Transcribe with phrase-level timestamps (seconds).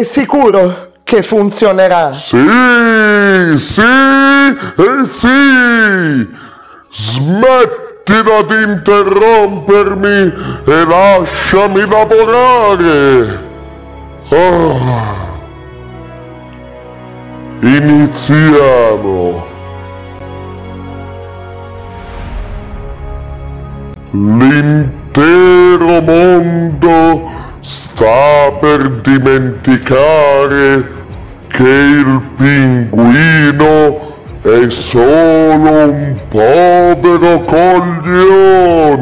[0.00, 2.12] è sicuro che funzionerà?
[2.30, 2.38] Sì,
[3.74, 3.82] sì
[4.76, 4.88] e
[5.20, 6.28] sì!
[6.92, 10.32] Smettila di interrompermi
[10.64, 13.38] e lasciami lavorare!
[14.30, 15.28] Ah.
[17.60, 19.48] Iniziamo!
[24.12, 27.39] L'intero mondo
[28.00, 30.90] sta per dimenticare
[31.48, 34.08] che il pinguino
[34.40, 38.92] è solo un povero coglione.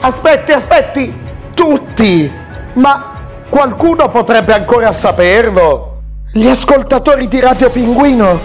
[0.00, 1.18] Aspetti, aspetti,
[1.54, 2.30] tutti!
[2.74, 3.12] Ma
[3.48, 6.00] qualcuno potrebbe ancora saperlo?
[6.30, 8.38] Gli ascoltatori di Radio Pinguino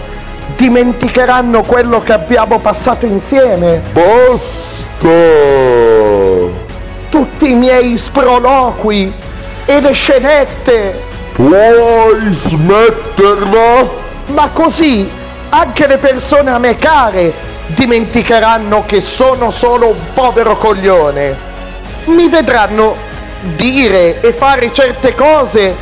[0.56, 3.82] dimenticheranno quello che abbiamo passato insieme?
[3.92, 5.08] Basta!
[7.10, 9.28] Tutti i miei sproloqui
[9.64, 11.02] e le scenette!
[11.32, 13.88] Puoi smetterla?
[14.26, 15.10] Ma così
[15.50, 17.32] anche le persone a me care
[17.66, 21.36] dimenticheranno che sono solo un povero coglione.
[22.04, 22.94] Mi vedranno
[23.56, 25.74] dire e fare certe cose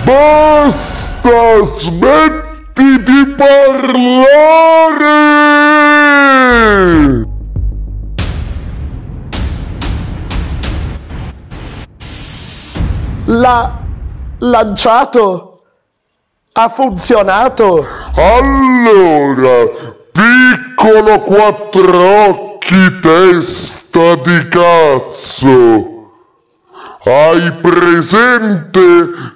[0.06, 4.66] Basta, smetti di parlare!
[13.26, 13.80] La
[14.39, 15.64] lanciato?
[16.54, 17.86] Ha funzionato?
[18.16, 19.66] Allora,
[20.14, 25.97] piccolo quattro occhi testa di cazzo!
[27.09, 28.81] Hai presente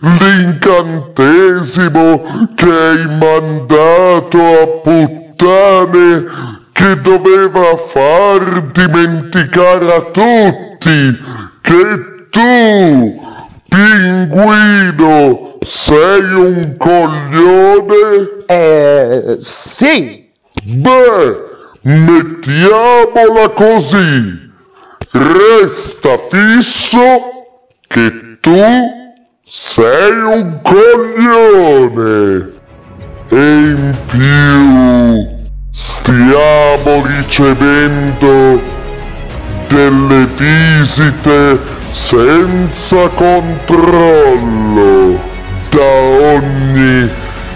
[0.02, 6.26] l'incantesimo che hai mandato a puttane
[6.74, 11.18] che doveva far dimenticare a tutti
[11.62, 13.22] che tu
[13.70, 18.44] Pinguino, sei un coglione?
[18.48, 20.28] Eh, sì.
[20.66, 21.38] Beh,
[21.84, 24.50] mettiamola così.
[25.12, 27.31] Resta fisso
[27.92, 28.64] che tu
[29.76, 32.60] sei un coglione.
[33.30, 35.28] E in più
[35.72, 38.60] stiamo ricevendo
[39.68, 41.60] delle visite
[41.92, 45.20] senza controllo
[45.70, 45.92] da
[46.34, 47.10] ogni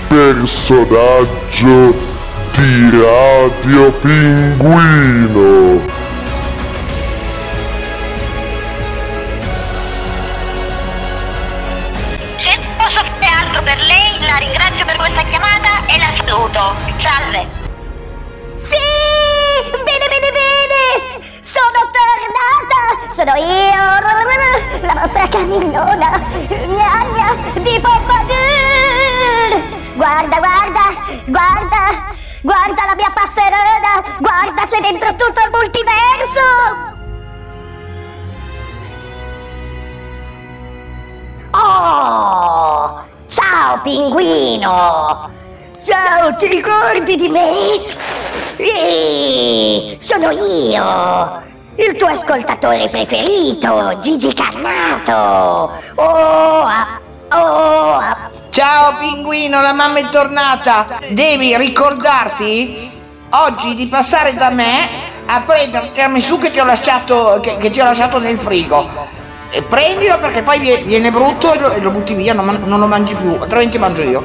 [0.07, 1.93] personaggio
[2.55, 6.03] di Radio Pinguino.
[23.25, 23.81] Sono io,
[24.81, 29.63] la vostra cannellona, gnagna di Pompadour!
[29.95, 30.93] Guarda, guarda,
[31.25, 34.03] guarda, guarda la mia passerella!
[34.19, 36.39] Guarda, c'è dentro tutto il multiverso!
[41.49, 43.03] Oh!
[43.25, 45.31] Ciao, pinguino!
[45.83, 47.81] Ciao, ti ricordi di me?
[47.91, 55.81] Sì, sono io, il tuo ascoltatore preferito, Gigi Cannato.
[55.95, 56.99] Oh, ah,
[57.31, 58.29] oh, ah.
[58.49, 60.99] Ciao pinguino, la mamma è tornata.
[61.09, 62.89] Devi ricordarti
[63.29, 64.87] oggi di passare da me
[65.25, 68.87] a prendere il tiramisù che ti ho lasciato, che, che ti ho lasciato nel frigo.
[69.49, 72.79] E prendilo perché poi vie- viene brutto e lo, e lo butti via, non, non
[72.79, 74.23] lo mangi più, altrimenti mangio io.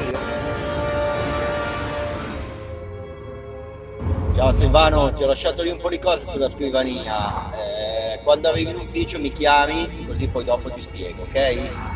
[4.33, 7.49] Ciao Silvano, ti ho lasciato lì un po' di cose sulla scrivania.
[7.51, 11.90] Eh, quando arrivi in ufficio mi chiami, così poi dopo ti spiego, ok?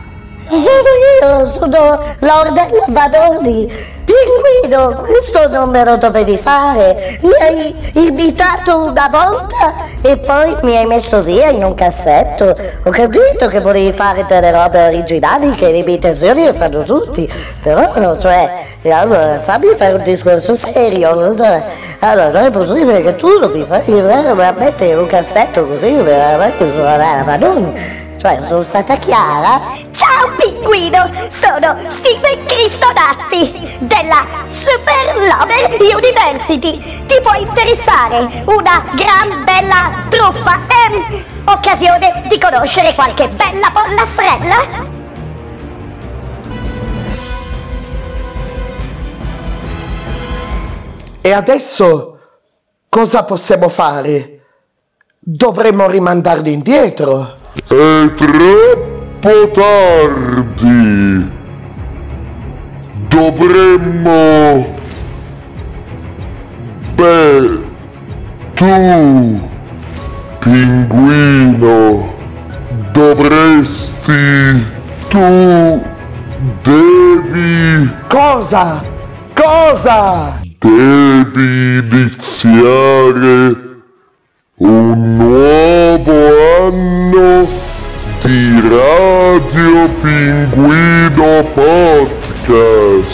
[0.48, 0.62] Sono
[1.20, 3.92] io, sono Laurdella Baroni.
[4.04, 7.18] Pinguino, questo numero dovevi fare.
[7.22, 12.54] Mi hai invitato una volta e poi mi hai messo via in un cassetto.
[12.84, 17.26] Ho capito che volevi fare delle robe originali che le imitazioni le fanno tutti.
[17.62, 18.50] Però, cioè,
[18.84, 21.34] allora, fammi fare un discorso serio.
[21.34, 21.64] Cioè,
[22.00, 26.70] allora, non è possibile che tu non mi fai veramente in un cassetto così, veramente
[26.70, 28.02] sono la Baroni.
[28.18, 29.83] Cioè, sono stata chiara?
[30.04, 37.06] Ciao Pinguino, sono Steven Cristonazzi della Super Lover University.
[37.06, 44.56] Ti può interessare una gran bella truffa e ehm, occasione di conoscere qualche bella pollastrella?
[51.22, 52.18] E adesso
[52.90, 54.42] cosa possiamo fare?
[55.18, 57.36] Dovremmo rimandarli indietro.
[57.54, 58.93] È troppo!
[59.54, 61.24] Tardi.
[63.08, 64.66] Dovremmo...
[66.96, 67.58] Beh,
[68.54, 69.40] tu,
[70.40, 72.12] pinguino,
[72.92, 74.66] dovresti...
[75.08, 75.82] Tu
[76.62, 77.90] devi...
[78.08, 78.82] Cosa?
[79.34, 80.38] Cosa?
[80.60, 83.56] Devi iniziare
[84.58, 86.12] un nuovo
[86.60, 87.63] anno
[88.24, 93.12] di Radio Pinguino Podcast.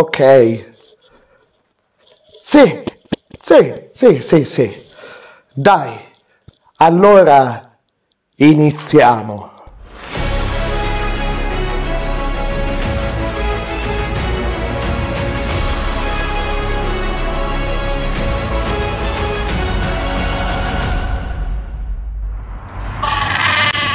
[0.00, 0.64] Ok.
[2.42, 2.82] Sì,
[3.42, 4.86] sì, sì, sì, sì.
[5.52, 5.92] Dai,
[6.76, 7.76] allora
[8.36, 9.48] iniziamo.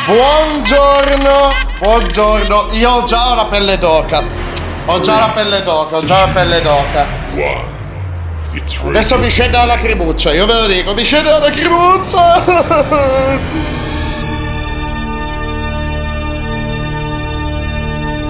[0.06, 1.50] Buongiorno,
[1.80, 2.68] buongiorno.
[2.74, 4.45] Io ho già la pelle d'oca.
[4.88, 7.06] Ho già la pelle d'oca, ho già la pelle d'oca.
[8.86, 12.44] Adesso mi scende la lacrimuccia, io ve lo dico, mi scende la lacrimuccia!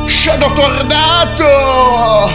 [0.07, 2.31] Sono tornato!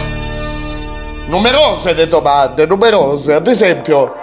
[1.27, 3.33] Numerose le domande, numerose.
[3.35, 4.15] Ad esempio,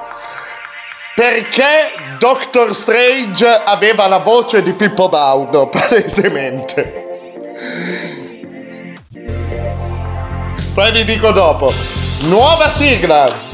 [1.16, 7.06] perché Doctor Strange aveva la voce di Pippo Baudo, palesemente?
[10.78, 11.74] Poi vi dico dopo.
[12.28, 13.46] Nuova sigla!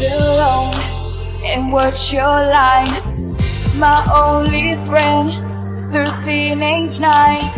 [0.00, 0.74] Alone
[1.44, 3.02] and watch your line.
[3.78, 5.28] My only friend
[5.90, 7.52] through teenage night.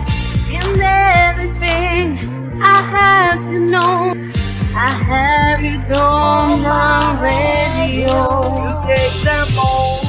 [0.50, 2.18] And everything
[2.62, 4.14] I had to know,
[4.74, 8.40] I have you on my radio.
[8.56, 10.00] You take them all,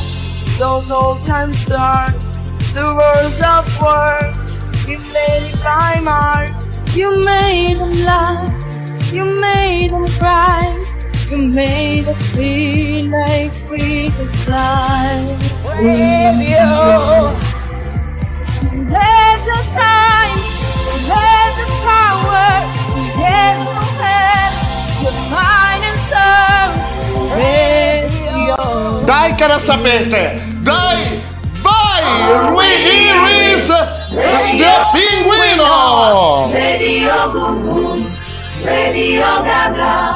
[0.57, 2.39] those old time stars,
[2.74, 4.39] the words of words.
[4.88, 6.71] You made it by Mars.
[6.95, 10.74] You made them laugh, you made them cry.
[11.30, 15.25] You made us feel like we could fly.
[15.81, 17.33] Radio.
[18.71, 20.38] There's the time,
[21.09, 22.51] there's the power,
[23.18, 23.83] there's no
[29.06, 30.42] Dai che la sapete!
[30.62, 31.22] Dai!
[31.62, 32.54] Vai!
[32.56, 33.82] We here is the
[34.94, 36.52] pinguino!
[36.52, 38.16] Radio boom boom,
[38.64, 40.16] radio gaga.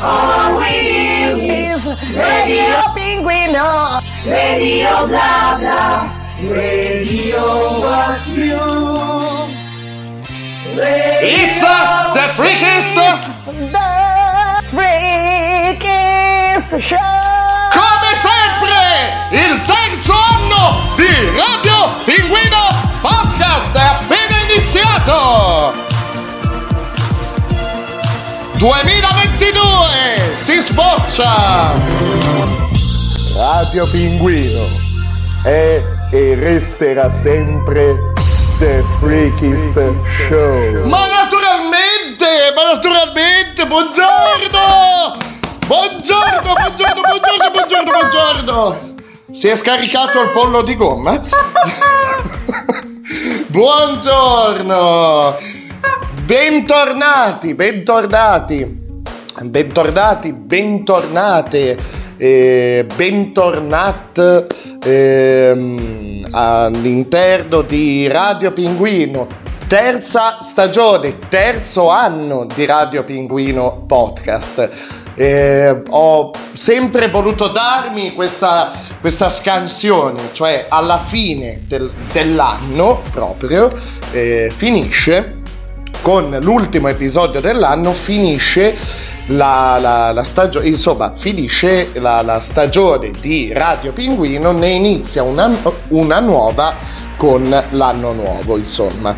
[0.00, 4.00] All we hear is radio Pinguino!
[4.24, 6.06] Radio blah.
[6.38, 9.57] Radio was you.
[10.80, 13.18] It's uh, the freakiest The
[14.70, 16.96] Freakiest Show!
[17.72, 18.78] come sempre
[19.32, 22.70] il terzo anno di Radio Pinguino
[23.00, 25.74] Podcast è appena iniziato
[28.58, 29.58] 2022
[30.34, 31.72] si sboccia
[33.36, 34.68] Radio Pinguino
[35.42, 38.12] è e resterà sempre
[38.58, 39.72] The Freakiest
[40.26, 40.84] Show.
[40.88, 45.16] Ma naturalmente ma naturalmente buongiorno!
[45.64, 48.94] Buongiorno buongiorno buongiorno buongiorno buongiorno!
[49.30, 51.22] Si è scaricato il pollo di gomma?
[53.46, 55.36] Buongiorno!
[56.24, 58.64] Bentornati bentornati
[59.44, 61.78] bentornati bentornate
[62.18, 64.46] eh, bentornat
[64.84, 69.26] ehm, all'interno di Radio Pinguino
[69.68, 74.70] terza stagione terzo anno di Radio Pinguino podcast.
[75.14, 83.68] Eh, ho sempre voluto darmi questa, questa scansione cioè alla fine del- dell'anno proprio
[84.12, 85.38] eh, finisce
[86.02, 88.76] con l'ultimo episodio dell'anno finisce
[89.28, 95.50] la, la, la stagione, insomma, finisce la, la, stagione di Radio Pinguino, ne inizia una,
[95.88, 96.76] una nuova
[97.16, 99.16] con l'anno nuovo, insomma.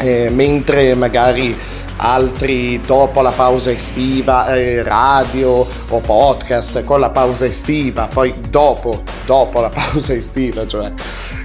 [0.00, 1.56] Eh, mentre magari
[1.96, 9.02] altri dopo la pausa estiva, eh, radio o podcast con la pausa estiva, poi dopo,
[9.26, 10.92] dopo la pausa estiva, cioè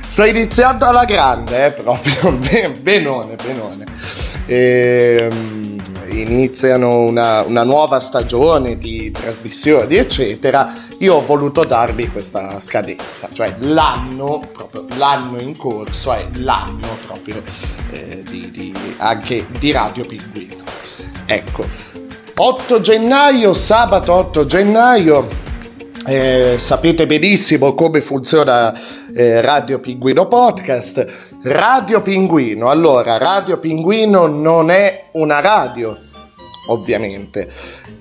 [0.08, 2.32] sta iniziando alla grande, eh, proprio
[2.80, 3.86] benone, benone.
[4.46, 5.73] Ehm,
[6.22, 10.74] iniziano una, una, nuova stagione di trasmissioni, eccetera.
[11.00, 17.42] Io ho voluto darvi questa scadenza, cioè l'anno, proprio l'anno in corso è l'anno proprio
[17.92, 20.64] eh, di, di, anche di Radio Pinguino.
[21.26, 21.66] Ecco,
[22.36, 25.28] 8 gennaio, sabato 8 gennaio.
[26.06, 28.74] Eh, sapete benissimo come funziona
[29.16, 31.32] eh, Radio Pinguino Podcast.
[31.44, 35.98] Radio Pinguino, allora, Radio Pinguino non è una radio,
[36.68, 37.50] ovviamente,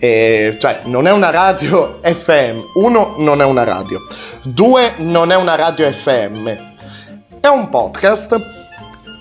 [0.00, 4.00] eh, cioè non è una radio FM, uno non è una radio,
[4.42, 6.48] due non è una radio FM,
[7.40, 8.36] è un podcast,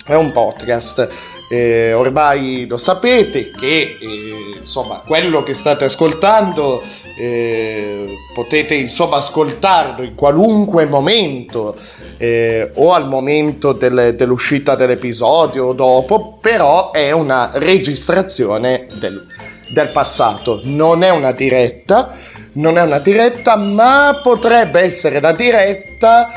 [0.08, 1.08] è un podcast
[1.52, 6.82] eh, ormai lo sapete che eh, insomma quello che state ascoltando
[7.18, 11.76] eh, potete insomma ascoltarlo in qualunque momento
[12.18, 19.26] eh, o al momento del, dell'uscita dell'episodio o dopo però è una registrazione del,
[19.74, 20.62] del passato.
[20.64, 22.16] Non è una diretta
[22.54, 26.32] non è una diretta ma potrebbe essere la diretta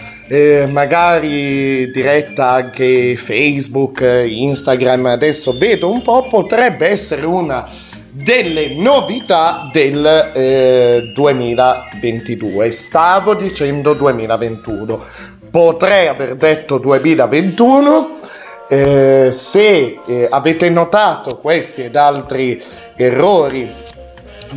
[0.69, 7.69] magari diretta anche Facebook, Instagram, adesso vedo un po', potrebbe essere una
[8.15, 12.71] delle novità del eh, 2022.
[12.71, 15.05] Stavo dicendo 2021,
[15.51, 18.21] potrei aver detto 2021.
[18.67, 22.63] Eh, se eh, avete notato questi ed altri
[22.97, 23.71] errori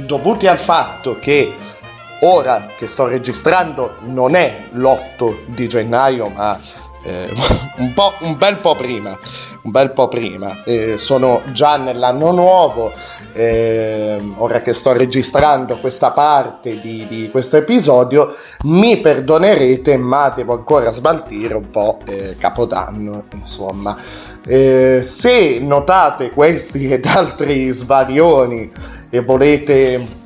[0.05, 1.51] dovuti al fatto che
[2.21, 6.59] ora che sto registrando non è l'8 di gennaio, ma
[7.03, 7.29] eh,
[7.77, 9.17] un, un, bel po' prima.
[9.62, 10.63] Un bel po' prima.
[10.63, 12.91] Eh, sono già nell'anno nuovo.
[13.33, 18.33] Eh, ora che sto registrando questa parte di, di, questo episodio,
[18.63, 23.25] mi perdonerete, ma devo ancora smaltire un po' eh, Capodanno.
[23.33, 23.95] Insomma,
[24.45, 28.71] eh, se notate questi ed altri svarioni
[29.09, 30.25] e volete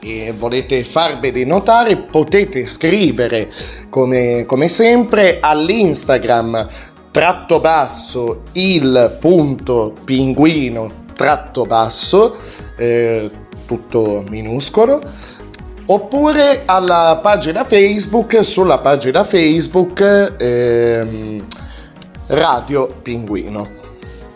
[0.00, 3.50] e volete farveli notare potete scrivere
[3.88, 6.68] come, come sempre all'Instagram
[7.10, 12.36] tratto basso il punto pinguino tratto basso
[12.76, 13.30] eh,
[13.66, 15.00] tutto minuscolo
[15.86, 21.42] oppure alla pagina Facebook sulla pagina Facebook eh,
[22.28, 23.79] Radio Pinguino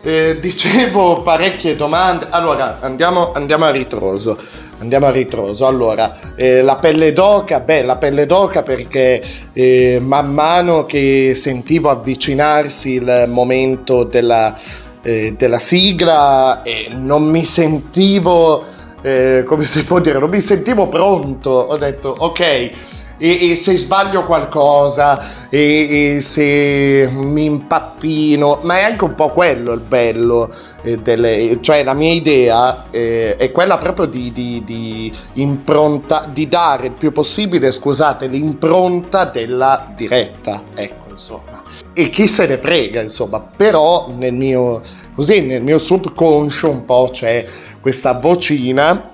[0.04, 4.38] eh, dicevo parecchie domande allora andiamo, andiamo a ritroso
[4.78, 5.66] andiamo a ritroso.
[5.66, 11.90] Allora, eh, la pelle d'oca, beh, la pelle d'oca perché eh, man mano che sentivo
[11.90, 14.58] avvicinarsi il momento della,
[15.02, 18.62] eh, della sigla non mi sentivo,
[19.02, 21.50] eh, come si può dire, non mi sentivo pronto.
[21.50, 28.83] Ho detto, ok e, e se sbaglio qualcosa e, e, se mi impappino, ma è
[28.83, 30.52] anche un po' quello il bello,
[30.83, 36.49] eh, delle, cioè la mia idea eh, è quella proprio di, di, di, impronta, di
[36.49, 41.62] dare il più possibile, scusate, l'impronta della diretta, ecco insomma.
[41.92, 44.80] E chi se ne frega, insomma, però nel mio,
[45.14, 47.47] così, nel mio subconscio un po' c'è
[47.80, 49.11] questa vocina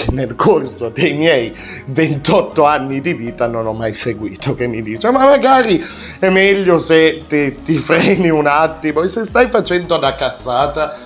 [0.00, 1.54] che nel corso dei miei
[1.86, 5.84] 28 anni di vita non ho mai seguito, che mi dice ma magari
[6.18, 10.96] è meglio se ti, ti freni un attimo e se stai facendo una cazzata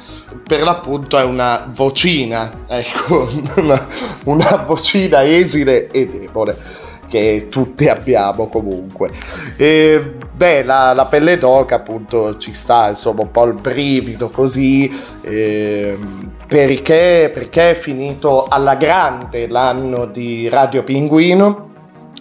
[0.46, 3.86] per l'appunto è una vocina, ecco, una,
[4.24, 6.56] una vocina esile e debole
[7.14, 9.12] che tutti abbiamo comunque.
[9.56, 14.92] E, beh, la, la, pelle d'oca appunto ci sta, insomma, un po' il brivido così,
[15.20, 15.96] eh,
[16.46, 21.70] perché, perché è finito alla grande l'anno di Radio Pinguino.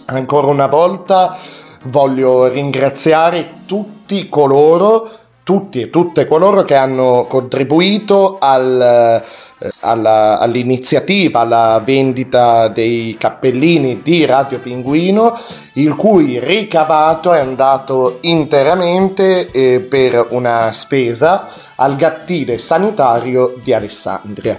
[0.06, 1.36] Ancora una volta
[1.84, 5.10] voglio ringraziare tutti coloro
[5.44, 9.22] tutti e tutte coloro che hanno contribuito al,
[9.58, 15.38] eh, alla, all'iniziativa, alla vendita dei cappellini di Radio Pinguino,
[15.74, 21.46] il cui ricavato è andato interamente eh, per una spesa
[21.76, 24.56] al gattile sanitario di Alessandria.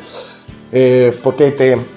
[0.70, 1.88] Eh, potete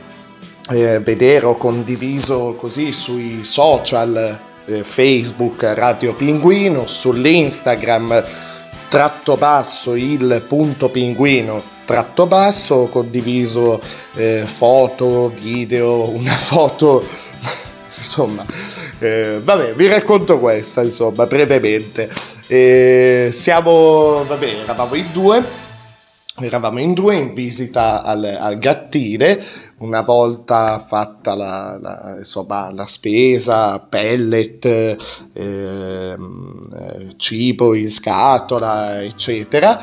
[0.70, 8.24] eh, vedere o condiviso così sui social eh, Facebook Radio Pinguino, sull'Instagram
[8.88, 13.80] tratto basso il punto pinguino tratto basso ho condiviso
[14.14, 17.06] eh, foto video una foto
[17.96, 18.44] insomma
[19.00, 22.10] eh, vabbè vi racconto questa insomma brevemente.
[22.46, 25.66] Eh, siamo vabbè eravamo in due
[26.40, 29.44] eravamo in due in visita al, al gattile,
[29.78, 34.64] una volta fatta la, la, insomma, la spesa, pellet,
[35.34, 36.16] eh,
[37.16, 39.80] cibo in scatola, eccetera.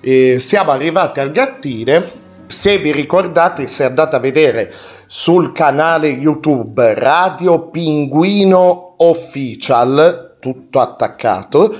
[0.00, 2.22] E siamo arrivati al gattile.
[2.46, 4.72] Se vi ricordate, se andate a vedere
[5.06, 11.74] sul canale YouTube Radio Pinguino Official, tutto attaccato,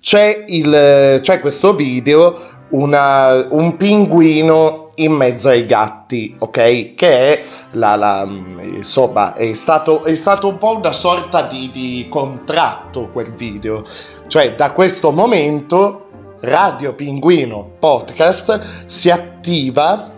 [0.00, 2.38] c'è, il, c'è questo video
[2.70, 6.94] una, un pinguino in mezzo ai gatti, ok?
[6.94, 12.06] Che è la, la insomma, è stato, è stato, un po' una sorta di, di
[12.08, 13.84] contratto quel video.
[14.26, 16.06] Cioè, da questo momento
[16.40, 20.12] Radio Pinguino Podcast si attiva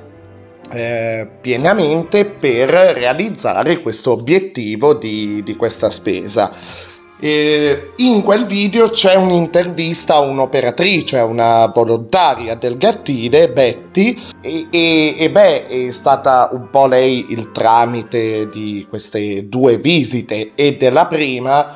[0.71, 6.53] eh, pienamente per realizzare questo obiettivo di, di questa spesa.
[7.21, 14.69] E in quel video c'è un'intervista a un'operatrice, a una volontaria del Gattile, Betty, e,
[14.71, 20.77] e, e, beh, è stata un po' lei il tramite di queste due visite e
[20.77, 21.75] della prima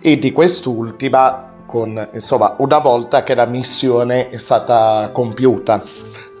[0.00, 5.82] e di quest'ultima, con, insomma, una volta che la missione è stata compiuta.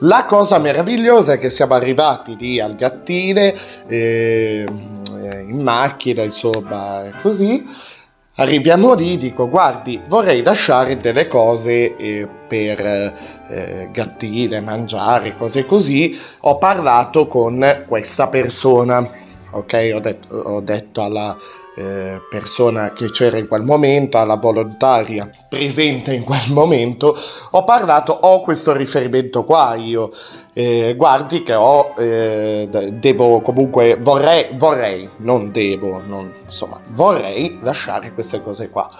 [0.02, 3.54] La cosa meravigliosa è che siamo arrivati lì al Gattile,
[3.88, 4.64] eh,
[5.46, 7.96] in macchina, insomma, così
[8.40, 12.80] Arriviamo lì, dico guardi, vorrei lasciare delle cose eh, per
[13.48, 16.16] eh, gattine, mangiare, cose così.
[16.42, 19.04] Ho parlato con questa persona,
[19.50, 19.90] ok?
[19.92, 21.36] Ho detto, ho detto alla
[21.78, 27.16] eh, persona che c'era in quel momento, alla volontaria presente in quel momento,
[27.50, 30.10] ho parlato, ho questo riferimento qua io,
[30.54, 38.12] eh, guardi che ho, eh, devo comunque, vorrei, vorrei, non devo, non, insomma, vorrei lasciare
[38.12, 38.90] queste cose qua.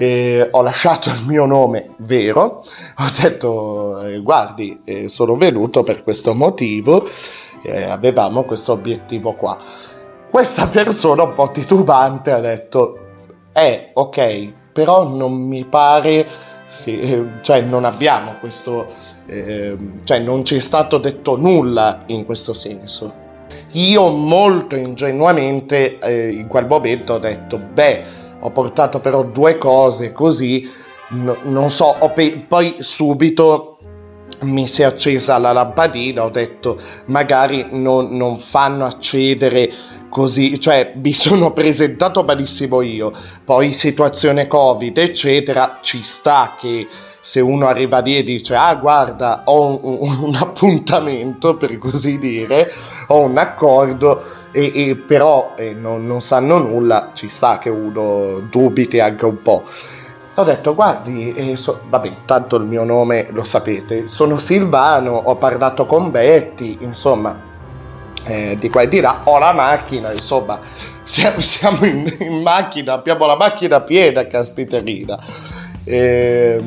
[0.00, 2.64] Eh, ho lasciato il mio nome vero,
[2.98, 7.06] ho detto eh, guardi eh, sono venuto per questo motivo,
[7.62, 9.58] eh, avevamo questo obiettivo qua.
[10.30, 12.98] Questa persona un po' titubante ha detto,
[13.54, 16.26] eh, ok, però non mi pare,
[16.66, 18.86] sì, cioè non abbiamo questo,
[19.26, 23.10] eh, cioè non ci è stato detto nulla in questo senso.
[23.72, 28.04] Io molto ingenuamente eh, in quel momento ho detto, beh,
[28.40, 30.70] ho portato però due cose così,
[31.08, 33.78] no, non so, pe- poi subito
[34.40, 39.68] mi si è accesa la lampadina, ho detto magari non, non fanno accedere
[40.08, 43.12] così, cioè mi sono presentato malissimo io,
[43.44, 46.86] poi situazione covid eccetera, ci sta che
[47.20, 52.70] se uno arriva lì e dice ah guarda ho un, un appuntamento per così dire,
[53.08, 58.40] ho un accordo e, e però eh, non, non sanno nulla, ci sta che uno
[58.50, 59.62] dubiti anche un po'
[60.38, 65.34] ho detto guardi, eh, so, vabbè, tanto il mio nome lo sapete, sono Silvano, ho
[65.34, 67.47] parlato con Betty, insomma,
[68.28, 70.60] eh, di qua e di là, ho la macchina, insomma,
[71.02, 75.18] siamo, in, in, macchina, abbiamo la macchina piena, caspiterina.
[75.84, 76.62] Eh,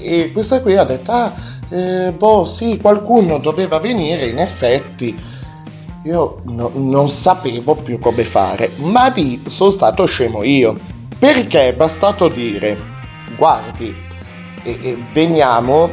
[0.00, 1.32] e questa qui ha detto, ah,
[1.68, 5.34] eh, boh, sì, qualcuno doveva venire, in effetti
[6.02, 10.76] io no, non sapevo più come fare, ma lì sono stato scemo io,
[11.18, 12.94] perché è bastato dire
[13.36, 13.94] guardi
[14.62, 15.90] e, e veniamo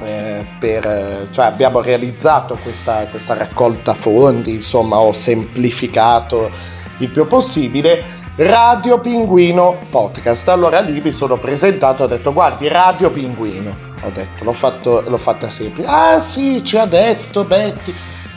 [0.00, 6.50] eh, per, cioè abbiamo realizzato questa, questa raccolta fondi, insomma ho semplificato
[6.98, 8.16] il più possibile.
[8.36, 10.48] Radio Pinguino Podcast.
[10.48, 15.18] Allora lì mi sono presentato, ho detto guardi Radio Pinguino, ho detto, l'ho, fatto, l'ho
[15.18, 15.88] fatta semplice.
[15.88, 17.92] Ah sì, ci ha detto Betty.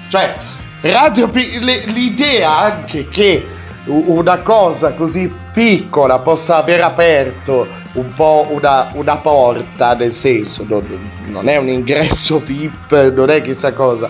[0.07, 0.35] Cioè,
[0.81, 3.45] Radio Pinguino, l'idea anche che
[3.85, 10.85] una cosa così piccola possa aver aperto un po' una, una porta, nel senso, non,
[11.27, 14.09] non, è un ingresso VIP, non è chissà cosa,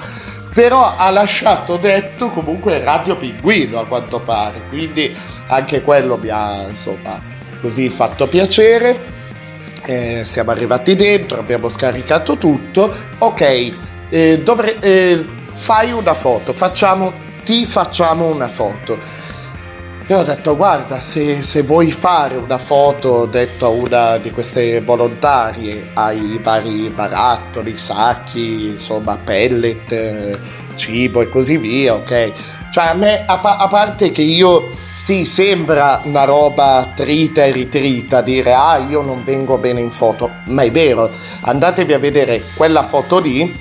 [0.53, 5.15] però ha lasciato detto comunque Radio Pinguino a quanto pare, quindi
[5.47, 7.19] anche quello mi ha insomma
[7.61, 9.19] così fatto piacere.
[9.83, 13.73] Eh, siamo arrivati dentro, abbiamo scaricato tutto, ok,
[14.09, 19.20] eh, dovre- eh, fai una foto, facciamo, ti facciamo una foto
[20.11, 24.29] io ho detto guarda se, se, vuoi fare una foto, ho detto a una di
[24.31, 30.37] queste volontarie, ai vari barattoli, sacchi, insomma pellet,
[30.75, 32.31] cibo e così via, ok?
[32.71, 37.51] Cioè, a me, a, pa- a parte che io, sì, sembra una roba trita e
[37.51, 42.43] ritrita dire, ah, io non vengo bene in foto, ma è vero, andatevi a vedere
[42.57, 43.57] quella foto lì,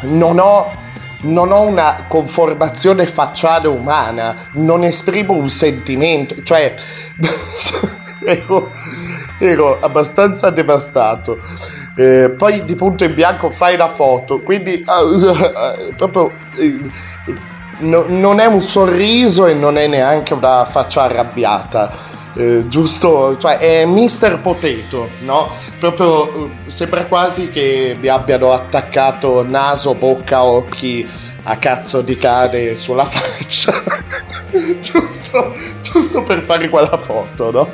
[0.00, 0.81] non ho,
[1.22, 6.74] non ho una conformazione facciale umana, non esprimo un sentimento, cioè,
[8.24, 8.70] ero,
[9.38, 11.40] ero abbastanza devastato.
[11.96, 16.80] Eh, poi di punto in bianco fai la foto, quindi uh, proprio eh,
[17.78, 22.11] no, non è un sorriso e non è neanche una faccia arrabbiata.
[22.34, 25.50] Eh, giusto, cioè è Mister Potato, no?
[25.78, 31.06] Proprio eh, sembra quasi che mi abbiano attaccato naso, bocca, occhi
[31.44, 33.72] a cazzo di cane sulla faccia,
[34.80, 37.70] giusto, giusto per fare quella foto, no?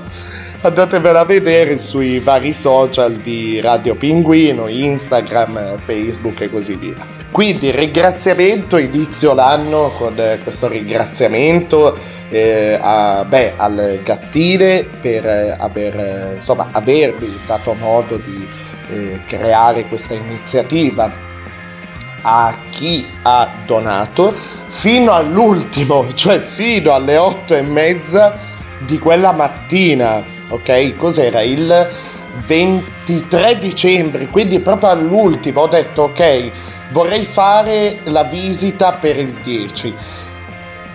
[0.61, 6.97] Andatevela a vedere sui vari social di Radio Pinguino, Instagram, Facebook e così via.
[7.31, 11.97] Quindi ringraziamento, inizio l'anno con questo ringraziamento
[12.30, 18.48] eh, a, beh, al Gattile per aver, insomma, avermi dato modo di
[18.90, 21.10] eh, creare questa iniziativa
[22.22, 24.32] a chi ha donato
[24.68, 28.36] fino all'ultimo, cioè fino alle otto e mezza
[28.86, 30.96] di quella mattina ok?
[30.96, 31.42] Cos'era?
[31.42, 31.88] Il
[32.46, 36.50] 23 dicembre, quindi proprio all'ultimo ho detto ok,
[36.90, 39.94] vorrei fare la visita per il 10.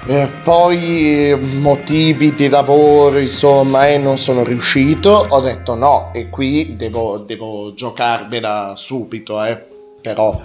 [0.06, 5.26] Eh, poi motivi di lavoro, insomma, e eh, non sono riuscito.
[5.30, 9.66] Ho detto no, e qui devo, devo giocarmela subito, eh.
[10.02, 10.38] Però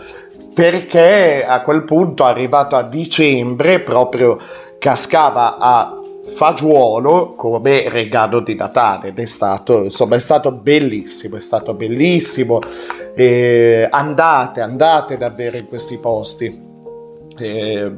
[0.54, 4.38] perché a quel punto, arrivato a dicembre, proprio
[4.78, 5.92] cascava a
[6.22, 12.60] fagiolo come regalo di Natale ed è stato, insomma, è stato bellissimo, è stato bellissimo.
[13.12, 16.67] Eh, andate, andate davvero in questi posti.
[17.38, 17.92] Eh,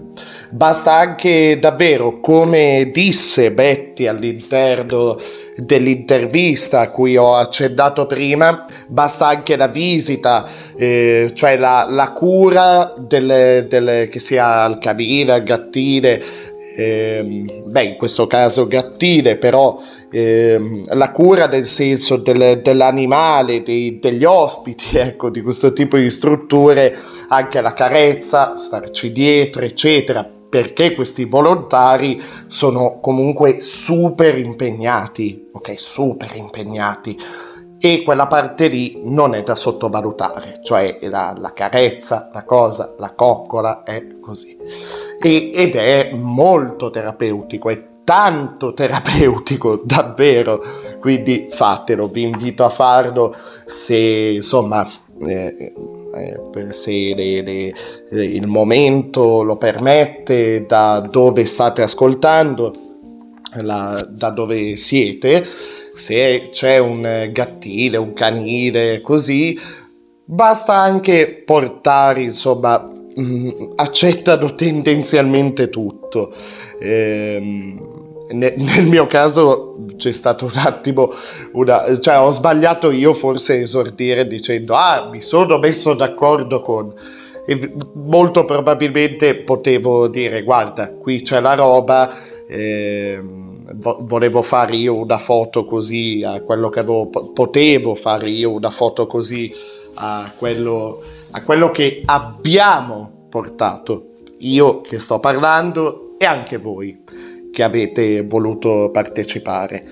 [0.50, 5.16] basta anche davvero, come disse Betty all'interno
[5.57, 12.94] dell'intervista a cui ho accennato prima, basta anche la visita, eh, cioè la, la cura
[12.98, 16.22] delle, delle, che sia al canile, al gattile,
[16.81, 23.99] ehm, beh, in questo caso gattile, però ehm, la cura nel senso del, dell'animale, dei,
[23.99, 26.97] degli ospiti, ecco, di questo tipo di strutture,
[27.29, 36.35] anche la carezza, starci dietro, eccetera, perché questi volontari sono comunque super impegnati, ok, super
[36.35, 37.16] impegnati
[37.83, 43.12] e quella parte lì non è da sottovalutare, cioè la, la carezza, la cosa, la
[43.14, 44.55] coccola è così.
[45.19, 50.62] E, ed è molto terapeutico, è tanto terapeutico, davvero,
[51.01, 54.87] quindi fatelo, vi invito a farlo se insomma...
[55.23, 55.73] Eh,
[56.12, 57.73] eh, se le, le,
[58.11, 62.75] il momento lo permette, da dove state ascoltando,
[63.62, 65.47] la, da dove siete,
[65.92, 69.59] se c'è un gattile, un canile, così,
[70.24, 72.88] basta anche portare, insomma,
[73.20, 76.33] mm, accettano tendenzialmente tutto.
[76.81, 77.98] Ehm,
[78.33, 81.12] nel mio caso c'è stato un attimo
[81.53, 86.94] una, cioè ho sbagliato io forse esordire dicendo ah mi sono messo d'accordo con
[87.44, 92.09] e molto probabilmente potevo dire guarda qui c'è la roba
[92.46, 98.53] ehm, vo- volevo fare io una foto così a quello che avevo, potevo fare io
[98.53, 99.53] una foto così
[99.95, 101.03] a quello,
[101.33, 107.03] a quello che abbiamo portato, io che sto parlando e anche voi
[107.53, 109.85] che avete voluto partecipare.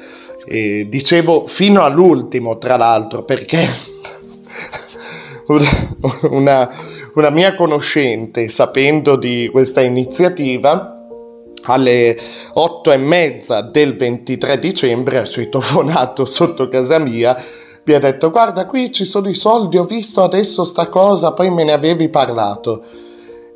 [0.46, 3.66] E dicevo fino all'ultimo, tra l'altro, perché
[6.30, 6.70] una,
[7.14, 10.97] una mia conoscente, sapendo di questa iniziativa,
[11.72, 12.16] alle
[12.54, 17.36] otto e mezza del 23 dicembre ha citofonato sotto casa mia
[17.88, 21.50] mi ha detto guarda qui ci sono i soldi ho visto adesso sta cosa poi
[21.50, 22.82] me ne avevi parlato.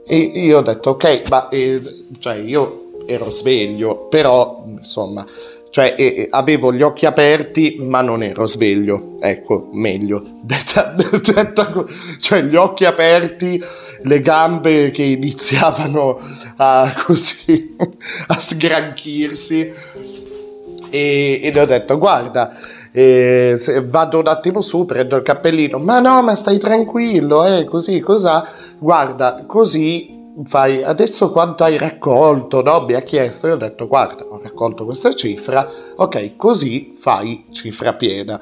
[0.06, 1.80] E io ho detto ok ma eh,
[2.18, 5.26] cioè io ero sveglio però insomma
[5.72, 11.84] cioè eh, avevo gli occhi aperti ma non ero sveglio, ecco, meglio, detta, detta,
[12.20, 13.60] cioè gli occhi aperti,
[14.02, 16.20] le gambe che iniziavano
[16.58, 17.74] a così,
[18.26, 19.72] a sgranchirsi.
[20.90, 22.54] E, e le ho detto guarda,
[22.92, 27.98] eh, vado un attimo su, prendo il cappellino, ma no, ma stai tranquillo, eh, così,
[28.00, 28.46] cosa,
[28.78, 32.84] guarda, così fai adesso quanto hai raccolto, no?
[32.84, 37.94] Mi ha chiesto, io ho detto guarda, ho raccolto questa cifra, ok, così fai cifra
[37.94, 38.40] piena.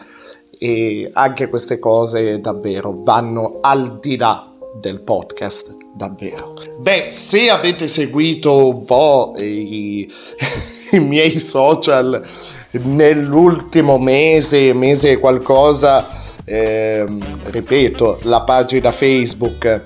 [0.63, 6.55] E anche queste cose davvero vanno al di là del podcast davvero.
[6.79, 10.11] Beh, se avete seguito un po' i,
[10.93, 12.23] i miei social
[12.73, 16.07] nell'ultimo mese, mese qualcosa,
[16.45, 17.07] eh,
[17.45, 19.83] ripeto, la pagina Facebook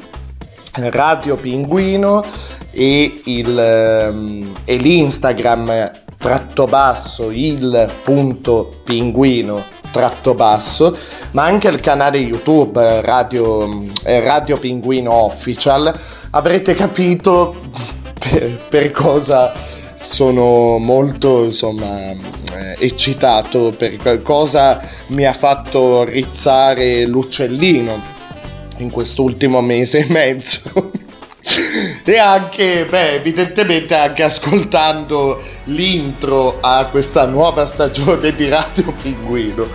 [0.76, 2.24] Radio Pinguino
[2.70, 10.96] e, il, ehm, e l'Instagram tratto basso il punto pinguino tratto basso
[11.32, 13.68] ma anche il canale youtube radio,
[14.02, 15.92] eh, radio pinguino official.
[16.30, 17.54] Avrete capito
[18.18, 19.52] per, per cosa
[20.00, 28.13] sono molto insomma eh, eccitato per cosa mi ha fatto rizzare l'uccellino
[28.78, 30.90] in quest'ultimo mese e mezzo
[32.04, 39.68] e anche, beh, evidentemente anche ascoltando l'intro a questa nuova stagione di Radio Pinguino.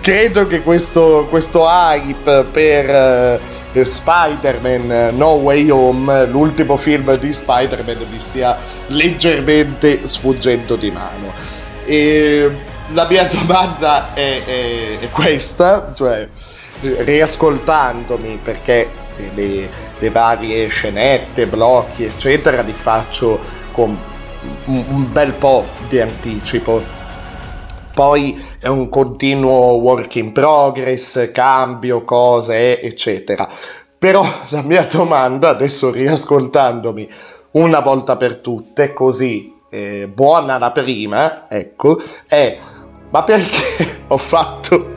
[0.00, 3.40] Credo che questo, questo hype per
[3.72, 8.56] uh, Spider-Man No Way Home, l'ultimo film di Spider-Man, mi stia
[8.88, 11.32] leggermente sfuggendo di mano.
[11.86, 12.50] E
[12.92, 16.28] la mia domanda è, è, è questa, cioè
[17.04, 18.88] riascoltandomi perché
[19.34, 19.68] le,
[19.98, 23.38] le, varie scenette, blocchi, eccetera, li faccio
[23.72, 23.96] con
[24.66, 26.82] un, un bel po' di anticipo.
[27.94, 33.48] Poi è un continuo work in progress, cambio, cose, eccetera.
[33.96, 37.08] Però la mia domanda, adesso riascoltandomi
[37.52, 42.58] una volta per tutte, così eh, buona la prima, ecco, è
[43.14, 44.88] ma perché ho fatto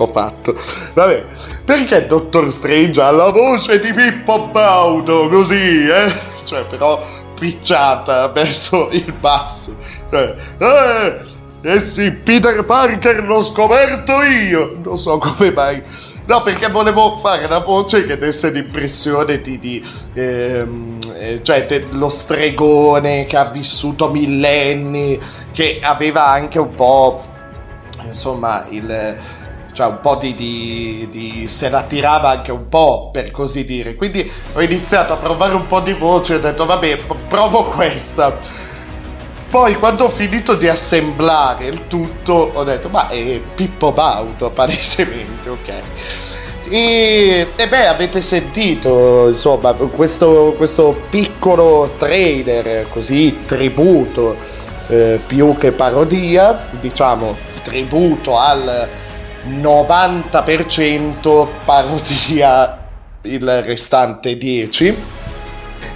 [0.00, 0.54] ho fatto.
[0.94, 1.24] Vabbè,
[1.64, 6.12] perché Dottor Strange ha la voce di Pippo Baudo così, eh?
[6.44, 7.02] Cioè, però
[7.38, 9.76] picciata verso il basso.
[10.10, 11.20] Cioè, eh,
[11.62, 14.78] eh sì, Peter Parker l'ho scoperto io.
[14.82, 15.82] Non so come mai.
[16.26, 19.84] No, perché volevo fare una voce che desse l'impressione di, di
[20.14, 25.18] ehm, eh, cioè dello stregone che ha vissuto millenni,
[25.52, 27.24] che aveva anche un po',
[28.04, 29.16] insomma, il
[29.80, 33.94] cioè un po' di, di, di, se la tirava anche un po' per così dire.
[33.94, 38.36] Quindi ho iniziato a provare un po' di voce ho detto vabbè provo questa.
[39.48, 45.48] Poi quando ho finito di assemblare il tutto ho detto ma è Pippo Baudo palesemente
[45.48, 45.80] ok.
[46.68, 54.36] E, e beh avete sentito insomma questo, questo piccolo trailer così tributo
[54.88, 58.88] eh, più che parodia diciamo tributo al
[59.46, 62.78] 90% parodia
[63.22, 65.18] il restante 10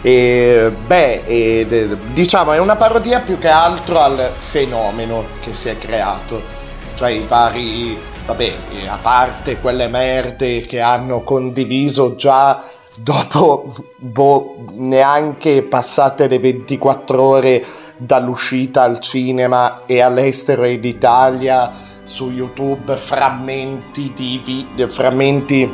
[0.00, 5.78] e beh e, diciamo è una parodia più che altro al fenomeno che si è
[5.78, 6.62] creato.
[6.94, 8.54] Cioè i vari vabbè
[8.88, 12.62] a parte quelle merde che hanno condiviso già
[12.94, 17.64] dopo boh, neanche passate le 24 ore
[17.96, 21.72] dall'uscita al cinema e all'estero ed Italia
[22.04, 25.68] su YouTube frammenti di vi- frammenti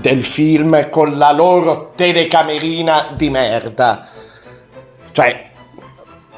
[0.00, 4.08] del film con la loro telecamerina di merda.
[5.10, 5.50] Cioè,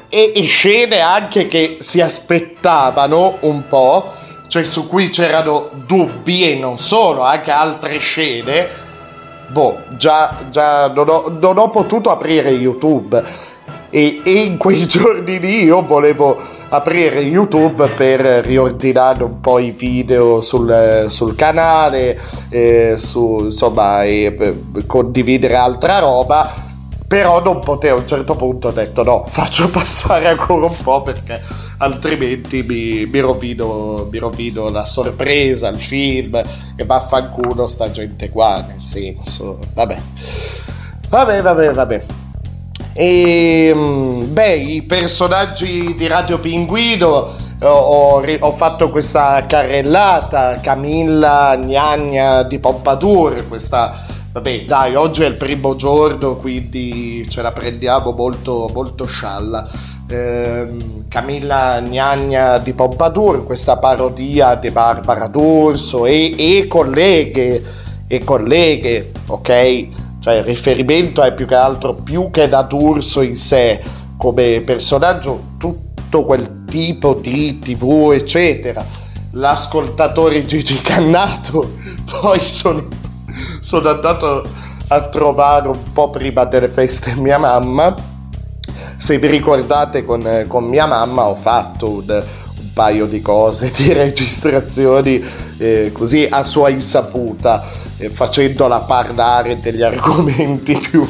[0.09, 4.11] e, e scene anche che si aspettavano un po',
[4.47, 8.67] cioè su cui c'erano dubbi e non solo, anche altre scene.
[9.47, 13.21] Boh, già, già non, ho, non ho potuto aprire YouTube
[13.89, 16.37] e, e in quei giorni lì io volevo
[16.75, 24.35] aprire YouTube per riordinare un po' i video sul, sul canale, eh, su, insomma, e
[24.37, 26.63] eh, condividere altra roba.
[27.07, 31.03] Però non potevo, a un certo punto ho detto no, faccio passare ancora un po'
[31.03, 31.39] perché
[31.77, 36.41] altrimenti mi, mi, rovino, mi rovino la sorpresa, il film
[36.75, 40.01] e vaffanculo sta gente qua, nel senso, vabbè.
[41.09, 42.24] Vabbè, vabbè, vabbè.
[42.97, 47.29] E mm, beh, i personaggi di Radio Pinguino
[47.59, 53.93] ho, ho, ho, fatto questa carrellata, Camilla Gnagna di Pompadour, questa
[54.31, 59.67] vabbè dai, oggi è il primo giorno, quindi ce la prendiamo molto, molto scialla.
[60.07, 60.67] Eh,
[61.09, 67.61] Camilla Gnagna di Pompadour, questa parodia di Barbara D'Urso e, e colleghe
[68.07, 69.87] e colleghe, ok?
[70.25, 73.79] Cioè il riferimento è più che altro più che da D'Urso in sé
[74.17, 78.83] come personaggio, tutto quel tipo di tv eccetera.
[79.33, 81.73] L'ascoltatore Gigi Cannato,
[82.09, 82.87] poi sono,
[83.59, 84.49] sono andato
[84.87, 87.93] a trovare un po' prima delle feste mia mamma.
[88.97, 92.23] Se vi ricordate con, con mia mamma ho fatto un,
[92.75, 95.23] paio di cose, di registrazioni
[95.57, 97.65] eh, così a sua insaputa,
[97.97, 101.07] eh, facendola parlare degli argomenti più,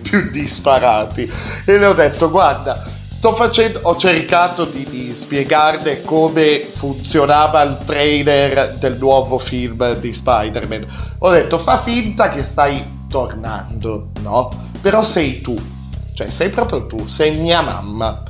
[0.00, 1.30] più disparati.
[1.66, 7.78] E le ho detto, guarda, sto facendo, ho cercato di, di spiegarle come funzionava il
[7.84, 10.86] trailer del nuovo film di Spider-Man.
[11.18, 14.68] Ho detto, fa finta che stai tornando, no?
[14.80, 15.60] Però sei tu,
[16.14, 18.22] cioè sei proprio tu, sei mia mamma.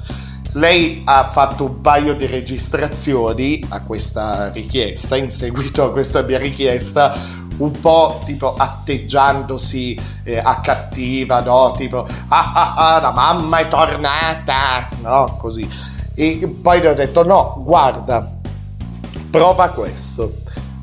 [0.55, 6.39] Lei ha fatto un paio di registrazioni a questa richiesta, in seguito a questa mia
[6.39, 7.15] richiesta,
[7.59, 11.73] un po' tipo atteggiandosi eh, a cattiva, no?
[11.77, 15.37] Tipo, ah ah ah, la mamma è tornata, no?
[15.39, 15.69] Così.
[16.15, 18.29] E poi le ho detto, no, guarda,
[19.31, 20.39] prova questo.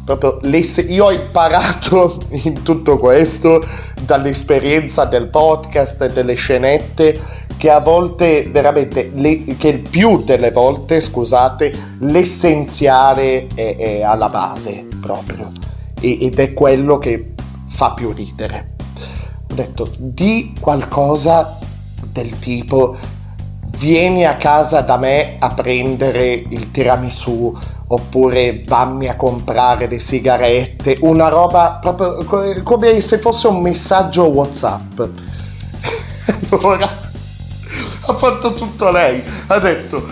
[0.06, 3.62] Proprio io ho imparato in tutto questo
[4.00, 7.20] dall'esperienza del podcast e delle scenette
[7.58, 14.86] che a volte veramente le, che più delle volte scusate l'essenziale è, è alla base
[15.02, 15.52] proprio
[16.00, 17.34] e, ed è quello che
[17.66, 18.76] fa più ridere
[19.50, 21.58] ho detto di qualcosa
[22.12, 22.96] del tipo
[23.78, 27.54] vieni a casa da me a prendere il tiramisù
[27.90, 32.24] oppure vammi a comprare le sigarette, una roba proprio
[32.64, 35.02] come se fosse un messaggio WhatsApp.
[36.50, 36.90] Allora
[38.08, 40.06] ha fatto tutto lei, ha detto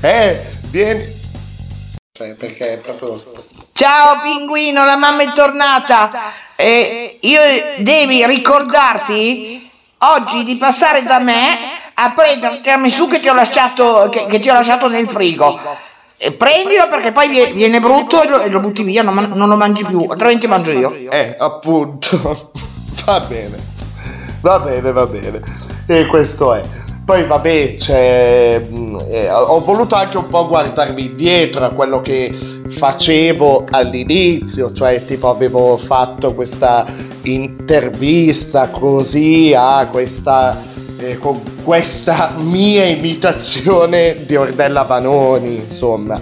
[0.00, 1.20] eh, vieni
[2.12, 3.16] cioè perché è proprio
[3.72, 6.10] Ciao pinguino, la mamma è tornata.
[6.54, 7.40] E io
[7.78, 11.56] devi ricordarti oggi di passare da me
[11.94, 15.58] a prendere il tiramisù che ti ho lasciato, che, che ti ho lasciato nel frigo.
[16.18, 19.48] E prendilo perché poi viene, viene brutto e lo, e lo, butti via, non, non,
[19.48, 21.10] lo mangi più, altrimenti mangio io.
[21.10, 22.52] Eh, appunto.
[23.06, 23.58] va bene.
[24.42, 25.71] Va bene, va bene.
[25.86, 26.62] E questo è.
[27.04, 28.64] Poi vabbè, cioè,
[29.08, 35.28] eh, ho voluto anche un po' guardarmi indietro a quello che facevo all'inizio, cioè tipo
[35.28, 36.86] avevo fatto questa
[37.22, 40.56] intervista così a questa
[40.98, 46.20] eh, con questa mia imitazione di Ornella Vanoni, insomma.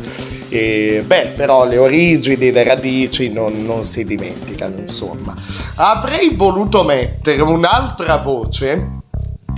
[0.49, 5.35] E, beh, però le origini, le radici non, non si dimenticano, insomma.
[5.77, 8.99] Avrei voluto mettere un'altra voce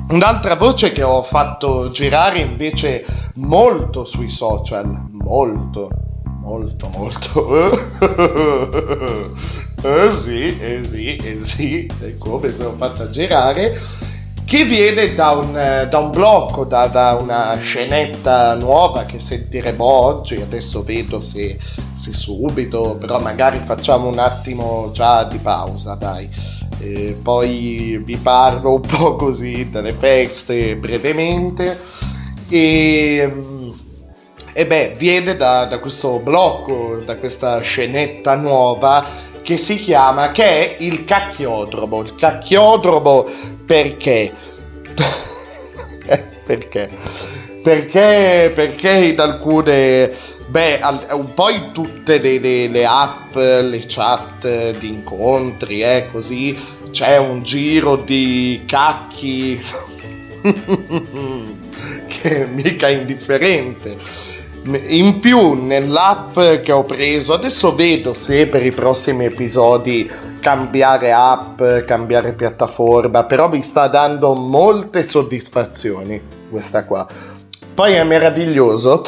[0.08, 3.04] Un'altra voce che ho fatto girare invece
[3.36, 5.90] molto sui social, molto,
[6.40, 7.80] molto, molto.
[9.82, 13.78] eh sì, eh sì, eh sì, è come l'ho fatta girare
[14.44, 20.42] che viene da un, da un blocco, da, da, una scenetta nuova che sentiremo oggi,
[20.42, 21.56] adesso vedo se,
[21.94, 26.28] se, subito, però magari facciamo un attimo già di pausa, dai.
[26.82, 31.78] E poi vi parlo un po' così delle feste brevemente
[32.48, 33.32] e,
[34.52, 39.06] e beh, viene da, da questo blocco, da questa scenetta nuova
[39.42, 42.00] che si chiama, che è il cacchiodromo.
[42.00, 43.26] Il cacchiodromo
[43.64, 44.32] perché?
[46.44, 46.90] perché?
[47.62, 50.12] Perché, perché in alcune,
[50.48, 50.80] beh,
[51.12, 56.58] un po' in tutte le, le, le app, le chat di incontri, eh, così,
[56.90, 59.60] c'è un giro di cacchi
[62.08, 63.96] che è mica indifferente
[64.64, 70.08] in più nell'app che ho preso, adesso vedo se per i prossimi episodi
[70.40, 77.06] cambiare app, cambiare piattaforma, però mi sta dando molte soddisfazioni questa qua.
[77.74, 79.02] Poi è meraviglioso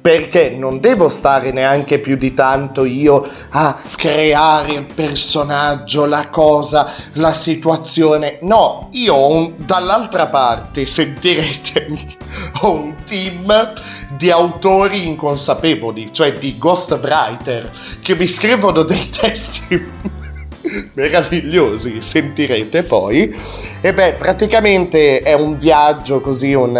[0.00, 6.90] perché non devo stare neanche più di tanto io a creare il personaggio, la cosa,
[7.14, 8.38] la situazione.
[8.42, 11.86] No, io ho un, dall'altra parte, sentirete,
[12.62, 13.72] ho un team
[14.16, 20.18] di autori inconsapevoli, cioè di ghostwriter, che mi scrivono dei testi
[20.94, 23.34] meravigliosi, sentirete poi.
[23.80, 26.76] E beh, praticamente è un viaggio così un,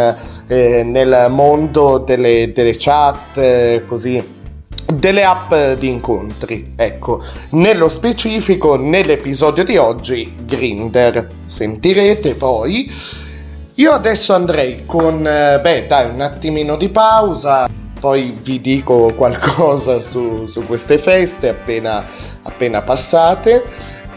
[0.48, 4.38] eh, nel mondo delle, delle chat, eh, così
[4.92, 6.72] delle app di incontri.
[6.76, 11.28] Ecco, nello specifico, nell'episodio di oggi, Grinder.
[11.46, 12.92] Sentirete poi.
[13.74, 17.68] Io adesso andrei con, eh, beh, dai, un attimino di pausa
[18.00, 22.04] poi vi dico qualcosa su, su queste feste appena,
[22.50, 23.64] appena passate.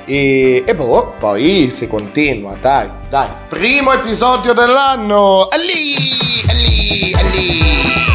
[0.05, 3.29] E, e, boh, poi si continua, dai, dai.
[3.47, 5.47] Primo episodio dell'anno!
[5.49, 5.95] Allì,
[6.49, 8.12] allì, allì.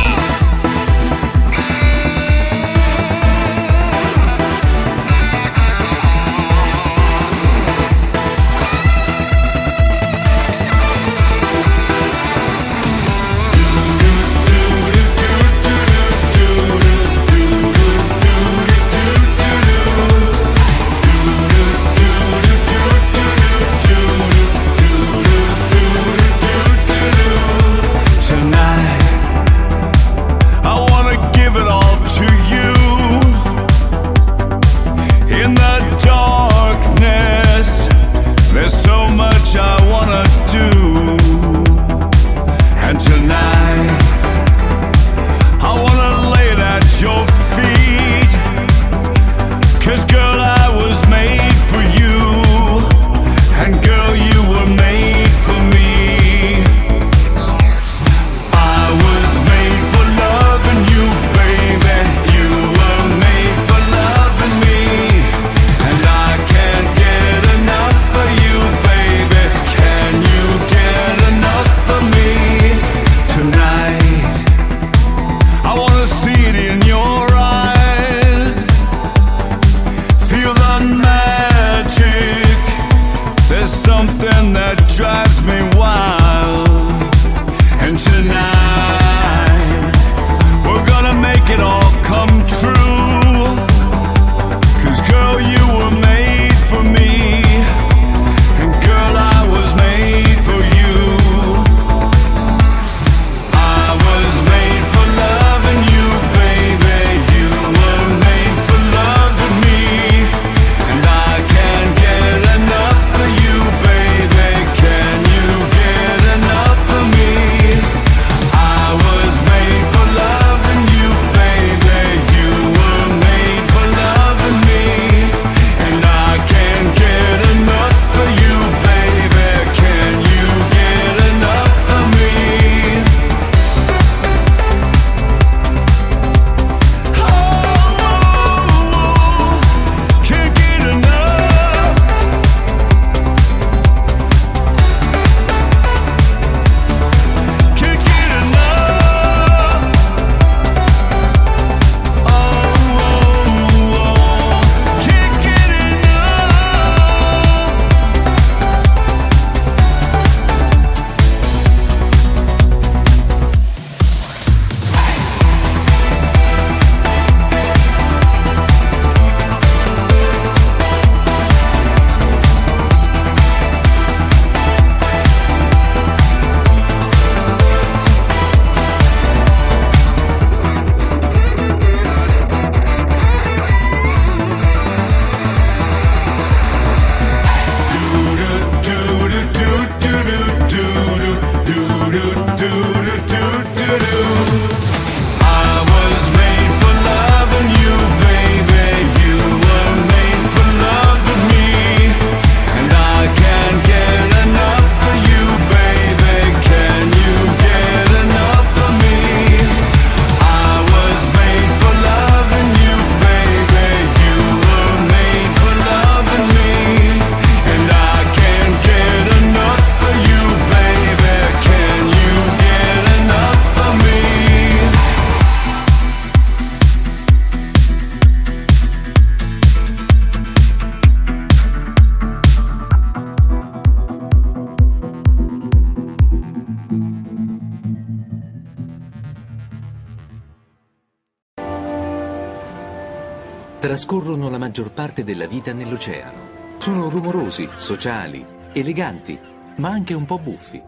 [244.79, 246.76] Maggior parte della vita nell'oceano.
[246.79, 249.37] Sono rumorosi, sociali, eleganti,
[249.79, 250.81] ma anche un po' buffi.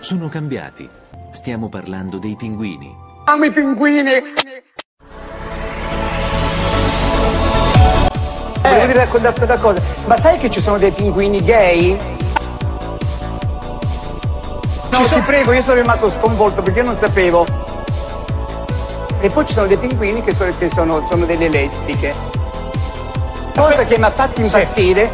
[0.00, 0.88] Sono cambiati.
[1.30, 2.92] Stiamo parlando dei pinguini.
[3.26, 4.10] Amo i pinguini!
[8.62, 11.96] Volevo raccontarti una cosa, ma sai che ci sono dei pinguini gay?
[14.90, 17.75] No, ti prego, io sono rimasto sconvolto perché non sapevo.
[19.20, 22.14] E poi ci sono dei pinguini che sono, che sono, sono delle lesbiche.
[23.54, 25.10] Cosa che mi ha fatto impazzire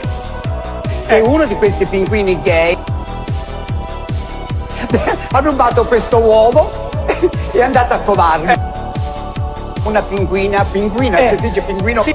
[1.06, 2.76] è uno di questi pinguini gay
[5.32, 6.90] ha rubato questo uovo
[7.52, 8.70] e è andato a covarmi.
[9.84, 11.28] Una pinguina, pinguina, Eh.
[11.28, 12.02] cioè si dice pinguino.
[12.02, 12.14] Sì.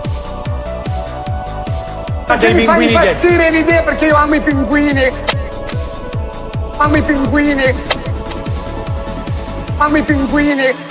[2.25, 5.11] Perché mi fa impazzire l'idea perché io amo i pinguini.
[6.77, 7.75] Amo i pinguini.
[9.77, 10.86] Amo i pinguini.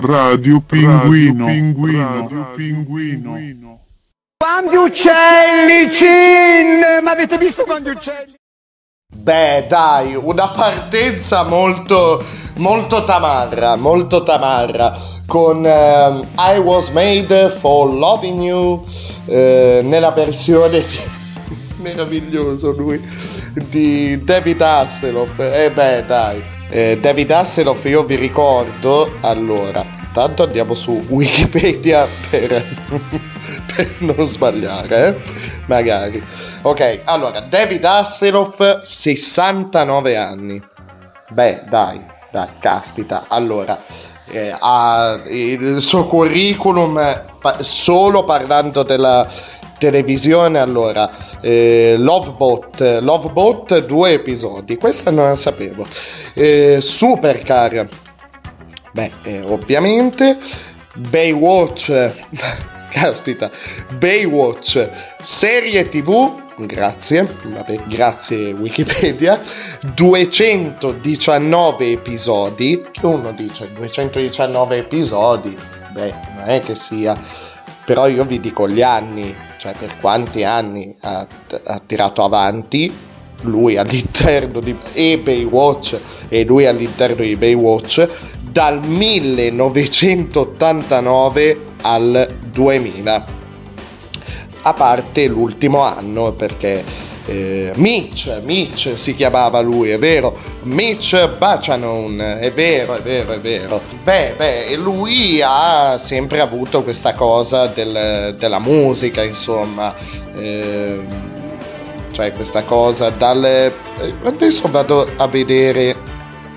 [0.00, 1.46] Radio Pinguino.
[1.46, 3.80] Radio Pinguino.
[4.36, 7.02] Quanti uccelli, Cin!
[7.02, 8.34] Ma avete visto quanti uccelli?
[9.12, 12.24] Beh, dai, una partenza molto,
[12.58, 14.96] molto tamarra, molto tamarra,
[15.26, 18.84] con ehm, I Was Made for Loving You,
[19.24, 20.84] eh, nella versione
[21.82, 23.04] meraviglioso lui,
[23.68, 25.40] di David Hasselhoff.
[25.40, 32.64] E beh, dai, eh, David Hasselhoff io vi ricordo, allora, tanto andiamo su Wikipedia per,
[33.74, 35.16] per non sbagliare, eh?
[35.66, 36.22] magari.
[36.62, 40.62] Ok, allora, David Hasselhoff, 69 anni.
[41.30, 43.24] Beh, dai, dai, caspita.
[43.28, 43.78] Allora,
[44.30, 47.00] eh, ha il suo curriculum,
[47.60, 49.26] solo parlando della
[49.78, 51.10] televisione, allora,
[51.40, 55.86] eh, Lovebot, Lovebot, due episodi, questa non la sapevo.
[56.34, 57.88] Eh, Supercar,
[58.92, 60.38] beh, eh, ovviamente,
[60.94, 62.12] Baywatch,
[62.90, 63.50] caspita,
[63.96, 64.90] Baywatch,
[65.22, 69.40] serie tv, grazie, vabbè, grazie Wikipedia,
[69.94, 75.56] 219 episodi, uno dice 219 episodi,
[75.92, 77.16] beh, non è che sia,
[77.84, 81.26] però io vi dico gli anni, cioè per quanti anni ha,
[81.64, 83.06] ha tirato avanti
[83.42, 85.98] lui all'interno di e Baywatch
[86.28, 88.08] e lui all'interno di Baywatch
[88.50, 93.24] dal 1989 al 2000
[94.62, 96.82] a parte l'ultimo anno perché
[97.28, 103.40] eh, Mitch, Mitch si chiamava lui, è vero, Mitch Bacianon, è vero, è vero, è
[103.40, 103.80] vero.
[104.02, 109.94] Beh, beh, lui ha sempre avuto questa cosa del- della musica, insomma,
[110.34, 111.06] ehm,
[112.12, 113.44] cioè questa cosa dal...
[113.44, 113.72] eh,
[114.24, 115.96] Adesso vado a vedere...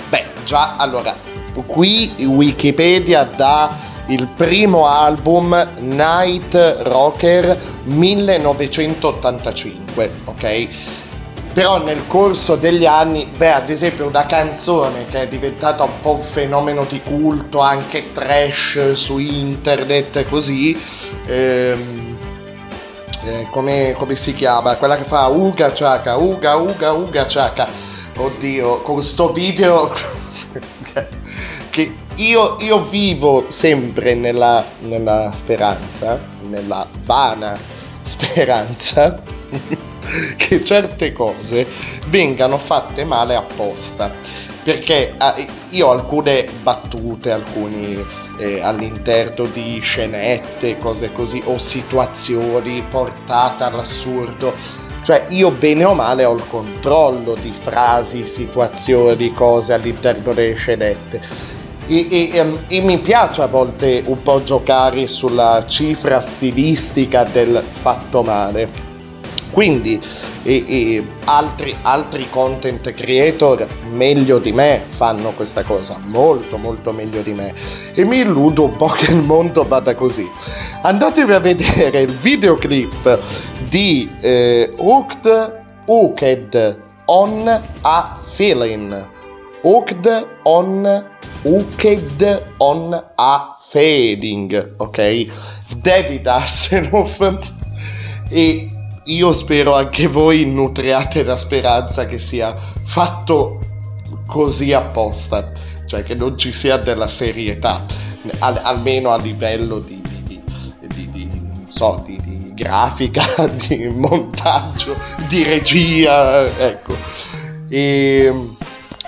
[0.09, 1.13] Beh, già, allora,
[1.65, 10.67] qui Wikipedia dà il primo album Night Rocker 1985, ok?
[11.53, 16.15] Però nel corso degli anni, beh, ad esempio una canzone che è diventata un po'
[16.15, 20.77] un fenomeno di culto, anche trash su internet così,
[21.25, 22.17] ehm,
[23.23, 24.75] eh, come, come si chiama?
[24.75, 27.67] Quella che fa Uga Chaka, Uga Uga Uga Chaka.
[28.17, 29.91] Oddio, con sto video
[31.69, 37.57] che io, io vivo sempre nella, nella speranza, nella vana
[38.01, 39.21] speranza,
[40.35, 41.65] che certe cose
[42.07, 44.11] vengano fatte male apposta.
[44.63, 48.03] Perché eh, io ho alcune battute, alcuni
[48.37, 54.53] eh, all'interno di scenette, cose così, o situazioni portate all'assurdo.
[55.03, 61.59] Cioè io bene o male ho il controllo di frasi, situazioni, cose all'interno delle scenette.
[61.91, 67.61] E, e- ehm, e mi piace a volte un po' giocare sulla cifra stilistica del
[67.69, 68.69] fatto male.
[69.51, 70.01] Quindi
[70.43, 77.33] e- altri, altri content creator meglio di me fanno questa cosa, molto molto meglio di
[77.33, 77.53] me.
[77.93, 80.25] E mi illudo un po' che il mondo vada così.
[80.83, 83.19] Andatevi a vedere il videoclip
[83.67, 89.09] di eh, Hooked, Hooked on a Feeling.
[89.63, 91.10] Hooked on
[91.43, 95.25] Hooked on a Fading, ok?
[95.77, 97.19] David Hasselhoff
[98.29, 98.69] e
[99.05, 103.59] io spero anche voi nutriate la speranza che sia fatto
[104.27, 105.51] così apposta,
[105.87, 107.83] cioè che non ci sia della serietà,
[108.39, 110.41] al- almeno a livello di, di-
[110.87, 111.29] di- di-
[111.67, 112.05] so,
[112.53, 113.25] grafica,
[113.67, 114.95] di montaggio,
[115.27, 116.95] di regia, ecco.
[117.67, 118.31] E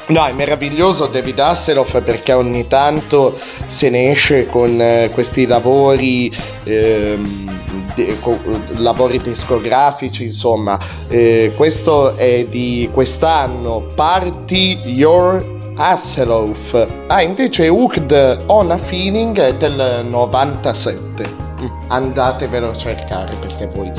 [0.08, 3.38] No, è meraviglioso David Hasselhoff perché ogni tanto
[3.68, 6.30] se ne esce con eh, questi lavori,
[6.66, 7.49] ehm,
[7.95, 8.38] de- co-
[8.78, 10.78] lavori discografici, insomma.
[11.08, 16.86] Eh, questo è di quest'anno, Party Your Hasselhoff.
[17.08, 21.28] Ah, invece Hooked on a Feeling è del 97.
[21.62, 23.89] Mm, Andatevelo a cercare perché voi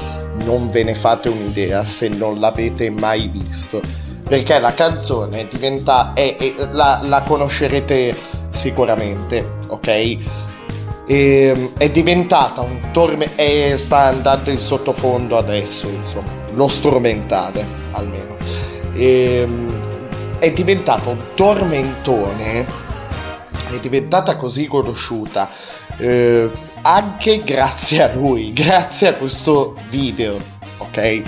[0.44, 3.80] non ve ne fate un'idea se non l'avete mai visto
[4.26, 8.14] perché la canzone diventa è, è- la, la conoscerete
[8.50, 10.18] sicuramente ok
[11.06, 18.32] E, è diventata un tormento e sta andando in sottofondo adesso insomma lo strumentale almeno
[18.96, 22.64] Ehm, è diventato un tormentone
[23.70, 25.48] è diventata così conosciuta
[25.96, 26.48] eh,
[26.82, 30.38] anche grazie a lui, grazie a questo video,
[30.78, 31.22] ok?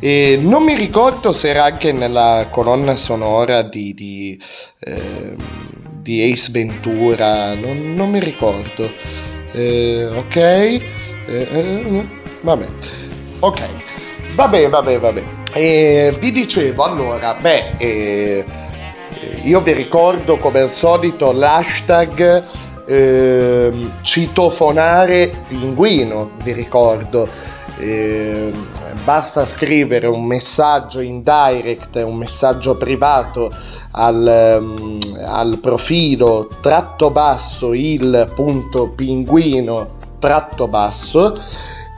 [0.00, 4.40] E non mi ricordo se era anche nella colonna sonora di, di,
[4.80, 5.36] ehm,
[6.02, 8.88] di Ace Ventura, non, non mi ricordo.
[9.52, 12.08] Eh, ok, Eh, eh,
[12.40, 12.66] vabbè,
[13.40, 13.60] ok,
[14.34, 15.22] vabbè, vabbè, vabbè.
[15.52, 18.44] E vi dicevo allora, beh, eh,
[19.42, 22.44] io vi ricordo come al solito l'hashtag
[22.86, 27.28] ehm, citofonare pinguino, vi ricordo.
[27.80, 28.66] Ehm,
[29.04, 33.50] basta scrivere un messaggio in direct, un messaggio privato
[33.92, 41.38] al, ehm, al profilo tratto basso il punto pinguino tratto basso.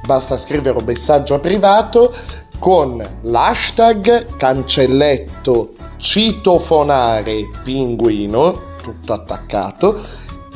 [0.05, 2.15] Basta scrivere un messaggio privato
[2.59, 10.01] con l'hashtag cancelletto citofonare pinguino, tutto attaccato,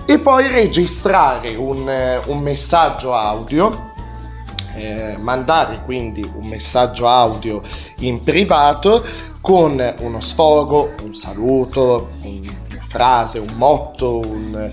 [0.06, 3.92] e poi registrare un, eh, un messaggio audio,
[4.74, 7.62] eh, mandare quindi un messaggio audio
[7.98, 9.04] in privato
[9.40, 14.70] con uno sfogo, un saluto, una frase, un motto, un,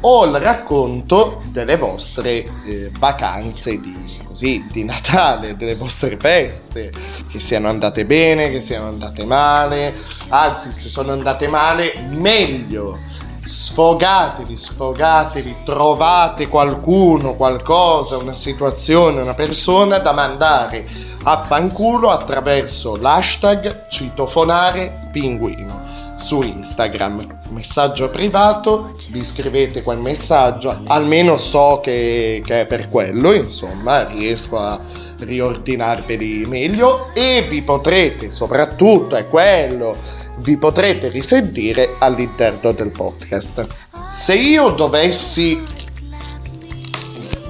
[0.00, 3.94] o il racconto delle vostre eh, vacanze di,
[4.26, 6.92] così, di Natale, delle vostre feste,
[7.28, 9.94] che siano andate bene, che siano andate male,
[10.28, 12.98] anzi se sono andate male meglio,
[13.46, 20.84] sfogatevi, sfogatevi, trovate qualcuno, qualcosa, una situazione, una persona da mandare
[21.22, 25.84] a fanculo attraverso l'hashtag citofonare pinguino
[26.18, 27.38] su Instagram.
[27.50, 34.58] Messaggio privato, vi scrivete quel messaggio, almeno so che, che è per quello, insomma, riesco
[34.58, 34.80] a
[35.18, 39.96] riordinarveli meglio e vi potrete, soprattutto è quello,
[40.38, 43.66] vi potrete risentire all'interno del podcast.
[44.10, 45.62] Se io dovessi...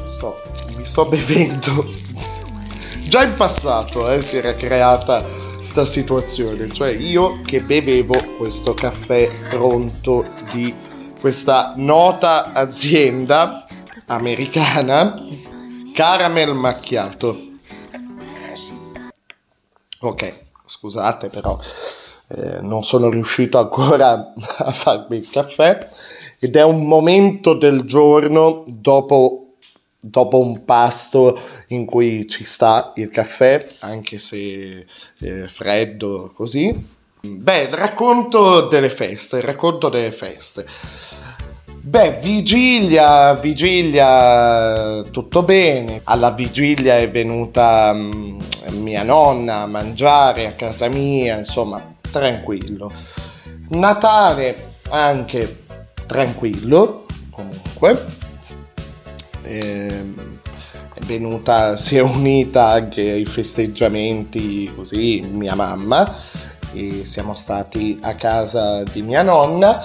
[0.06, 0.40] Sto,
[0.76, 1.84] mi sto bevendo.
[3.08, 5.24] Già in passato eh, si era creata
[5.62, 10.74] sta situazione, cioè io che bevevo questo caffè pronto di
[11.20, 13.66] questa nota azienda
[14.06, 15.14] americana
[15.92, 17.40] caramel macchiato.
[20.00, 20.34] Ok,
[20.66, 21.58] scusate però
[22.28, 25.88] eh, non sono riuscito ancora a farmi il caffè
[26.38, 29.54] ed è un momento del giorno dopo,
[29.98, 34.86] dopo un pasto in cui ci sta il caffè, anche se
[35.20, 36.94] eh, freddo così.
[37.20, 40.66] Beh, il racconto delle feste, il racconto delle feste.
[41.86, 46.00] Beh, vigilia, vigilia, tutto bene.
[46.04, 48.40] Alla vigilia è venuta mm,
[48.80, 52.92] mia nonna a mangiare a casa mia, insomma, tranquillo.
[53.68, 55.64] Natale anche
[56.06, 58.04] tranquillo, comunque.
[59.42, 60.40] Ehm,
[60.94, 66.16] è venuta, si è unita anche ai festeggiamenti così mia mamma
[66.72, 69.84] e siamo stati a casa di mia nonna.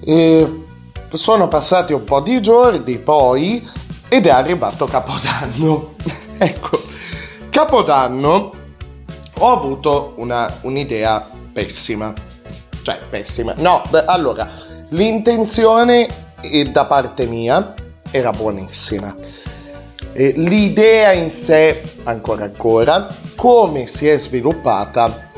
[0.00, 0.62] E
[1.12, 3.66] sono passati un po' di giorni poi
[4.08, 5.94] ed è arrivato Capodanno.
[6.38, 6.82] ecco,
[7.50, 8.62] Capodanno
[9.38, 12.12] ho avuto una, un'idea pessima.
[12.82, 13.54] Cioè, pessima.
[13.56, 14.48] No, beh, allora,
[14.90, 16.06] l'intenzione
[16.40, 17.74] eh, da parte mia
[18.10, 19.14] era buonissima.
[20.12, 25.30] E l'idea in sé, ancora ancora, come si è sviluppata,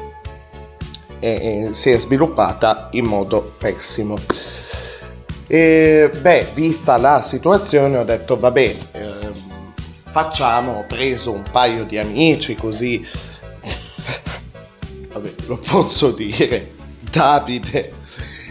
[1.19, 4.19] eh, eh, si è sviluppata in modo pessimo.
[5.47, 9.35] E beh, vista la situazione, ho detto vabbè, ehm,
[10.05, 13.07] facciamo, ho preso un paio di amici così,
[15.27, 16.75] vabbè, lo posso dire,
[17.11, 17.93] Davide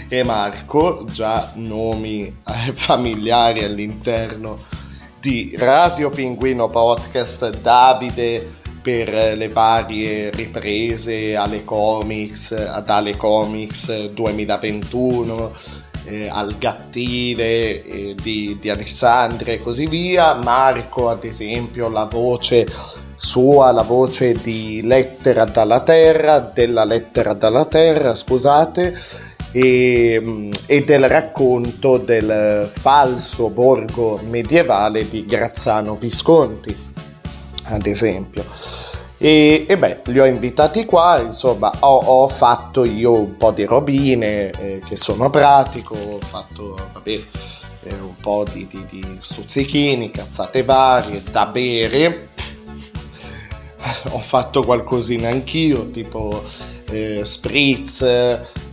[0.07, 4.59] e Marco, già nomi eh, familiari all'interno
[5.19, 15.51] di Radio Pinguino Podcast, Davide per le varie riprese alle comics, ad Ale Comics 2021,
[16.05, 20.35] eh, al gattile eh, di, di Alessandria e così via.
[20.35, 22.67] Marco, ad esempio, la voce
[23.15, 28.93] sua, la voce di Lettera dalla Terra, della Lettera dalla Terra, scusate,
[29.51, 36.75] e, e del racconto del falso borgo medievale di Grazzano Visconti,
[37.63, 38.43] ad esempio.
[39.17, 43.63] E, e, beh, li ho invitati qua, insomma, ho, ho fatto io un po' di
[43.63, 47.23] robine eh, che sono pratico, ho fatto, vabbè,
[47.83, 52.29] eh, un po' di, di, di stuzzichini, cazzate varie, da bere.
[54.11, 56.43] ho fatto qualcosina anch'io, tipo
[56.89, 58.01] eh, spritz,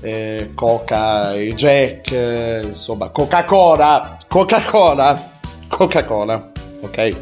[0.01, 5.31] eh, coca e jack, eh, insomma, Coca-Cola, Coca-Cola,
[5.69, 6.51] Coca-Cola,
[6.81, 7.17] ok?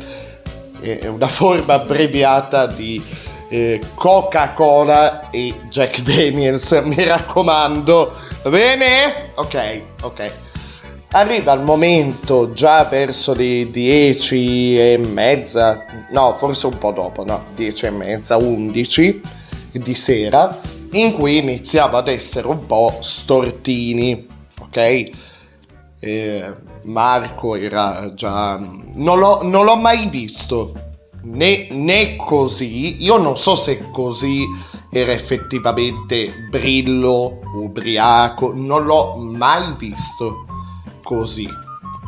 [0.80, 3.02] È una forma abbreviata di
[3.48, 8.12] eh, Coca-Cola e Jack Daniels, mi raccomando,
[8.42, 9.32] va bene?
[9.34, 10.49] Ok, ok.
[11.12, 17.46] Arriva il momento già verso le 10 e mezza, no, forse un po' dopo, no,
[17.56, 19.20] 10 e mezza, 11
[19.72, 20.56] di sera,
[20.92, 24.24] in cui iniziamo ad essere un po' stortini,
[24.60, 25.10] ok?
[25.98, 28.56] Eh, Marco era già...
[28.94, 30.72] Non l'ho, non l'ho mai visto,
[31.22, 34.44] né, né così, io non so se così
[34.92, 40.44] era effettivamente brillo, ubriaco, non l'ho mai visto
[41.10, 41.48] così,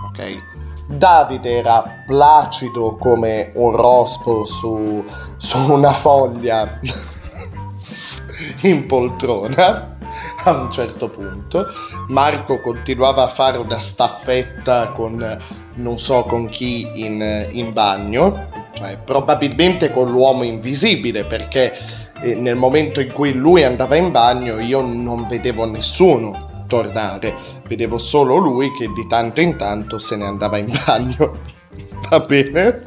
[0.07, 0.87] ok?
[0.87, 5.05] Davide era placido come un rospo su,
[5.37, 6.79] su una foglia
[8.63, 9.97] in poltrona
[10.45, 11.67] a un certo punto.
[12.09, 15.41] Marco continuava a fare una staffetta con
[15.75, 21.73] non so con chi in, in bagno, cioè probabilmente con l'uomo invisibile perché
[22.21, 27.35] eh, nel momento in cui lui andava in bagno io non vedevo nessuno tornare,
[27.69, 31.33] vedevo solo lui che di tanto in tanto se ne andava in bagno.
[32.09, 32.83] Va bene?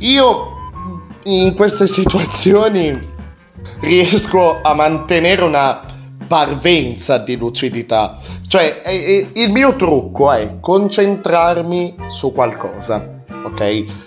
[0.00, 0.70] Io
[1.22, 3.10] in queste situazioni
[3.80, 5.80] riesco a mantenere una
[6.26, 8.18] parvenza di lucidità.
[8.46, 14.01] Cioè, il mio trucco è concentrarmi su qualcosa, ok?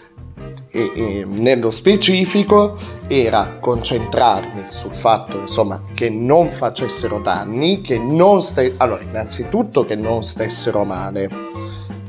[0.76, 8.42] E, e, nello specifico era concentrarmi sul fatto insomma che non facessero danni che non
[8.42, 11.30] ste- allora innanzitutto che non stessero male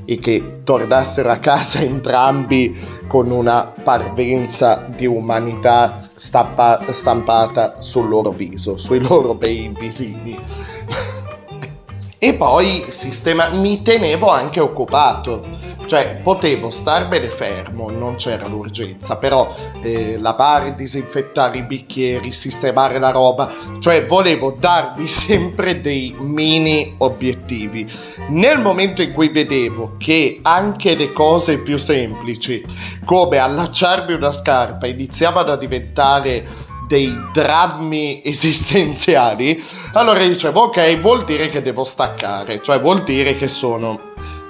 [0.05, 8.31] e che tornassero a casa entrambi con una parvenza di umanità stampa- stampata sul loro
[8.31, 10.37] viso, sui loro bei visini.
[12.19, 19.55] e poi sistema- mi tenevo anche occupato cioè, potevo starmene fermo, non c'era l'urgenza, però
[19.83, 27.87] eh, lavare, disinfettare i bicchieri, sistemare la roba, cioè volevo darmi sempre dei mini obiettivi.
[28.29, 32.65] Nel momento in cui vedevo che anche le cose più semplici,
[33.05, 36.45] come allacciarmi una scarpa, iniziavano a diventare
[36.89, 39.63] dei drammi esistenziali,
[39.93, 44.01] allora dicevo ok, vuol dire che devo staccare, cioè vuol dire che sono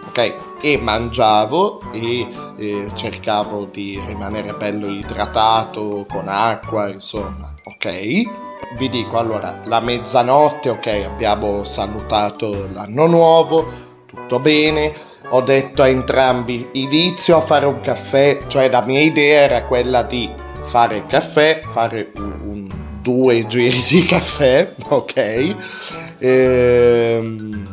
[0.08, 2.26] ok e mangiavo e
[2.56, 8.44] eh, cercavo di rimanere bello idratato con acqua, insomma, ok.
[8.76, 13.66] Vi dico allora, la mezzanotte, ok, abbiamo salutato l'anno nuovo,
[14.06, 14.92] tutto bene.
[15.30, 20.02] Ho detto a entrambi, inizio a fare un caffè, cioè la mia idea era quella
[20.02, 20.32] di
[20.62, 22.68] fare il caffè, fare un, un
[23.02, 26.05] due giri di caffè, ok?
[26.18, 27.64] Ehm,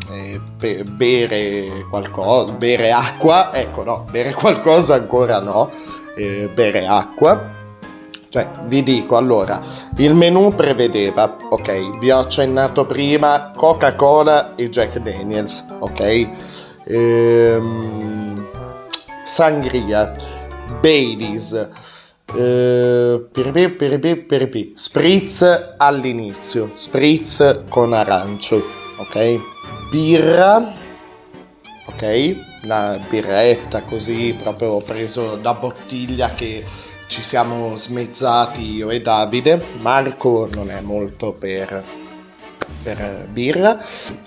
[0.63, 5.69] e bere qualcosa, bere acqua, ecco no, bere qualcosa ancora no,
[6.15, 7.51] eh, bere acqua.
[8.29, 9.61] Cioè, vi dico allora,
[9.97, 16.29] il menù prevedeva, ok, vi ho accennato prima Coca-Cola e Jack Daniels, ok?
[16.85, 18.47] Ehm,
[19.23, 20.11] sangria,
[20.81, 21.69] Baileys,
[22.31, 24.73] eh, peripi, peripi, peripi.
[24.75, 28.63] Spritz all'inizio, spritz con arancio,
[28.97, 29.39] ok?
[29.91, 30.73] Birra,
[31.87, 32.35] ok?
[32.63, 36.63] Una birretta così, proprio preso da bottiglia che
[37.07, 39.61] ci siamo smezzati io e Davide.
[39.81, 41.83] Marco non è molto per,
[42.81, 43.77] per birra.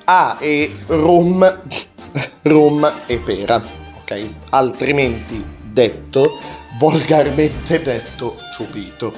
[0.05, 1.62] Ah, e rum,
[2.42, 3.61] rum e pera,
[4.01, 4.28] ok?
[4.51, 5.42] Altrimenti
[5.76, 6.38] detto,
[6.79, 9.12] volgarmente detto, ciupito.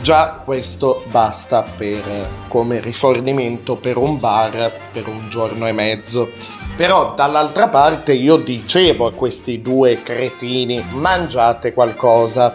[0.00, 6.28] Già questo basta per, come rifornimento per un bar per un giorno e mezzo.
[6.76, 12.54] Però dall'altra parte io dicevo a questi due cretini mangiate qualcosa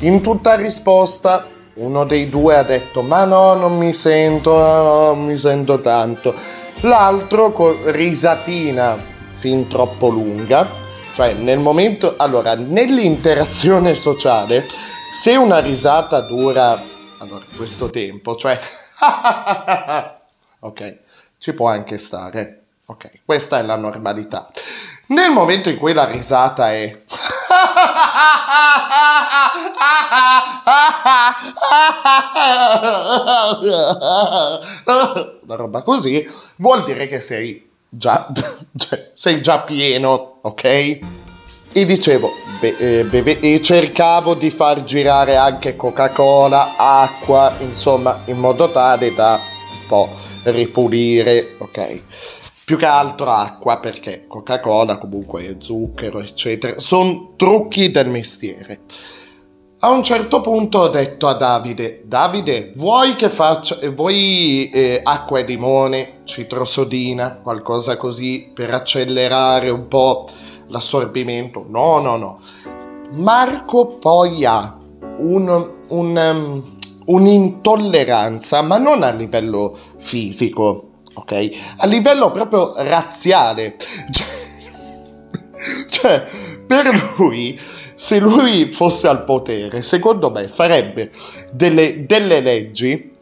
[0.00, 5.36] In tutta risposta, uno dei due ha detto: Ma no, non mi sento, non mi
[5.38, 6.34] sento tanto.
[6.80, 8.96] L'altro con risatina
[9.30, 10.66] fin troppo lunga,
[11.16, 14.68] cioè nel momento, allora, nell'interazione sociale,
[15.10, 16.78] se una risata dura
[17.20, 18.60] allora, questo tempo, cioè
[20.60, 20.98] ok,
[21.38, 22.64] ci può anche stare.
[22.84, 24.50] Ok, questa è la normalità.
[25.06, 27.02] Nel momento in cui la risata è
[35.44, 38.30] una roba così, vuol dire che sei già,
[38.76, 40.64] cioè, sei già pieno, ok?
[41.72, 42.30] E dicevo,
[42.60, 49.12] be- eh, beve- e cercavo di far girare anche Coca-Cola, acqua, insomma, in modo tale
[49.12, 50.08] da un po'
[50.44, 52.02] ripulire, ok?
[52.64, 56.80] Più che altro acqua, perché Coca-Cola comunque è zucchero, eccetera.
[56.80, 58.80] Sono trucchi del mestiere.
[59.86, 65.38] A un certo punto ho detto a Davide, Davide, vuoi che faccia, vuoi eh, acqua
[65.38, 70.28] e limone, citrosodina, qualcosa così per accelerare un po'
[70.66, 71.64] l'assorbimento?
[71.68, 72.40] No, no, no.
[73.12, 74.76] Marco poi ha
[75.18, 81.48] un, un, um, un'intolleranza, ma non a livello fisico, ok?
[81.76, 83.76] A livello proprio razziale.
[85.86, 86.26] Cioè, cioè
[86.66, 87.58] per lui
[87.96, 91.10] se lui fosse al potere, secondo me farebbe
[91.50, 93.14] delle, delle leggi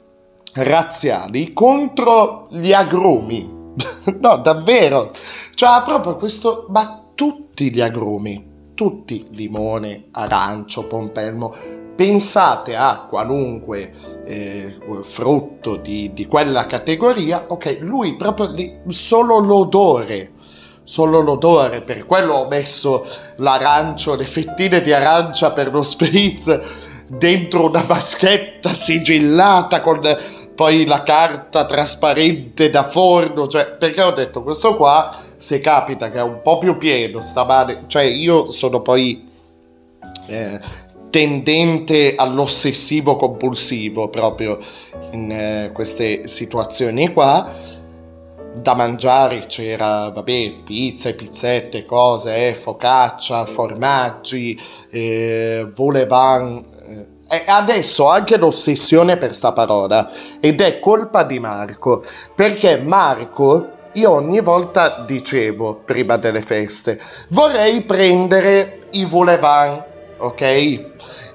[0.55, 3.49] razziali contro gli agrumi.
[4.21, 5.11] no, davvero.
[5.55, 6.67] Cioè, proprio questo...
[6.69, 11.55] Ma tutti gli agrumi, tutti, limone, arancio, pompelmo,
[11.95, 13.93] pensate a qualunque
[14.25, 20.33] eh, frutto di, di, quella categoria, ok, lui proprio li, solo l'odore
[20.85, 23.07] solo l'odore, per quello ho messo
[23.37, 26.61] l'arancio, le fettine di arancia per lo spritz
[27.09, 30.01] dentro una vaschetta sigillata con
[30.55, 36.19] poi la carta trasparente da forno, cioè perché ho detto questo qua se capita che
[36.19, 39.29] è un po' più pieno sta male, cioè io sono poi
[40.27, 40.61] eh,
[41.11, 44.59] tendente all'ossessivo compulsivo proprio
[45.11, 47.83] in eh, queste situazioni qua
[48.55, 54.59] da mangiare c'era, vabbè, pizze, pizzette, cose, eh, focaccia, formaggi,
[54.91, 56.65] eh, volevan...
[56.89, 60.09] Eh, e adesso anche l'ossessione per sta parola
[60.41, 67.01] ed è colpa di Marco, perché Marco, io ogni volta dicevo, prima delle feste,
[67.31, 69.83] vorrei prendere i volevan,
[70.19, 70.91] ok?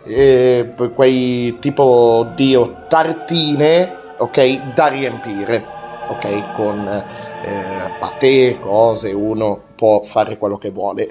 [0.06, 5.78] Eh, quei tipo, dio, tartine, ok, da riempire
[6.10, 6.54] ok?
[6.56, 11.10] Con eh, patè, cose, uno può fare quello che vuole.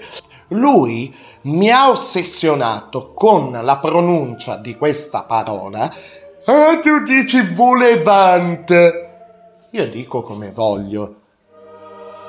[0.49, 5.92] Lui mi ha ossessionato con la pronuncia di questa parola.
[6.44, 8.70] Ah, tu dici volevant.
[9.70, 11.14] Io dico come voglio.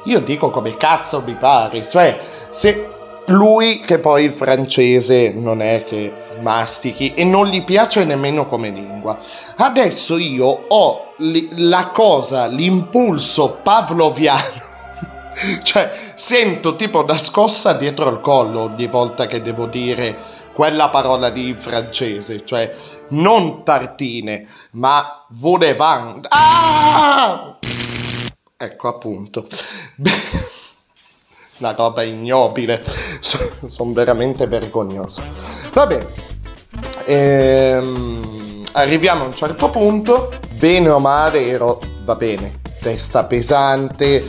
[0.06, 1.88] Io dico come cazzo mi pare.
[1.88, 2.99] Cioè, se
[3.30, 8.70] lui che poi il francese non è che mastichi e non gli piace nemmeno come
[8.70, 9.20] lingua.
[9.58, 14.68] Adesso io ho li, la cosa, l'impulso pavloviano.
[15.64, 20.18] cioè, sento tipo una scossa dietro il collo ogni volta che devo dire
[20.54, 22.76] quella parola lì in francese, cioè
[23.10, 26.28] non tartine, ma volevant.
[26.30, 27.58] Ah!
[28.58, 29.48] Ecco appunto
[31.60, 32.84] una roba ignobile,
[33.66, 35.22] sono veramente vergognoso.
[35.74, 36.06] Va bene,
[37.06, 44.24] ehm, arriviamo a un certo punto, bene o male ero, va bene, testa pesante,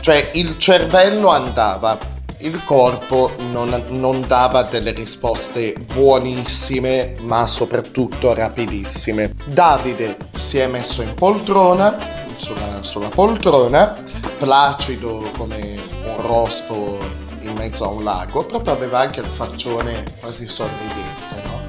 [0.00, 1.98] cioè il cervello andava,
[2.40, 9.34] il corpo non, non, dava delle risposte buonissime, ma soprattutto rapidissime.
[9.46, 13.92] Davide si è messo in poltrona, sulla, sulla poltrona,
[14.38, 15.78] placido come
[16.16, 16.98] rospo
[17.40, 21.60] in mezzo a un lago, proprio aveva anche il faccione quasi sorridente, no?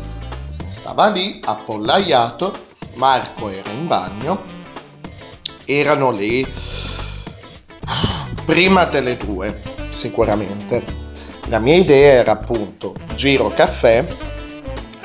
[0.47, 4.43] Stava lì, appollaiato, Marco era in bagno,
[5.65, 6.47] erano lì
[8.45, 9.59] prima delle due,
[9.89, 10.97] sicuramente.
[11.47, 14.05] La mia idea era appunto giro caffè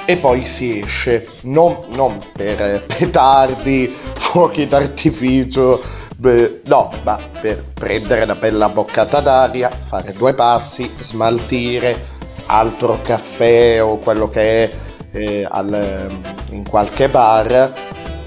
[0.07, 5.81] e poi si esce, non, non per petardi, fuochi d'artificio,
[6.17, 12.13] Beh, no, ma per prendere una bella boccata d'aria, fare due passi, smaltire
[12.47, 14.71] altro caffè o quello che è
[15.13, 16.09] eh, al,
[16.51, 17.73] in qualche bar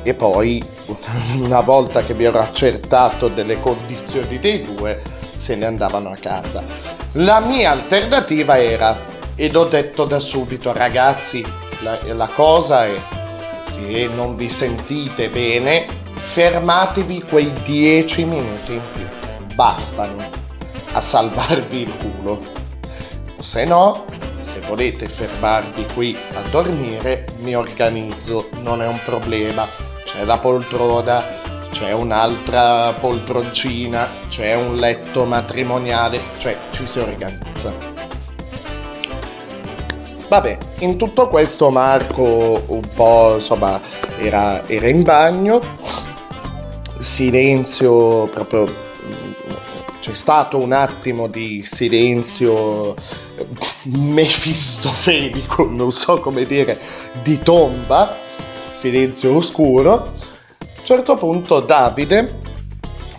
[0.03, 0.63] e poi
[1.39, 5.01] una volta che mi ero accertato delle condizioni dei due
[5.35, 6.63] se ne andavano a casa.
[7.13, 8.95] La mia alternativa era,
[9.35, 11.45] e l'ho detto da subito ragazzi,
[11.81, 13.01] la, la cosa è,
[13.61, 19.05] se non vi sentite bene, fermatevi quei 10 minuti in più.
[19.55, 20.29] Bastano
[20.93, 22.39] a salvarvi il culo.
[23.37, 24.05] O se no,
[24.41, 29.67] se volete fermarvi qui a dormire, mi organizzo, non è un problema.
[30.03, 31.23] C'è la poltrona,
[31.71, 37.96] c'è un'altra poltroncina, c'è un letto matrimoniale, cioè ci si organizza.
[40.29, 43.79] Vabbè, in tutto questo Marco un po' insomma
[44.19, 45.61] era, era in bagno,
[46.99, 48.85] silenzio proprio
[50.07, 52.95] c'è stato un attimo di silenzio
[53.83, 56.79] mefistofelico, non so come dire,
[57.21, 58.15] di tomba,
[58.69, 59.93] silenzio oscuro.
[59.93, 62.39] A un certo punto Davide,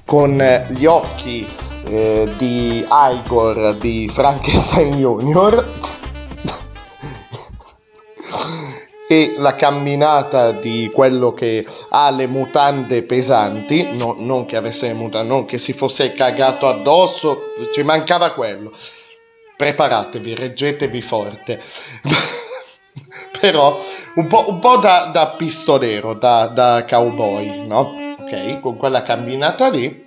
[0.07, 1.47] con gli occhi
[1.85, 5.98] eh, di Igor di Frankenstein Junior,
[9.09, 14.93] e la camminata di quello che ha le mutande pesanti, no, non che avesse le
[14.93, 18.71] mutande, non che si fosse cagato addosso, ci mancava quello.
[19.57, 21.61] Preparatevi, reggetevi forte.
[23.41, 23.81] Però
[24.17, 28.15] un po', un po da, da, pistolero, da, da cowboy, no?
[28.21, 30.07] Ok, con quella camminata lì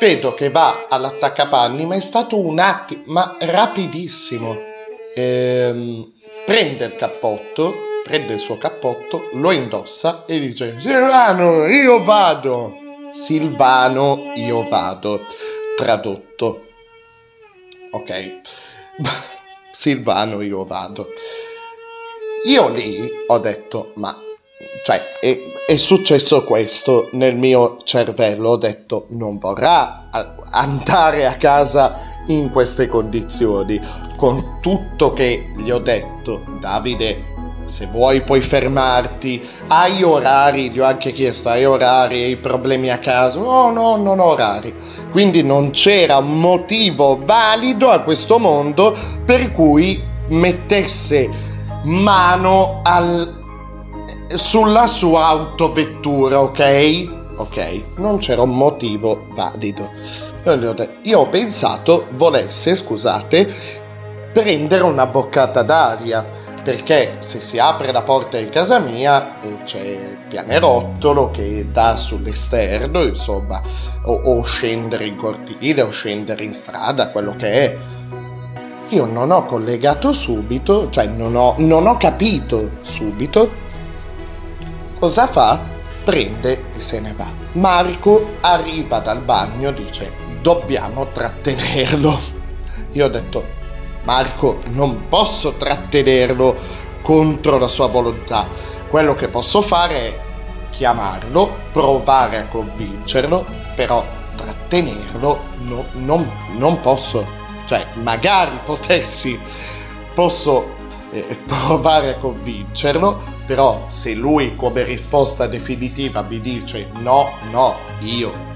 [0.00, 4.56] vedo che va all'attaccapanni, ma è stato un attimo, ma rapidissimo.
[5.14, 6.12] Ehm,
[6.50, 7.72] prende il cappotto,
[8.02, 12.76] prende il suo cappotto, lo indossa e dice Silvano, io vado.
[13.12, 15.26] Silvano, io vado.
[15.76, 16.66] Tradotto.
[17.92, 18.40] Ok.
[19.70, 21.10] Silvano, io vado.
[22.46, 24.20] Io lì ho detto, ma
[24.82, 30.08] cioè è, è, successo questo nel mio cervello, ho detto non vorrà
[30.50, 33.80] andare a casa in queste condizioni,
[34.16, 37.30] con tutto che gli ho detto, Davide,
[37.64, 42.98] se vuoi puoi fermarti, hai orari, gli ho anche chiesto, hai orari, hai problemi a
[42.98, 43.38] casa?
[43.38, 44.74] No, no, non ho orari.
[45.10, 51.28] Quindi non c'era un motivo valido a questo mondo per cui mettesse
[51.84, 53.38] mano al,
[54.34, 57.18] sulla sua autovettura, ok?
[57.36, 59.88] Ok, non c'era un motivo valido.
[60.42, 63.46] Io, ho pensato volesse, scusate,
[64.32, 66.26] prendere una boccata d'aria
[66.62, 71.96] perché se si apre la porta di casa mia eh, c'è il pianerottolo che dà
[71.96, 73.60] sull'esterno, insomma,
[74.04, 77.76] o, o, scendere in cortile o scendere in strada, quello che è.
[78.88, 83.50] Io non ho collegato subito, cioè non ho, non ho capito subito
[84.98, 85.60] cosa fa,
[86.02, 87.26] prende e se ne va.
[87.52, 92.18] Marco arriva dal bagno, dice dobbiamo trattenerlo.
[92.92, 93.58] Io ho detto
[94.04, 96.56] Marco non posso trattenerlo
[97.02, 98.48] contro la sua volontà.
[98.88, 100.20] Quello che posso fare è
[100.70, 104.04] chiamarlo, provare a convincerlo, però
[104.36, 107.38] trattenerlo no, non, non, posso.
[107.66, 109.38] Cioè, magari potessi,
[110.14, 110.74] posso
[111.10, 118.49] eh, provare a convincerlo, però se lui come risposta definitiva mi dice no, no, io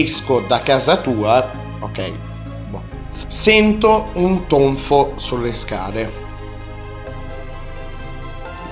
[0.00, 2.12] esco da casa tua, ok,
[3.32, 6.12] Sento un tonfo sulle scale.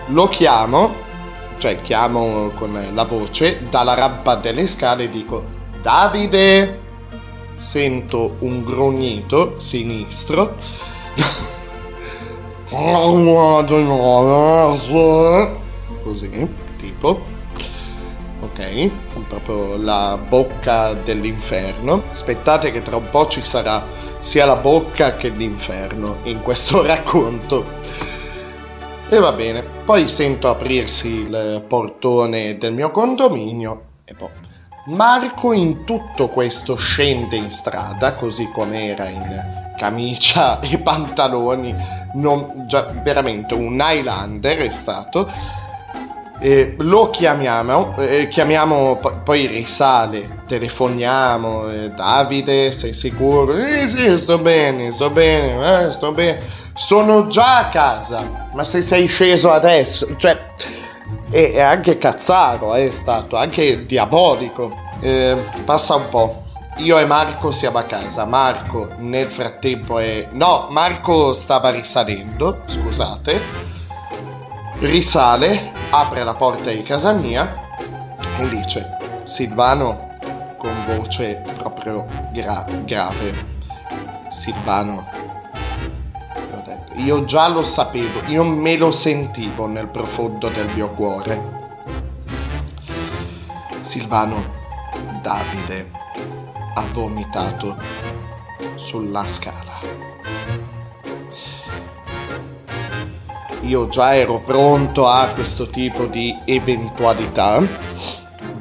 [0.08, 0.94] Lo chiamo,
[1.56, 5.44] cioè chiamo con la voce, dalla rampa delle scale e dico
[5.80, 6.78] Davide!
[7.56, 10.56] Sento un grugnito sinistro.
[16.02, 17.20] Così, tipo.
[18.40, 18.90] Ok,
[19.38, 22.02] proprio la bocca dell'inferno.
[22.10, 23.86] Aspettate che tra un po' ci sarà
[24.18, 27.78] sia la bocca che l'inferno in questo racconto.
[29.08, 34.28] E va bene, poi sento aprirsi il portone del mio condominio e poi
[34.86, 41.74] Marco in tutto questo scende in strada, così come era in camicia e pantaloni,
[42.14, 45.30] non, già, veramente un Highlander è stato
[46.40, 53.54] eh, lo chiamiamo, eh, chiamiamo, poi risale, telefoniamo, eh, Davide sei sicuro?
[53.54, 56.40] Eh sì, sto bene, sto bene, eh, sto bene,
[56.74, 60.38] sono già a casa, ma se sei sceso adesso, cioè,
[61.30, 66.44] è, anche cazzaro è stato, anche diabolico, eh, passa un po'.
[66.76, 68.24] Io e Marco siamo a casa.
[68.24, 70.28] Marco nel frattempo è.
[70.32, 73.69] No, Marco stava risalendo, scusate
[74.80, 77.54] risale, apre la porta di casa mia
[78.38, 80.16] e dice Silvano
[80.56, 83.48] con voce proprio gra- grave.
[84.28, 85.06] Silvano,
[86.94, 91.58] io già lo sapevo, io me lo sentivo nel profondo del mio cuore.
[93.80, 94.58] Silvano
[95.22, 95.90] Davide
[96.74, 97.76] ha vomitato
[98.76, 99.99] sulla scala.
[103.62, 107.62] Io già ero pronto a questo tipo di eventualità.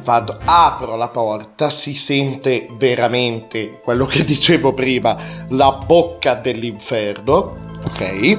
[0.03, 5.15] Vado, apro la porta, si sente veramente quello che dicevo prima,
[5.49, 8.37] la bocca dell'inferno, ok?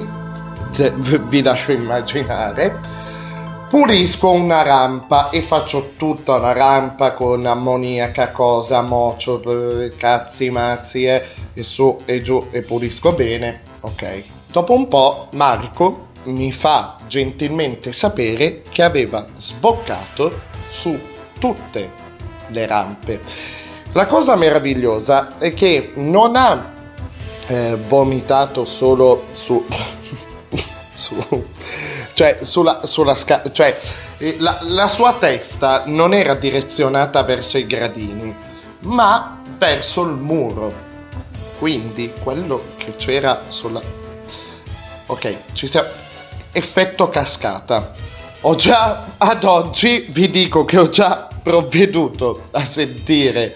[1.29, 3.01] Vi lascio immaginare
[3.71, 9.41] pulisco una rampa e faccio tutta una rampa con ammoniaca, cosa, mocio,
[9.97, 13.61] cazzi, mazzi eh, e su e giù e pulisco bene.
[13.79, 14.23] Ok.
[14.51, 20.31] Dopo un po' Marco mi fa gentilmente sapere che aveva sboccato
[20.69, 20.99] su
[21.39, 21.89] tutte
[22.47, 23.19] le rampe.
[23.93, 26.71] La cosa meravigliosa è che non ha
[27.47, 29.65] eh, vomitato solo su,
[30.93, 31.45] su
[32.13, 33.77] cioè sulla, sulla scala, cioè
[34.17, 38.33] eh, la, la sua testa non era direzionata verso i gradini,
[38.81, 40.71] ma verso il muro.
[41.57, 43.81] Quindi quello che c'era sulla...
[45.07, 45.89] Ok, ci siamo...
[46.53, 47.95] Effetto cascata.
[48.41, 53.55] Ho già, ad oggi, vi dico che ho già provveduto a sentire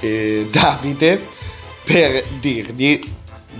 [0.00, 1.20] eh, Davide
[1.84, 3.00] per dirgli,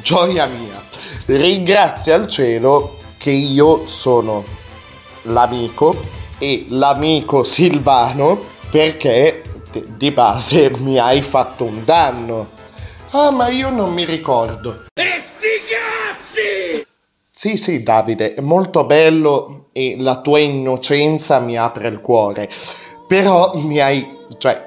[0.02, 0.82] gioia mia,
[1.26, 4.44] ringrazia il cielo che io sono
[5.22, 5.94] l'amico
[6.38, 8.38] e l'amico Silvano
[8.70, 9.42] perché
[9.96, 12.48] di base mi hai fatto un danno.
[13.10, 14.86] Ah, ma io non mi ricordo.
[14.92, 15.13] E cazzi!
[17.44, 22.48] Sì, sì, Davide, è molto bello e la tua innocenza mi apre il cuore.
[23.06, 24.66] Però mi hai, cioè,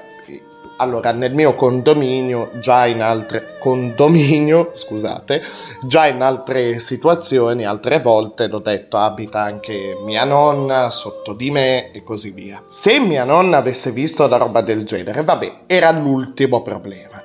[0.76, 5.42] allora, nel mio condominio, già in altre condominio, scusate,
[5.88, 11.90] già in altre situazioni, altre volte l'ho detto, abita anche mia nonna sotto di me
[11.90, 12.62] e così via.
[12.68, 17.20] Se mia nonna avesse visto una roba del genere, vabbè, era l'ultimo problema.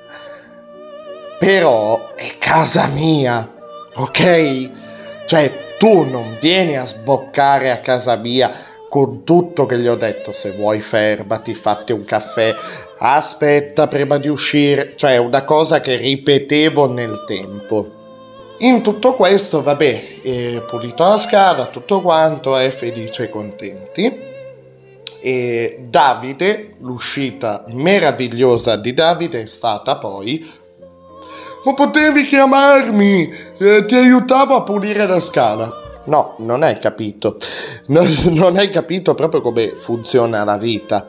[1.38, 3.54] Però è casa mia,
[3.94, 4.93] ok?
[5.26, 8.52] Cioè, tu non vieni a sboccare a casa mia
[8.90, 12.54] con tutto che gli ho detto, se vuoi fermati, fatti un caffè,
[13.00, 18.02] aspetta prima di uscire, cioè una cosa che ripetevo nel tempo.
[18.60, 24.32] In tutto questo, vabbè, è pulito la scala, tutto quanto, è felice e contenti.
[25.20, 30.46] E Davide, l'uscita meravigliosa di Davide è stata poi
[31.64, 35.82] ma potevi chiamarmi, eh, ti aiutavo a pulire la scala.
[36.06, 37.38] No, non hai capito.
[37.88, 41.06] Non, non hai capito proprio come funziona la vita.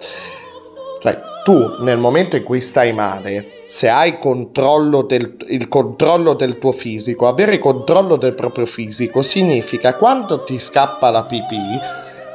[1.00, 6.58] Cioè, tu nel momento in cui stai male, se hai controllo del, il controllo del
[6.58, 11.58] tuo fisico, avere controllo del proprio fisico significa quando ti scappa la pipì,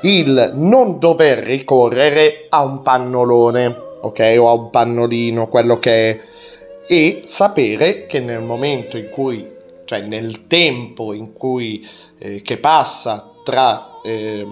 [0.01, 4.35] il non dover ricorrere a un pannolone, ok?
[4.39, 6.19] O a un pannolino, quello che è,
[6.91, 9.47] e sapere che nel momento in cui,
[9.85, 11.87] cioè nel tempo in cui
[12.17, 14.47] eh, che passa tra eh,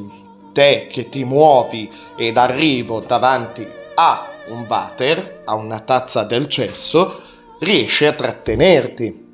[0.53, 7.19] te che ti muovi ed arrivo davanti a un water, a una tazza del cesso,
[7.57, 9.25] riesce a trattenerti.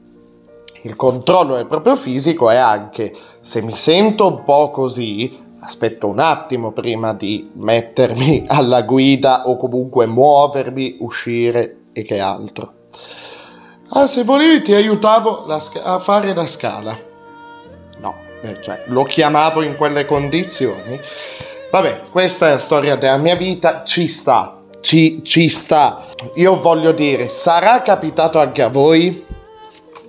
[0.84, 6.20] Il controllo del proprio fisico è anche se mi sento un po' così, aspetto un
[6.20, 12.83] attimo prima di mettermi alla guida o comunque muovermi, uscire e che altro.
[13.96, 16.98] Ah, se volevi ti aiutavo sc- a fare la scala.
[18.00, 21.00] No, eh, cioè, lo chiamavo in quelle condizioni.
[21.70, 26.04] Vabbè, questa è la storia della mia vita, ci sta, ci, ci sta.
[26.36, 29.24] Io voglio dire, sarà capitato anche a voi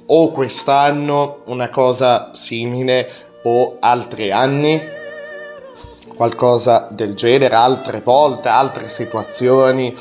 [0.07, 3.11] o quest'anno una cosa simile
[3.43, 4.81] o altri anni?
[6.17, 9.95] Qualcosa del genere, altre volte, altre situazioni?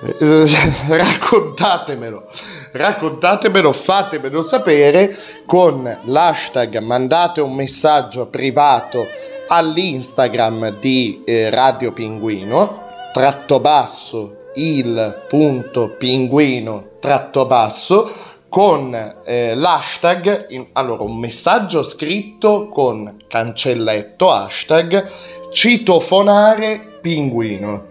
[0.00, 0.46] Eh,
[0.86, 2.24] raccontatemelo,
[2.70, 9.08] raccontatemelo, fatemelo sapere con l'hashtag mandate un messaggio privato
[9.48, 18.12] all'Instagram di eh, Radio Pinguino tratto basso il punto pinguino tratto basso
[18.48, 18.94] con
[19.24, 25.10] eh, l'hashtag in, allora un messaggio scritto con cancelletto hashtag
[25.50, 27.87] citofonare pinguino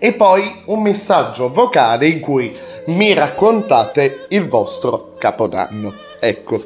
[0.00, 2.52] e poi un messaggio vocale in cui
[2.86, 6.60] mi raccontate il vostro capodanno ecco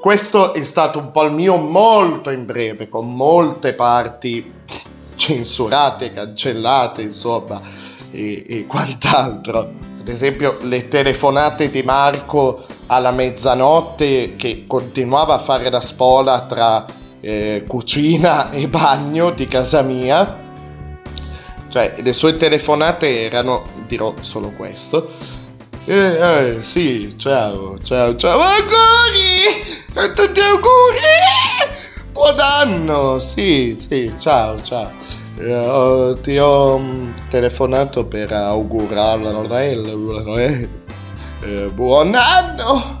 [0.00, 4.52] questo è stato un po' il mio molto in breve con molte parti
[5.16, 7.60] censurate, cancellate, insomma,
[8.12, 9.72] e, e quant'altro.
[9.98, 16.84] Ad esempio le telefonate di Marco alla mezzanotte che continuava a fare la spola tra
[17.20, 20.44] eh, cucina e bagno di casa mia.
[21.76, 25.10] Cioè, le sue telefonate erano, dirò solo questo.
[25.84, 29.62] Eh, eh, sì, ciao, ciao, ciao, auguri!
[30.14, 30.96] Tutti auguri!
[32.12, 33.18] Buon anno!
[33.18, 34.90] Sì, sì, ciao, ciao.
[35.36, 39.20] Eh, ti ho mm, telefonato per augurare
[41.42, 42.96] eh, buon anno!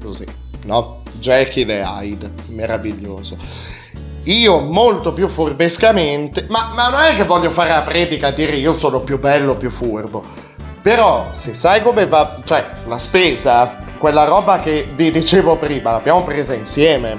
[0.00, 0.24] Così,
[0.66, 1.02] no?
[1.18, 3.76] Jekyll e Hyde, meraviglioso.
[4.28, 8.56] Io molto più furbescamente, ma, ma non è che voglio fare la predica e dire
[8.56, 10.22] io sono più bello, più furbo.
[10.82, 16.22] Però se sai come va, cioè la spesa, quella roba che vi dicevo prima, l'abbiamo
[16.24, 17.18] presa insieme,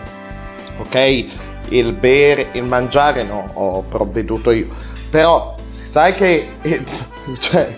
[0.78, 1.26] ok?
[1.70, 4.68] Il bere, il mangiare no, ho provveduto io.
[5.10, 6.84] Però se sai che eh,
[7.40, 7.76] cioè,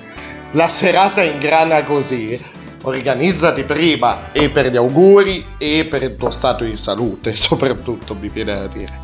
[0.52, 2.38] la serata ingrana così,
[2.82, 8.30] organizzati prima e per gli auguri e per il tuo stato di salute, soprattutto mi
[8.30, 9.00] viene da dire.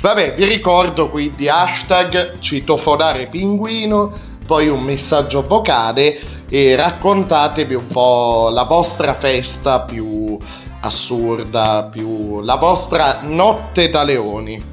[0.00, 6.20] Vabbè, vi ricordo quindi hashtag citofonare pinguino poi un messaggio vocale
[6.50, 10.36] e raccontatevi un po' la vostra festa più
[10.80, 14.72] assurda, più la vostra notte da leoni.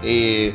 [0.00, 0.54] E,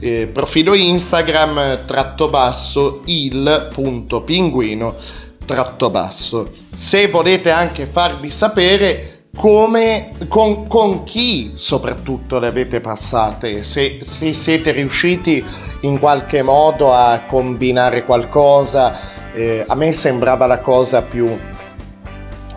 [0.00, 4.96] e profilo Instagram tratto basso il punto pinguino
[5.44, 6.50] tratto basso.
[6.72, 14.32] Se volete anche farvi sapere come, con, con, chi soprattutto le avete passate, se, se,
[14.34, 15.44] siete riusciti
[15.80, 18.96] in qualche modo a combinare qualcosa,
[19.32, 21.26] eh, a me sembrava la cosa più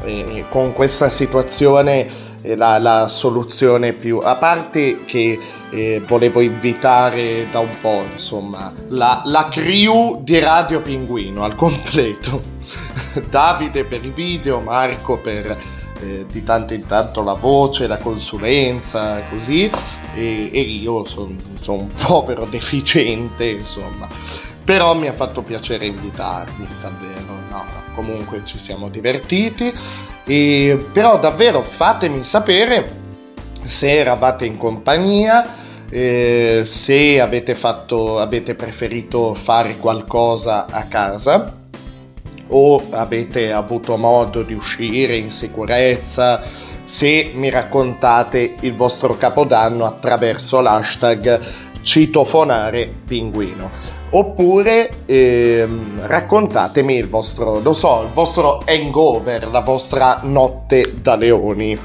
[0.04, 2.08] eh, con questa situazione
[2.56, 5.40] la, la, soluzione più a parte che
[5.72, 12.44] eh, volevo invitare da un po' insomma la, la crew di Radio Pinguino al completo
[13.30, 15.58] Davide per i video Marco per
[16.02, 19.70] eh, di tanto in tanto la voce, la consulenza, così,
[20.14, 24.08] e, e io sono son un povero deficiente, insomma.
[24.64, 29.74] Però mi ha fatto piacere invitarvi, davvero, no, comunque ci siamo divertiti,
[30.26, 33.04] e, però davvero fatemi sapere
[33.64, 41.64] se eravate in compagnia, eh, se avete, fatto, avete preferito fare qualcosa a casa
[42.48, 46.44] o avete avuto modo di uscire in sicurezza,
[46.84, 51.40] se mi raccontate il vostro capodanno attraverso l'hashtag
[51.86, 53.70] citofonare pinguino.
[54.10, 61.78] Oppure ehm, raccontatemi il vostro lo so il vostro hangover la vostra notte da leoni.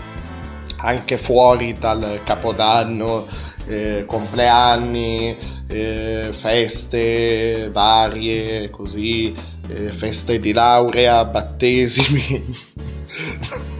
[0.83, 3.27] Anche fuori dal capodanno
[3.67, 5.37] eh, compleanni
[5.69, 9.35] eh, feste varie così
[9.69, 12.57] eh, feste di laurea, battesimi,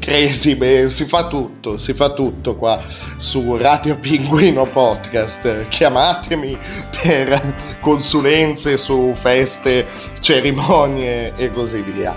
[0.00, 2.82] cresime, si fa tutto, si fa tutto qua
[3.18, 5.68] su Radio Pinguino Podcast.
[5.68, 6.58] Chiamatemi
[7.00, 9.86] per consulenze su feste,
[10.18, 12.16] cerimonie e così via.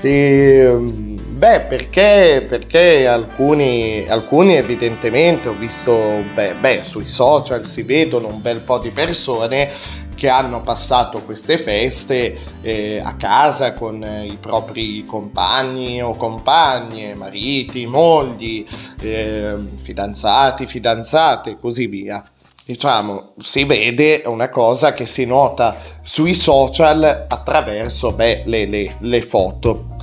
[0.00, 8.28] E, beh, perché, perché alcuni, alcuni, evidentemente ho visto, beh, beh, sui social si vedono
[8.28, 9.70] un bel po' di persone
[10.18, 17.14] che hanno passato queste feste eh, a casa con eh, i propri compagni o compagne,
[17.14, 18.66] mariti, mogli,
[19.00, 22.20] eh, fidanzati, fidanzate e così via.
[22.64, 29.22] Diciamo, si vede una cosa che si nota sui social attraverso beh, le, le, le
[29.22, 29.94] foto.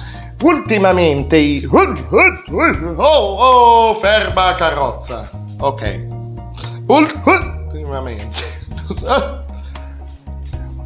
[0.43, 1.67] Ultimamente i...
[1.69, 5.29] Oh, oh, ferma carrozza.
[5.59, 6.07] Ok.
[6.87, 8.53] Ultimamente...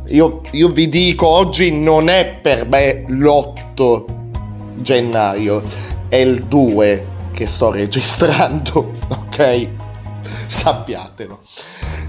[0.10, 4.06] Io, io vi dico, oggi non è per me l'8
[4.78, 5.62] gennaio,
[6.08, 9.68] è il 2 che sto registrando, ok?
[10.48, 11.42] Sappiatelo.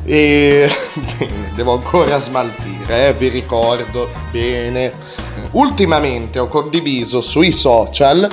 [0.04, 4.92] E bene, devo ancora smaltire, eh, vi ricordo bene.
[5.52, 8.26] Ultimamente ho condiviso sui social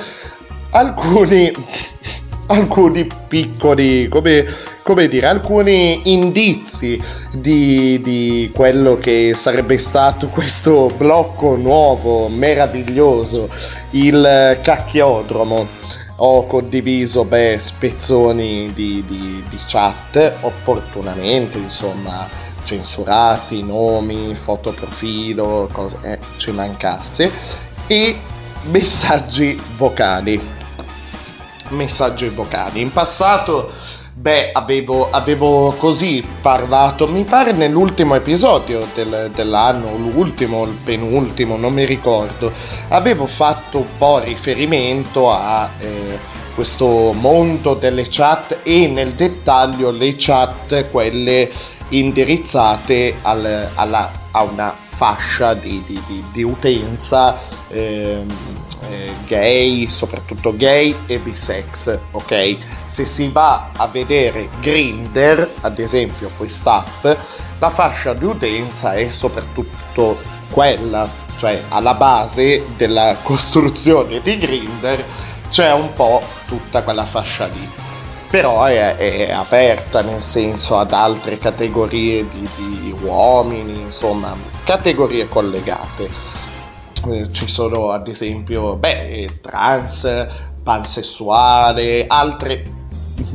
[0.70, 1.52] alcuni
[2.48, 4.44] alcuni piccoli, come,
[4.82, 7.00] come dire, alcuni indizi
[7.32, 13.48] di, di, quello che sarebbe stato questo blocco nuovo, meraviglioso,
[13.90, 15.76] il cacchiodromo.
[16.20, 22.28] Ho condiviso beh, spezzoni di, di, di chat, opportunamente, insomma,
[22.64, 27.30] censurati, nomi, fotoprofilo, cose, eh, ci mancasse,
[27.86, 28.18] e
[28.62, 30.57] messaggi vocali
[31.70, 32.80] messaggi vocali.
[32.80, 33.70] In passato
[34.18, 41.72] Beh, avevo, avevo così parlato, mi pare nell'ultimo episodio del- dell'anno, l'ultimo, il penultimo, non
[41.72, 42.50] mi ricordo.
[42.88, 46.18] Avevo fatto un po' riferimento a eh,
[46.52, 51.48] questo mondo delle chat e nel dettaglio le chat, quelle
[51.90, 57.38] indirizzate al- alla- a una fascia di, di- di- di utenza
[57.68, 58.26] ehm,
[58.90, 62.56] eh, gay, soprattutto gay e bisex, ok?
[62.84, 67.06] Se si va a vedere Grinder, ad esempio quest'app,
[67.58, 70.18] la fascia di utenza è soprattutto
[70.50, 75.04] quella, cioè alla base della costruzione di Grinder
[75.48, 77.88] c'è un po' tutta quella fascia lì
[78.30, 86.10] però è, è aperta nel senso ad altre categorie di, di uomini, insomma, categorie collegate.
[87.06, 90.26] Eh, ci sono ad esempio, beh, trans,
[90.62, 92.64] pansessuale, altre,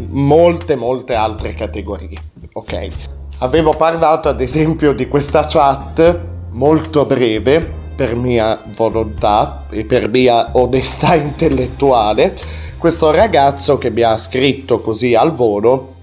[0.09, 2.17] molte, molte altre categorie,
[2.53, 2.87] ok?
[3.39, 6.21] Avevo parlato ad esempio di questa chat
[6.51, 12.35] molto breve per mia volontà e per mia onestà intellettuale
[12.77, 15.95] questo ragazzo che mi ha scritto così al volo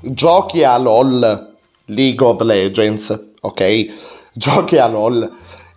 [0.00, 1.56] giochi a LOL
[1.86, 3.86] League of Legends, ok?
[4.32, 5.30] Giochi a LOL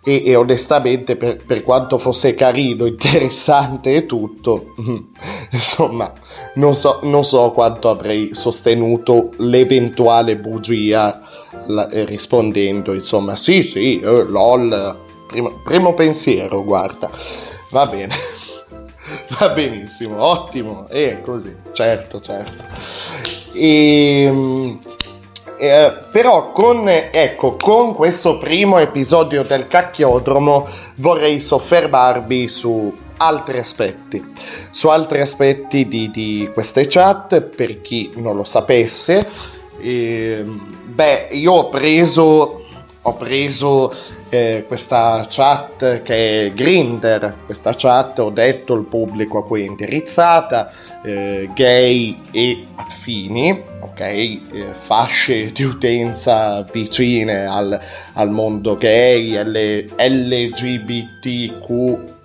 [0.04, 4.74] e, e onestamente per, per quanto fosse carino, interessante e tutto,
[5.50, 6.12] insomma,
[6.54, 11.20] non so, non so quanto avrei sostenuto l'eventuale bugia
[11.68, 14.96] la- eh, rispondendo, insomma, sì, sì, eh, LOL,
[15.26, 17.10] primo, primo pensiero, guarda,
[17.70, 18.14] va bene.
[19.38, 22.64] Va benissimo, ottimo, è così, certo, certo.
[23.52, 24.78] E,
[25.62, 30.66] eh, però con, ecco, con questo primo episodio del cacchiodromo
[30.96, 34.32] vorrei soffermarmi su altri aspetti,
[34.72, 39.24] su altri aspetti di, di queste chat, per chi non lo sapesse.
[39.80, 42.64] E, beh, io ho preso,
[43.00, 43.94] ho preso
[44.32, 49.66] eh, questa chat che è Grinder, questa chat ho detto il pubblico a cui è
[49.66, 50.72] indirizzata,
[51.04, 54.40] eh, gay e affini, ok, eh,
[54.72, 57.78] fasce di utenza vicine al,
[58.14, 61.68] al mondo gay, L- LGBTQ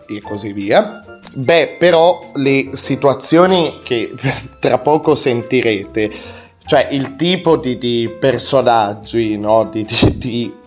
[0.08, 1.04] e così via.
[1.36, 4.14] Beh, però le situazioni che
[4.62, 6.10] tra poco sentirete,
[6.66, 9.66] cioè il tipo di, di personaggi, no?
[9.66, 10.66] di, di, di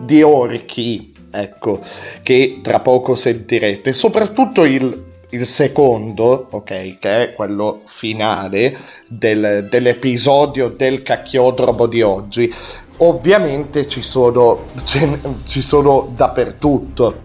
[0.00, 1.80] di orchi, ecco,
[2.22, 3.92] che tra poco sentirete.
[3.92, 8.76] Soprattutto il, il secondo, ok, che è quello finale
[9.08, 12.52] del- dell'episodio del cacchiodromo di oggi.
[12.98, 17.22] Ovviamente ci sono, ce- ci sono dappertutto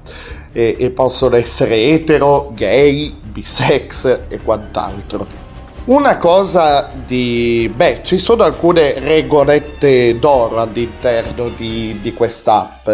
[0.52, 5.43] e, e possono essere etero, gay, bisex e quant'altro.
[5.86, 7.70] Una cosa di...
[7.76, 12.88] beh, ci sono alcune regolette d'oro all'interno di, di quest'app.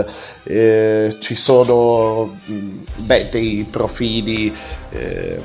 [0.44, 4.52] Eh, ci sono, mh, beh, dei profili
[4.90, 5.40] eh,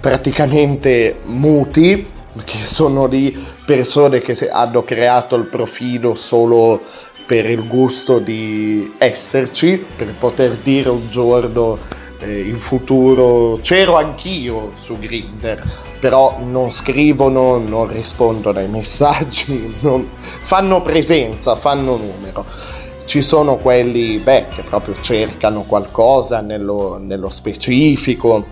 [0.00, 2.06] praticamente muti,
[2.42, 6.80] che sono di persone che hanno creato il profilo solo
[7.26, 11.78] per il gusto di esserci, per poter dire un giorno
[12.20, 15.62] eh, in futuro c'ero anch'io su Grinder,
[16.04, 22.44] però non scrivono, non rispondono ai messaggi, non- fanno presenza, fanno numero.
[23.06, 28.44] Ci sono quelli beh, che proprio cercano qualcosa nello, nello specifico,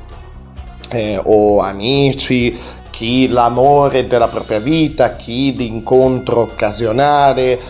[0.88, 2.58] eh, o amici,
[2.88, 7.60] chi l'amore della propria vita, chi l'incontro occasionale.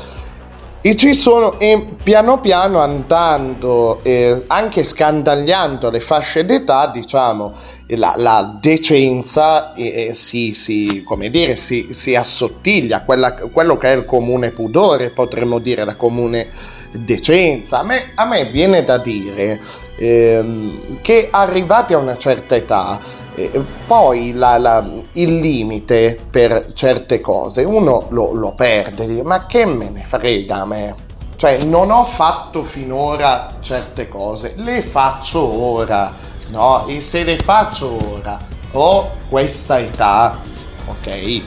[0.84, 7.52] E ci sono, e piano piano andando, eh, anche scandagliando le fasce d'età, diciamo,
[7.90, 13.96] la, la decenza eh, si, si, come dire, si, si assottiglia quella- quello che è
[13.96, 16.48] il comune pudore, potremmo dire la comune
[16.92, 17.80] decenza.
[17.80, 19.60] A me, a me viene da dire
[19.96, 22.98] ehm, che arrivati a una certa età,
[23.34, 29.46] eh, poi la- la- il limite per certe cose uno lo, lo perde, dice, ma
[29.46, 30.94] che me ne frega a me?
[31.36, 36.12] Cioè, non ho fatto finora certe cose, le faccio ora,
[36.50, 36.86] no?
[36.86, 38.38] E se le faccio ora,
[38.72, 40.38] ho questa età,
[40.86, 41.42] ok?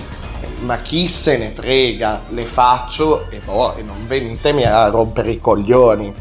[0.66, 5.40] Ma chi se ne frega, le faccio e boh, e non venitemi a rompere i
[5.40, 6.12] coglioni.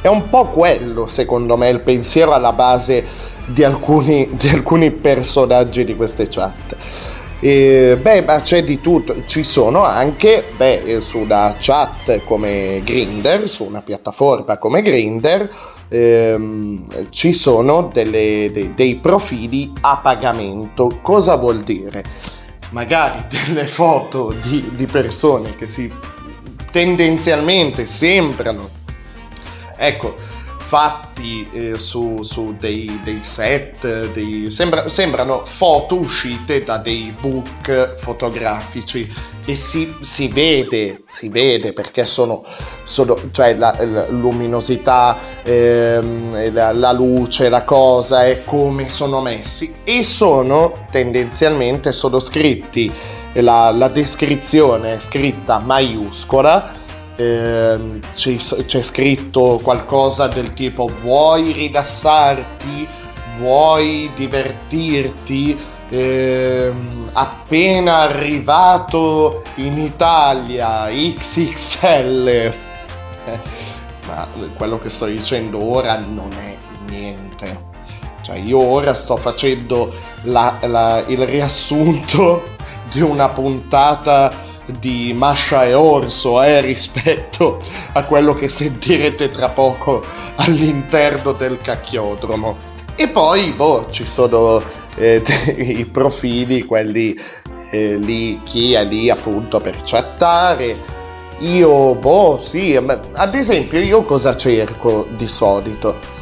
[0.00, 3.04] È un po' quello, secondo me, il pensiero alla base
[3.46, 6.76] di alcuni, di alcuni personaggi di queste chat.
[7.38, 9.22] E, beh, ma c'è di tutto.
[9.26, 15.48] Ci sono anche, beh, eh, su una chat come Grinder, su una piattaforma come Grinder,
[15.88, 20.98] ehm, ci sono delle- dei, dei profili a pagamento.
[21.00, 22.02] Cosa vuol dire?
[22.70, 25.92] Magari delle foto di, di persone che si
[26.70, 28.68] tendenzialmente sembrano,
[29.76, 30.14] ecco,
[30.70, 37.96] fatti eh, su, su dei, dei set, dei, sembra, sembrano foto uscite da dei book
[37.96, 39.12] fotografici
[39.44, 42.44] e si, si vede, si vede perché sono,
[42.84, 49.74] sono cioè la, la luminosità, ehm, la, la luce, la cosa e come sono messi
[49.82, 52.92] e sono tendenzialmente sono scritti.
[53.34, 56.79] La, la descrizione è scritta maiuscola
[57.20, 62.88] ehm, c'è, c'è scritto qualcosa del tipo vuoi rilassarti,
[63.38, 65.58] vuoi divertirti,
[65.90, 72.52] ehm, appena arrivato in Italia XXL.
[74.06, 76.56] Ma quello che sto dicendo ora non è
[76.88, 77.68] niente.
[78.22, 79.92] Cioè io ora sto facendo
[80.22, 82.56] la, la, il riassunto
[82.90, 84.48] di una puntata
[84.78, 87.60] di Masha e Orso eh, rispetto
[87.92, 90.02] a quello che sentirete tra poco
[90.36, 92.56] all'interno del cacchiodromo.
[92.94, 94.62] E poi, boh, ci sono
[94.96, 95.22] eh,
[95.56, 97.18] i profili, quelli
[97.70, 100.76] eh, lì, chi è lì appunto per chattare.
[101.38, 106.19] Io, boh, sì, ad esempio, io cosa cerco di solito?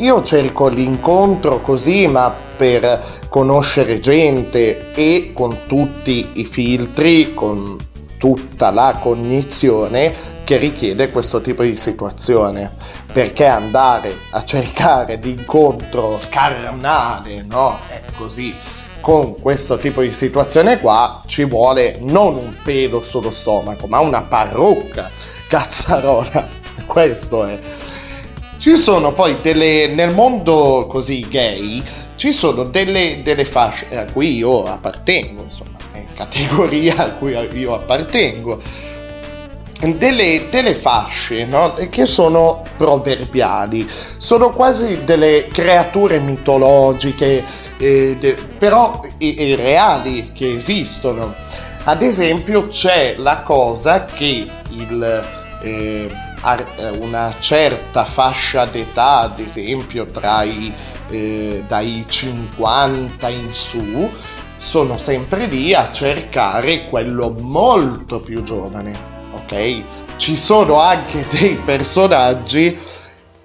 [0.00, 7.76] Io cerco l'incontro così, ma per conoscere gente e con tutti i filtri, con
[8.18, 12.72] tutta la cognizione che richiede questo tipo di situazione.
[13.12, 17.78] Perché andare a cercare l'incontro carnale, no?
[17.86, 18.54] È così.
[19.02, 24.22] Con questo tipo di situazione qua ci vuole non un pelo sullo stomaco, ma una
[24.22, 25.10] parrucca
[25.46, 26.48] cazzarola.
[26.86, 27.58] Questo è.
[28.60, 31.82] Ci sono poi delle, nel mondo così gay,
[32.16, 37.72] ci sono delle, delle fasce a cui io appartengo, insomma, è categoria a cui io
[37.72, 38.60] appartengo,
[39.96, 41.72] delle, delle fasce no?
[41.88, 43.88] che sono proverbiali,
[44.18, 47.42] sono quasi delle creature mitologiche,
[47.78, 51.34] eh, de, però eh, reali che esistono.
[51.84, 55.24] Ad esempio c'è la cosa che il...
[55.62, 60.72] Eh, eh, una certa fascia d'età, ad esempio tra i,
[61.10, 64.10] eh, dai 50 in su,
[64.56, 68.94] sono sempre lì a cercare quello molto più giovane,
[69.32, 69.82] ok?
[70.16, 72.78] Ci sono anche dei personaggi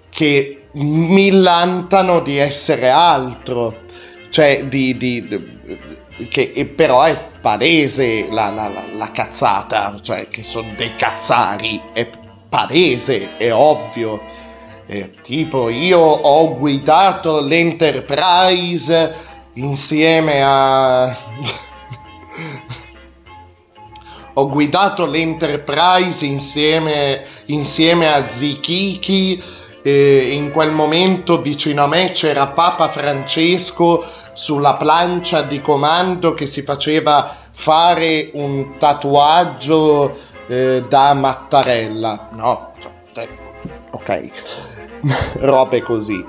[0.09, 3.83] che millantano di essere altro,
[4.29, 10.71] cioè di, di, di che però è palese la, la, la, cazzata, cioè che sono
[10.75, 12.07] dei cazzari, è
[12.55, 14.21] palese, è ovvio.
[14.85, 19.13] Eh, tipo, io ho guidato l'Enterprise
[19.55, 21.05] insieme a...
[24.35, 29.43] ho guidato l'Enterprise insieme, insieme a Zikiki.
[29.83, 34.01] Eh, in quel momento vicino a me c'era Papa Francesco
[34.33, 42.73] sulla plancia di comando che si faceva fare un tatuaggio eh, da Mattarella, no?
[43.13, 43.27] Cioè,
[43.91, 44.29] ok,
[45.41, 46.23] robe così.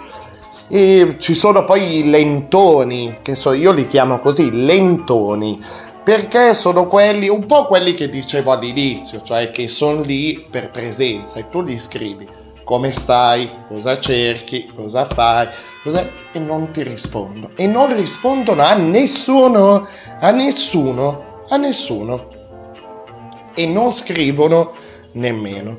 [0.68, 5.62] E ci sono poi i lentoni, che so, io li chiamo così, lentoni,
[6.02, 11.38] perché sono quelli, un po' quelli che dicevo all'inizio, cioè che sono lì per presenza
[11.38, 12.28] e tu li scrivi
[12.64, 15.48] come stai, cosa cerchi, cosa fai,
[15.84, 16.04] cosa...
[16.32, 17.50] e non ti rispondo.
[17.54, 19.86] E non rispondono a nessuno,
[20.18, 22.35] a nessuno, a nessuno
[23.56, 24.74] e non scrivono
[25.12, 25.78] nemmeno.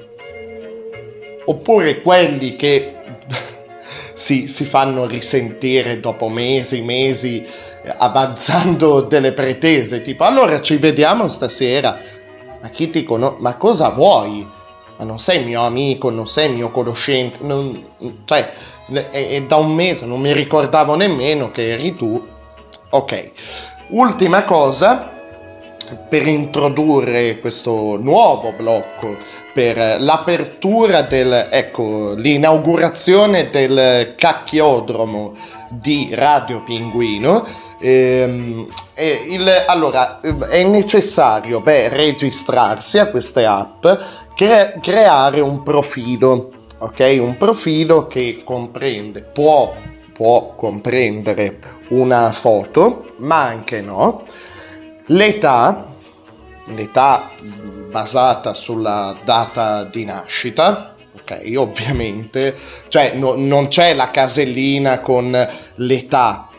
[1.45, 2.95] Oppure quelli che
[4.13, 11.27] si, si fanno risentire dopo mesi, mesi, eh, avanzando delle pretese, tipo allora ci vediamo
[11.27, 11.97] stasera.
[12.59, 13.37] Ma chi ti conosce?
[13.39, 14.45] Ma cosa vuoi?
[14.97, 17.85] Ma non sei mio amico, non sei mio conoscente, non,
[18.25, 18.51] cioè
[18.91, 22.25] è, è da un mese, non mi ricordavo nemmeno che eri tu.
[22.89, 23.31] Ok,
[23.89, 25.16] ultima cosa,
[26.09, 29.15] per introdurre questo nuovo blocco,
[29.53, 35.33] per l'apertura del, ecco, l'inaugurazione del cacchiodromo
[35.71, 37.45] di Radio Pinguino.
[37.79, 38.67] Ehm,
[39.29, 43.85] il, allora, è necessario beh, registrarsi a queste app,
[44.35, 47.17] cre- creare un profilo, ok?
[47.19, 49.73] Un profilo che comprende, può,
[50.13, 51.59] può comprendere
[51.89, 54.25] una foto, ma anche no
[55.07, 55.87] L'età,
[56.65, 57.29] l'età
[57.89, 62.53] basata sulla data di nascita, ok, ovviamente,
[62.89, 66.49] cioè no, non c'è la casellina con l'età,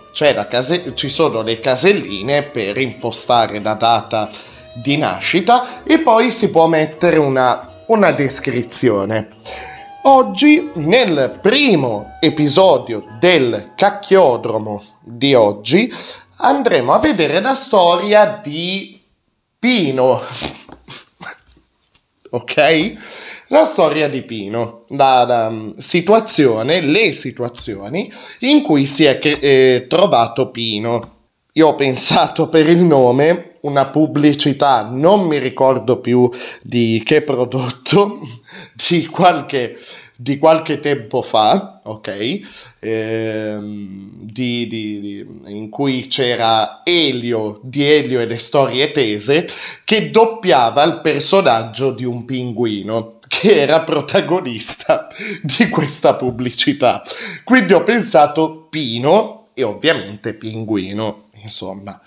[0.48, 4.30] case- ci sono le caselline per impostare la data
[4.72, 9.28] di nascita e poi si può mettere una, una descrizione.
[10.04, 15.92] Oggi, nel primo episodio del cacchiodromo di oggi,
[16.38, 19.00] andremo a vedere la storia di
[19.58, 20.20] Pino.
[22.30, 22.92] ok?
[23.48, 29.86] La storia di Pino, la, la mm, situazione, le situazioni in cui si è eh,
[29.88, 31.16] trovato Pino.
[31.52, 36.30] Io ho pensato per il nome una pubblicità, non mi ricordo più
[36.62, 38.20] di che prodotto,
[38.88, 39.78] di qualche,
[40.20, 42.40] di qualche tempo fa, ok?
[42.80, 49.48] Ehm, di, di, di, in cui c'era Elio di Elio e le storie tese
[49.84, 55.06] che doppiava il personaggio di un pinguino che era protagonista
[55.40, 57.00] di questa pubblicità.
[57.44, 62.00] Quindi ho pensato Pino e ovviamente Pinguino, insomma.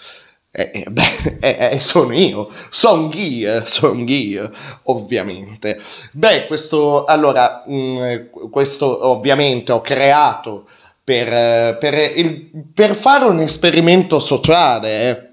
[0.53, 4.51] Eh, eh, beh, eh, eh, sono io, son io, son io,
[4.83, 5.79] ovviamente.
[6.11, 10.65] Beh, questo, allora, mh, mm, questo ovviamente ho creato
[11.03, 15.29] per, per, il, per fare un esperimento sociale, eh.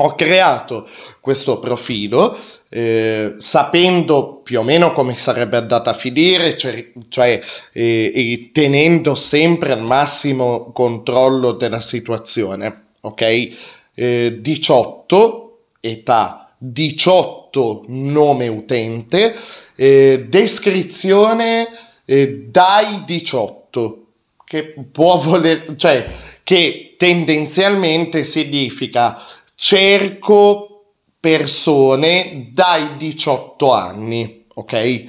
[0.00, 0.86] Ho creato
[1.20, 2.38] questo profilo
[2.70, 7.40] eh, sapendo più o meno come sarebbe andata a finire, cioè, cioè
[7.72, 12.90] eh, tenendo sempre al massimo controllo della situazione.
[13.00, 13.77] Ok?
[13.98, 19.34] Eh, 18 età, 18 nome utente,
[19.76, 21.68] eh, descrizione
[22.04, 24.06] eh, dai 18,
[24.44, 26.06] che può voler, cioè
[26.44, 29.20] che tendenzialmente significa
[29.56, 35.04] cerco persone dai 18 anni, ok?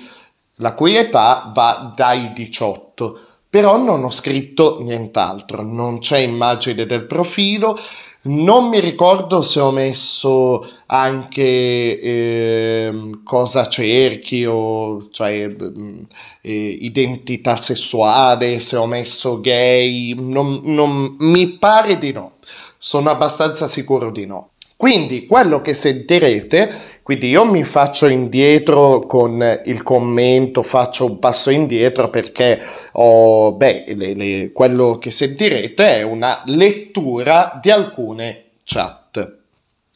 [0.56, 7.08] La cui età va dai 18 però non ho scritto nient'altro, non c'è immagine del
[7.08, 7.76] profilo,
[8.24, 15.56] non mi ricordo se ho messo anche eh, cosa cerchi o cioè
[16.42, 22.34] eh, identità sessuale, se ho messo gay, non, non, mi pare di no.
[22.78, 24.50] Sono abbastanza sicuro di no.
[24.76, 31.50] Quindi quello che sentirete, quindi io mi faccio indietro con il commento, faccio un passo
[31.50, 39.38] indietro perché ho, beh, le, le, quello che sentirete è una lettura di alcune chat.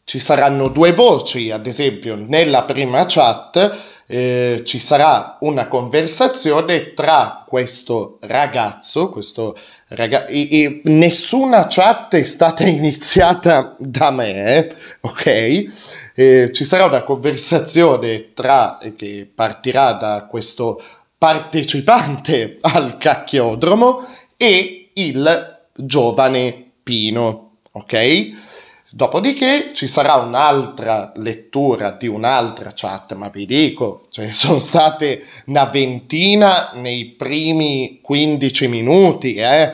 [0.03, 3.77] Ci saranno due voci, ad esempio nella prima chat
[4.07, 9.55] eh, ci sarà una conversazione tra questo ragazzo, questo
[9.89, 16.02] ragazzo, e, e nessuna chat è stata iniziata da me, ok?
[16.15, 20.79] Eh, ci sarà una conversazione tra, che partirà da questo
[21.17, 24.05] partecipante al cacchiodromo
[24.37, 28.51] e il giovane Pino, ok?
[28.91, 35.65] Dopodiché ci sarà un'altra lettura di un'altra chat, ma vi dico, ce sono state una
[35.65, 39.73] ventina nei primi 15 minuti, eh?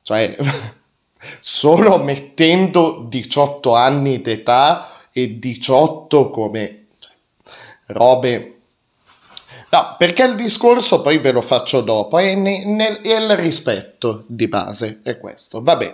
[0.00, 0.36] Cioè,
[1.40, 6.86] solo mettendo 18 anni d'età e 18 come
[7.86, 8.56] robe
[9.68, 14.46] No, perché il discorso poi ve lo faccio dopo, è, nel, è il rispetto di
[14.46, 15.60] base, è questo.
[15.60, 15.92] Vabbè,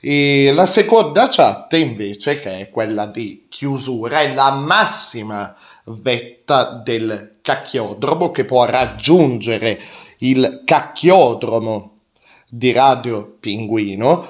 [0.00, 5.56] e la seconda chat invece, che è quella di chiusura, è la massima
[5.86, 9.80] vetta del cacchiodromo che può raggiungere
[10.18, 12.00] il cacchiodromo
[12.46, 14.26] di Radio Pinguino.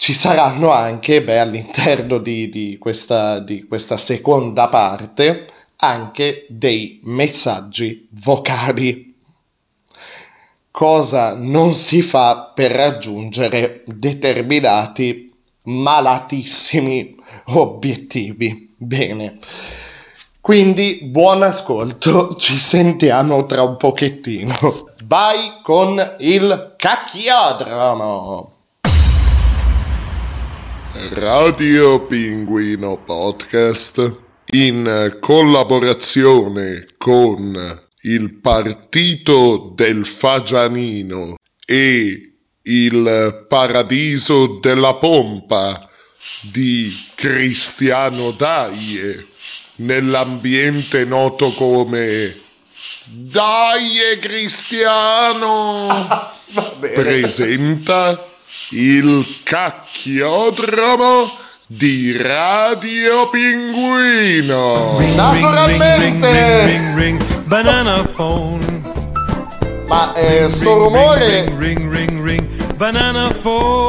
[0.00, 5.46] Ci saranno anche, beh, all'interno di, di, questa, di questa seconda parte,
[5.76, 9.14] anche dei messaggi vocali.
[10.70, 15.30] Cosa non si fa per raggiungere determinati
[15.64, 17.16] malatissimi
[17.48, 18.72] obiettivi.
[18.78, 19.36] Bene.
[20.40, 24.92] Quindi buon ascolto, ci sentiamo tra un pochettino.
[25.04, 28.59] Vai con il cacchiodromo.
[30.92, 34.16] Radio Pinguino Podcast
[34.52, 45.88] in collaborazione con il Partito del Fagianino e il Paradiso della Pompa
[46.40, 49.28] di Cristiano Daie
[49.76, 52.34] nell'ambiente noto come
[53.04, 55.88] Daie Cristiano.
[56.80, 58.29] Presenta
[58.72, 61.28] il cacchiodromo
[61.66, 64.98] di Radio Pinguino.
[65.14, 65.98] Naturalmente.
[65.98, 68.82] Ring, ring, ring, banana phone.
[69.88, 71.52] Ma eh, sto rumore.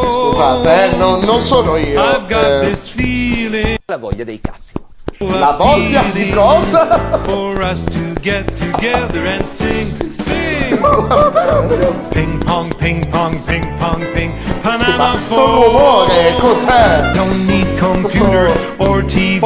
[0.03, 2.01] Scusate, eh, non, non sono io.
[2.01, 2.69] I've got eh.
[2.69, 3.77] this feeling.
[3.85, 4.73] La voglia dei cazzi.
[5.21, 7.19] La voglia di cosa?
[7.25, 10.77] For us to get together and sing, sing.
[12.11, 14.33] ping pong, ping pong, ping pong, ping.
[14.63, 16.07] Banana Ma sto for.
[16.09, 17.13] rumore, cos'è?
[17.13, 18.49] Don't need computer
[18.79, 19.41] or TV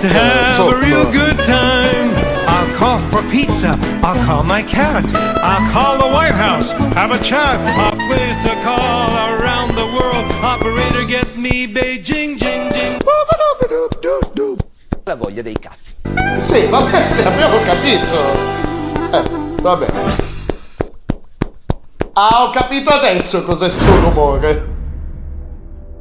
[0.00, 2.12] to eh, have a real good time.
[2.46, 3.78] I'll call for pizza.
[4.02, 5.04] I'll call my cat.
[5.42, 6.72] I'll call the White House.
[6.92, 7.58] Have a chat.
[7.80, 10.26] I'll place a call around the world.
[10.44, 12.13] Operator, get me Beijing, jing, jing.
[15.06, 15.92] La voglia dei cazzi.
[16.38, 19.12] Sì, va bene, abbiamo capito.
[19.12, 19.92] Eh, va bene.
[22.14, 24.72] Ah, ho capito adesso cos'è sto rumore.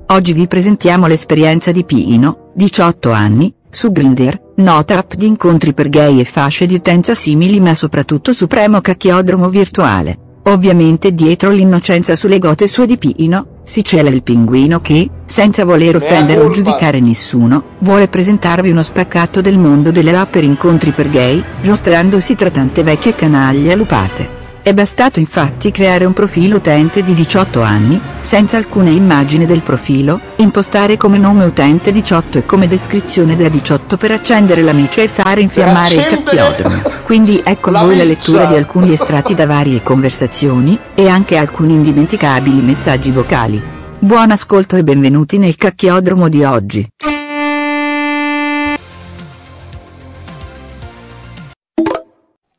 [0.08, 5.90] Oggi vi presentiamo l'esperienza di Pino, 18 anni, su Grindr, nota app di incontri per
[5.90, 10.18] gay e fasce di utenza simili ma soprattutto supremo cacchiodromo virtuale.
[10.44, 15.96] Ovviamente dietro l'innocenza sulle gote sue di Pino, si cela il pinguino che, senza voler
[15.96, 21.10] offendere o giudicare nessuno, vuole presentarvi uno spaccato del mondo delle app per incontri per
[21.10, 24.43] gay, giostrandosi tra tante vecchie canaglie allupate.
[24.64, 30.22] È bastato infatti creare un profilo utente di 18 anni, senza alcuna immagine del profilo,
[30.38, 34.72] impostare come nome utente 18 e come descrizione da 18 per accendere la
[35.02, 36.82] e fare infiammare il cacchiodromo.
[37.04, 41.36] Quindi ecco a la voi la lettura di alcuni estratti da varie conversazioni, e anche
[41.36, 43.62] alcuni indimenticabili messaggi vocali.
[44.00, 46.88] Buon ascolto e benvenuti nel cacchiodromo di oggi.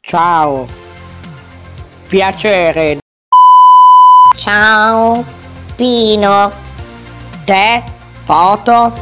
[0.02, 0.83] Ciao.
[2.08, 2.98] Piacere.
[4.36, 5.24] Ciao,
[5.74, 6.52] Pino.
[7.44, 7.82] Te?
[8.24, 8.92] Foto?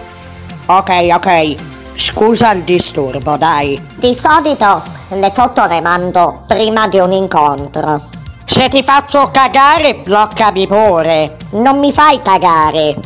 [0.67, 1.55] Ok, ok.
[1.95, 3.81] Scusa il disturbo, dai.
[3.97, 8.09] Di solito le foto le mando prima di un incontro.
[8.45, 11.37] Se ti faccio cagare, bloccami pure.
[11.51, 12.97] Non mi fai cagare.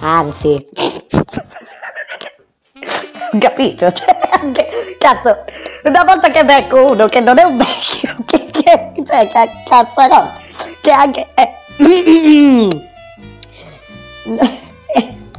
[0.00, 0.64] Anzi.
[3.38, 3.90] Capito?
[3.92, 4.18] Cioè,
[4.98, 5.44] cazzo,
[5.84, 10.06] una volta che becco uno che non è un vecchio, che, che cioè, che cazzo
[10.06, 10.32] no,
[10.80, 11.28] che anche...
[11.34, 11.54] eh,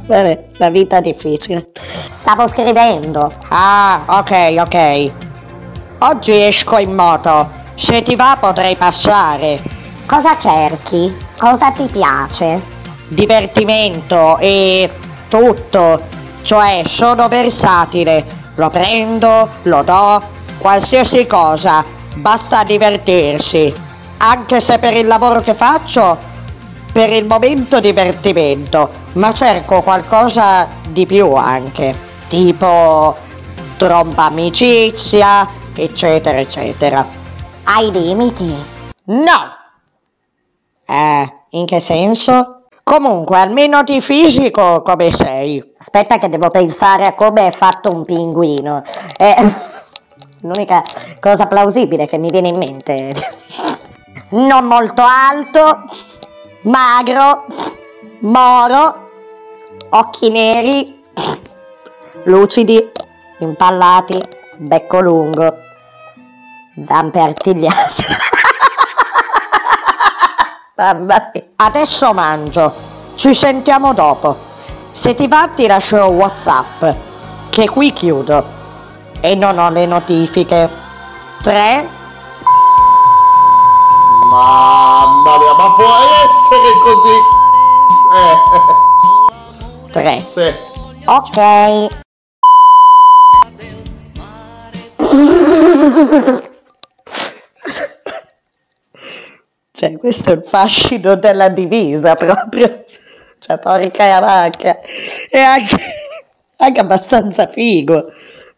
[0.04, 1.68] Vabbè, la vita è difficile.
[2.08, 3.32] Stavo scrivendo.
[3.48, 5.12] Ah, ok, ok.
[6.00, 7.48] Oggi esco in moto.
[7.74, 9.58] Se ti va potrei passare.
[10.06, 11.16] Cosa cerchi?
[11.38, 12.60] Cosa ti piace?
[13.08, 14.90] Divertimento e
[15.28, 16.02] tutto.
[16.42, 18.26] Cioè, sono versatile.
[18.56, 20.22] Lo prendo, lo do,
[20.58, 21.84] qualsiasi cosa.
[22.16, 23.72] Basta divertirsi.
[24.18, 26.16] Anche se per il lavoro che faccio,
[26.92, 31.94] per il momento divertimento, ma cerco qualcosa di più anche.
[32.28, 33.16] Tipo
[33.76, 37.04] tromba amicizia, eccetera, eccetera.
[37.64, 38.54] Hai limiti?
[39.04, 39.56] No!
[40.86, 42.66] Eh, in che senso?
[42.84, 45.62] Comunque, almeno di fisico come sei.
[45.78, 48.82] Aspetta che devo pensare a come è fatto un pinguino.
[49.16, 49.34] È
[50.42, 50.82] l'unica
[51.20, 53.14] cosa plausibile che mi viene in mente.
[54.32, 55.90] Non molto alto,
[56.62, 57.44] magro,
[58.20, 59.10] moro,
[59.90, 61.02] occhi neri,
[62.24, 62.90] lucidi,
[63.40, 64.18] impallati,
[64.56, 65.54] becco lungo,
[66.80, 68.06] zampe artigliate.
[70.76, 71.30] Mamma.
[71.56, 72.74] Adesso mangio.
[73.16, 74.38] Ci sentiamo dopo.
[74.92, 76.84] Se ti va ti lascio Whatsapp,
[77.50, 78.61] che qui chiudo.
[79.24, 80.68] E non ho le notifiche.
[81.42, 81.88] 3
[84.28, 85.94] Mamma mia, ma può
[86.24, 87.16] essere così?
[88.18, 88.34] Eh,
[89.92, 90.52] 3 sì.
[91.04, 92.00] Ok.
[99.72, 102.84] Cioè, questo è il fascino della divisa proprio.
[103.38, 104.80] Cioè, porca vacca.
[105.28, 105.76] E anche,
[106.56, 108.12] anche abbastanza figo.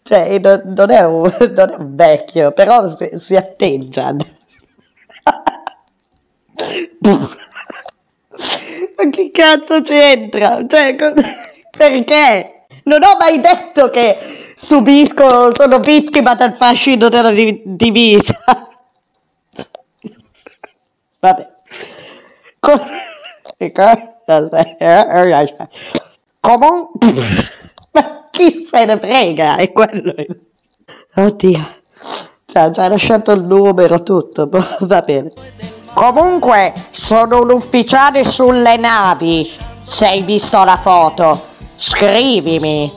[0.04, 1.22] Cioè, non, non è un,
[1.56, 4.14] non è un vecchio, però si, si atteggia.
[8.96, 10.64] Ma che cazzo c'entra?
[10.66, 10.94] Cioè,
[11.76, 12.66] perché?
[12.84, 14.18] Non ho mai detto che
[14.56, 18.34] subisco, sono vittima del fascino della di- divisa.
[21.20, 21.46] Vabbè.
[22.60, 22.86] Co-
[26.40, 27.12] Comunque,
[28.34, 29.56] chi se ne frega?
[29.56, 30.12] È quello.
[31.14, 31.68] Oddio,
[32.54, 34.48] ha già lasciato il numero, tutto.
[34.80, 35.32] Va bene.
[35.94, 39.48] Comunque, sono un ufficiale sulle navi.
[39.84, 41.40] Se hai visto la foto,
[41.76, 42.92] scrivimi.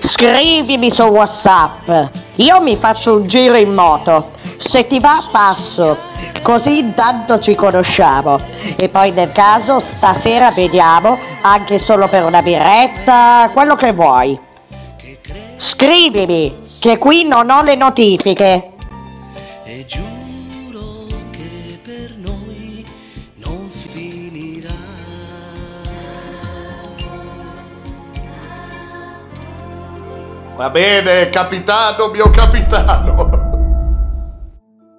[0.00, 1.88] Scrivimi su WhatsApp.
[2.36, 4.32] Io mi faccio un giro in moto.
[4.58, 5.96] Se ti va, passo.
[6.42, 8.38] Così intanto ci conosciamo.
[8.76, 14.48] E poi nel caso stasera vediamo, anche solo per una birretta, quello che vuoi.
[15.62, 16.50] Scrivimi,
[16.80, 18.72] che qui non ho le notifiche.
[19.64, 22.82] E giuro che per noi
[23.34, 24.72] non finirà.
[30.56, 33.28] Va bene, capitano, mio capitano.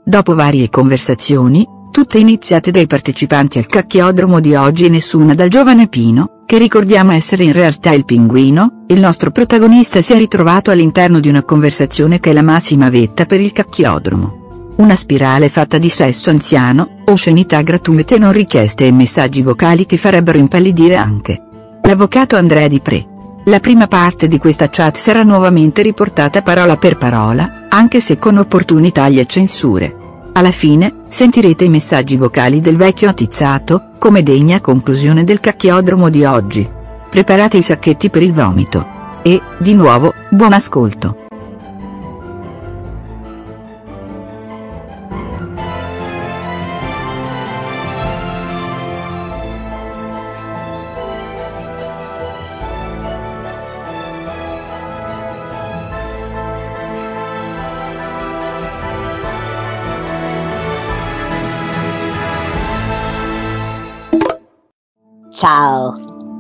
[0.06, 5.88] Dopo varie conversazioni, tutte iniziate dai partecipanti al cacchiodromo di oggi e nessuna dal giovane
[5.88, 11.22] Pino, che ricordiamo essere in realtà il pinguino, il nostro protagonista si è ritrovato all'interno
[11.22, 14.74] di una conversazione che è la massima vetta per il cacchiodromo.
[14.76, 20.38] Una spirale fatta di sesso anziano, oscenità gratuite non richieste e messaggi vocali che farebbero
[20.38, 21.42] impallidire anche
[21.84, 23.08] l'avvocato Andrea Di Pre.
[23.46, 28.38] La prima parte di questa chat sarà nuovamente riportata parola per parola, anche se con
[28.38, 30.01] opportuni tagli e censure.
[30.34, 36.24] Alla fine, sentirete i messaggi vocali del vecchio attizzato, come degna conclusione del cacchiodromo di
[36.24, 36.68] oggi.
[37.10, 39.20] Preparate i sacchetti per il vomito.
[39.24, 41.31] E, di nuovo, buon ascolto.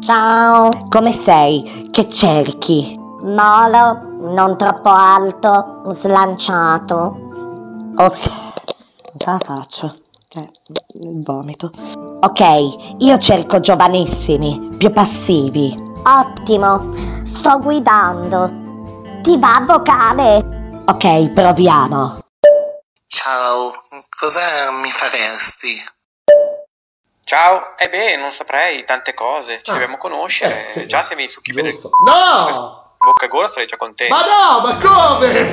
[0.03, 0.69] Ciao.
[0.89, 1.89] Come sei?
[1.91, 2.97] Che cerchi?
[3.23, 7.93] Molo, non troppo alto, slanciato.
[7.95, 8.19] Ok.
[9.13, 9.95] Cosa faccio?
[10.27, 10.49] Cioè,
[11.01, 11.71] il vomito.
[12.21, 15.77] Ok, io cerco giovanissimi, più passivi.
[16.03, 16.89] Ottimo,
[17.23, 18.51] sto guidando.
[19.21, 20.83] Ti va vocale?
[20.87, 22.17] Ok, proviamo.
[23.05, 23.71] Ciao,
[24.17, 25.75] cosa mi faresti?
[27.31, 29.73] Ciao, eh beh, non saprei tante cose, ci Ah.
[29.75, 30.65] dobbiamo conoscere.
[30.65, 32.93] Eh, sì, già se mi succhi bene il No!
[32.97, 34.13] bocca e gola sarei già contento.
[34.13, 35.49] Ma no, ma come?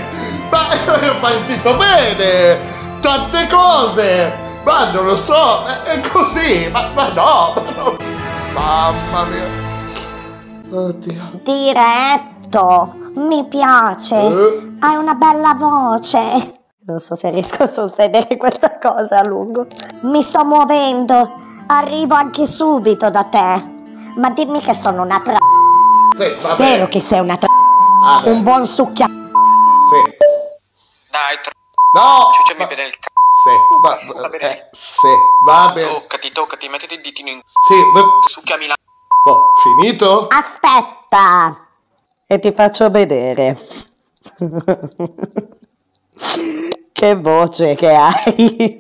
[0.51, 2.99] Ma è partito bene!
[3.01, 4.33] Tante cose!
[4.65, 7.97] Ma non lo so, è, è così, ma, ma no, ma no!
[8.55, 10.77] Mamma mia!
[10.77, 11.31] Oddio.
[11.45, 14.17] Diretto, mi piace.
[14.17, 14.77] Eh?
[14.81, 16.55] Hai una bella voce.
[16.87, 19.69] Non so se riesco a sostenere questa cosa a lungo.
[20.01, 21.47] Mi sto muovendo.
[21.71, 23.77] Arrivo anche subito da te.
[24.17, 25.37] Ma dimmi che sono una tra...
[26.17, 26.89] Sì, va Spero bene.
[26.89, 27.49] che sei una tra...
[28.05, 28.23] Ah.
[28.25, 29.07] Un buon succhia...
[29.07, 30.17] Sì.
[31.11, 31.53] Dai, tro-
[31.93, 32.31] No!
[32.33, 33.07] ciucciami bene il c***o.
[33.43, 33.51] Sì,
[33.83, 33.97] va,
[34.51, 35.07] eh, sì,
[35.45, 35.89] va bene.
[35.89, 38.03] Toccati, toccati, mettiti il ditino in Sì, va...
[38.29, 38.75] succhiami la
[39.25, 40.27] Oh, finito?
[40.29, 41.67] Aspetta.
[42.27, 43.59] E ti faccio vedere.
[46.99, 48.77] che voce che hai.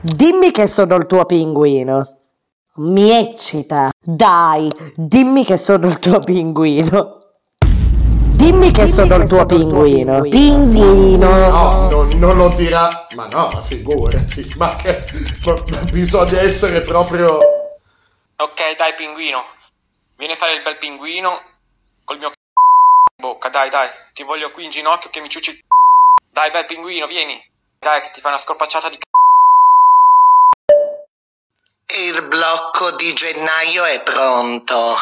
[0.00, 2.23] Dimmi che sono il tuo pinguino.
[2.76, 3.92] Mi eccita.
[4.00, 7.20] Dai, dimmi che sono il tuo pinguino.
[8.34, 10.22] Dimmi che sono il tuo pinguino.
[10.22, 11.48] Pinguino.
[11.48, 13.06] No, non, non lo dirà.
[13.14, 14.54] Ma no, ma figurati.
[14.56, 15.04] Ma che.
[15.44, 17.38] ma- ma bisogna essere proprio.
[18.38, 19.44] Ok, dai, pinguino.
[20.16, 21.40] Vieni a fare il bel pinguino
[22.04, 22.34] col mio c***o
[23.16, 23.88] in bocca, dai, dai.
[24.14, 25.76] Ti voglio qui in ginocchio che mi ciucci il c***o.
[26.32, 27.40] Dai, bel pinguino, vieni.
[27.78, 29.23] Dai, che ti fai una scorpacciata di c***o.
[31.86, 34.96] Il blocco di gennaio è pronto.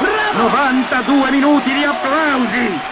[0.00, 0.48] Bravo!
[0.48, 2.89] 92 minuti di applausi!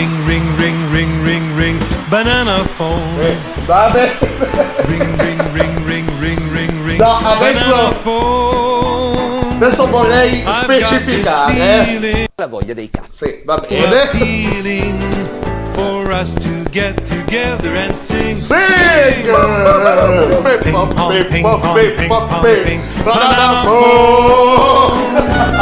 [0.00, 1.78] Ring, ring, ring, ring, ring, ring.
[2.08, 3.18] Banana phone.
[3.66, 4.16] Bene.
[4.86, 6.98] Ring, ring, ring, ring, ring, ring, ring.
[6.98, 8.00] No, adesso-.
[9.56, 11.52] Adesso vorrei specificare.
[11.54, 12.28] eh.
[12.34, 13.26] La voglia dei cazzi.
[13.26, 15.49] Sì, va bene.
[15.80, 18.40] Feeling for us to get together and sing.
[18.40, 18.58] Sing!
[20.62, 20.92] Ping pong,
[21.30, 22.80] ping pong, ping pong, ping.
[23.04, 24.90] Banana Banana phone.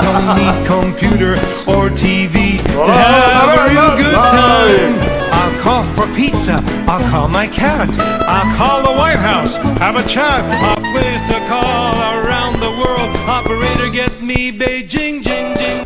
[0.04, 1.32] Don't need computer
[1.66, 5.18] or TV to have a real good time.
[5.30, 6.60] I'll call call for pizza.
[6.88, 7.88] I'll call my cat.
[8.26, 9.56] I'll call the White House.
[9.78, 10.44] Have a chat.
[10.62, 13.16] I'll place a call around the world.
[13.28, 15.84] Operator, get me Beijing, jing, jing.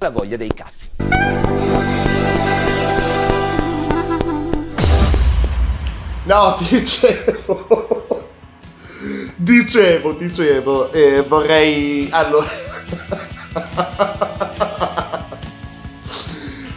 [0.00, 2.17] La voglia dei cazzi.
[6.28, 8.26] No, dicevo.
[9.36, 12.08] Dicevo, dicevo, eh, vorrei.
[12.10, 12.46] Allora.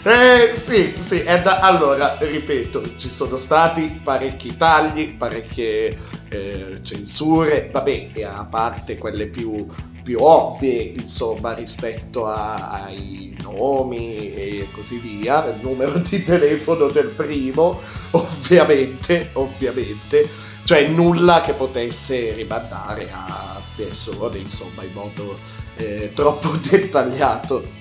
[0.04, 5.96] Eh sì, sì, da- allora, ripeto, ci sono stati parecchi tagli, parecchie
[6.30, 9.64] eh, censure, vabbè, a parte quelle più,
[10.04, 17.08] più ovvie, insomma, rispetto a- ai nomi e così via, il numero di telefono del
[17.08, 17.80] primo,
[18.12, 20.28] ovviamente, ovviamente,
[20.64, 25.38] cioè nulla che potesse rimandare a persone, insomma, in modo
[25.78, 27.80] eh, troppo dettagliato.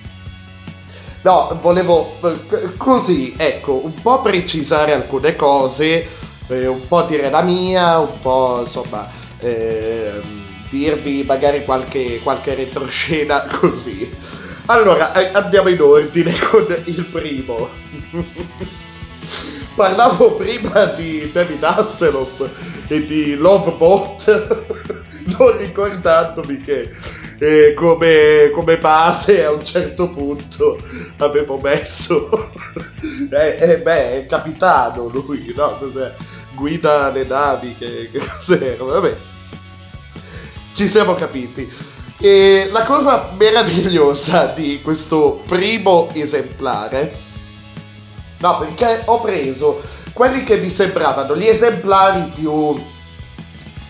[1.23, 6.07] No, volevo eh, così, ecco, un po' precisare alcune cose,
[6.47, 9.07] eh, un po' dire la mia, un po' insomma,
[9.39, 10.40] ehm,
[10.71, 14.09] dirvi magari qualche, qualche retroscena così.
[14.67, 17.67] Allora, eh, andiamo in ordine con il primo.
[19.75, 22.49] Parlavo prima di David Hasselhoff
[22.87, 24.61] e di Lovebot,
[25.37, 26.89] non ricordandomi che
[27.37, 30.77] eh, come, come base a un certo punto
[31.17, 32.51] avevo messo
[33.31, 35.75] eh, eh, beh, è capitano lui, no?
[35.79, 36.13] Cos'è?
[36.53, 38.83] Guida le navi, che, che cos'era?
[38.83, 39.15] Vabbè,
[40.73, 41.69] ci siamo capiti.
[42.19, 47.11] E la cosa meravigliosa di questo primo esemplare,
[48.37, 49.81] no, perché ho preso
[50.13, 52.79] quelli che mi sembravano gli esemplari più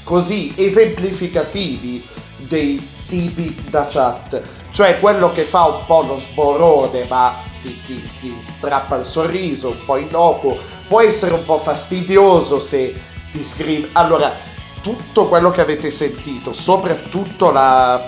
[0.04, 2.06] così esemplificativi
[2.38, 4.42] dei tipi da chat,
[4.72, 9.70] cioè quello che fa un po' lo sborone ma ti, ti- ti strappa il sorriso,
[9.70, 12.94] un po' innocuo, può essere un po' fastidioso se
[13.32, 13.90] ti scrive...
[13.94, 14.32] Allora,
[14.82, 17.52] tutto quello che avete sentito, soprattutto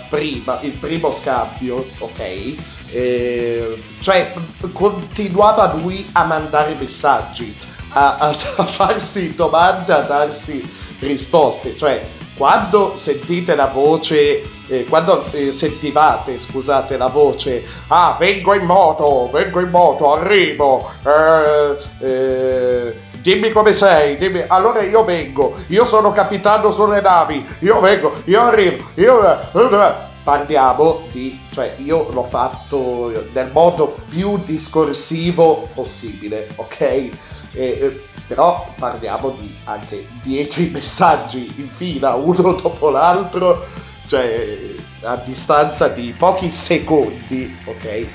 [0.09, 2.55] prima, il primo scambio, ok?
[2.91, 4.33] Eh, cioè,
[4.71, 7.55] continuava lui a mandare messaggi,
[7.89, 10.61] a, a- a farsi domande, a darsi
[10.99, 11.75] risposte.
[11.77, 12.03] Cioè,
[12.35, 19.29] quando sentite la voce, eh, quando eh, sentivate, scusate, la voce, ah, vengo in moto,
[19.31, 26.11] vengo in moto, arrivo, eh, eh, dimmi come sei, dimmi, allora io vengo, io sono
[26.11, 29.23] capitano sulle navi, io vengo, io arrivo, io...
[29.51, 36.79] eh, Parliamo di, cioè io l'ho fatto nel modo più discorsivo possibile, ok?
[36.79, 37.11] Eh,
[37.51, 43.65] eh, però parliamo di anche 10 messaggi in fila, uno dopo l'altro,
[44.07, 44.57] cioè
[45.03, 48.07] a distanza di pochi secondi, ok?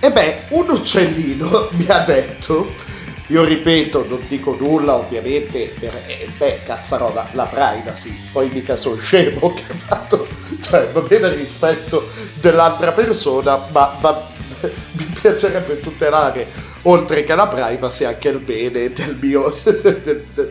[0.00, 2.66] E beh, un uccellino mi ha detto,
[3.28, 8.96] io ripeto, non dico nulla ovviamente, per, eh, beh, cazzarola, la privacy, poi mica sono
[8.96, 10.28] scemo che ha fatto,
[10.60, 14.34] cioè va bene il rispetto dell'altra persona, ma, ma
[14.92, 16.52] mi piacerebbe tutelare,
[16.82, 20.50] oltre che la privacy, anche il bene del mio, del- del-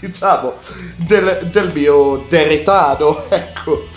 [0.00, 0.60] diciamo,
[0.96, 3.90] del, del mio deretano, ecco.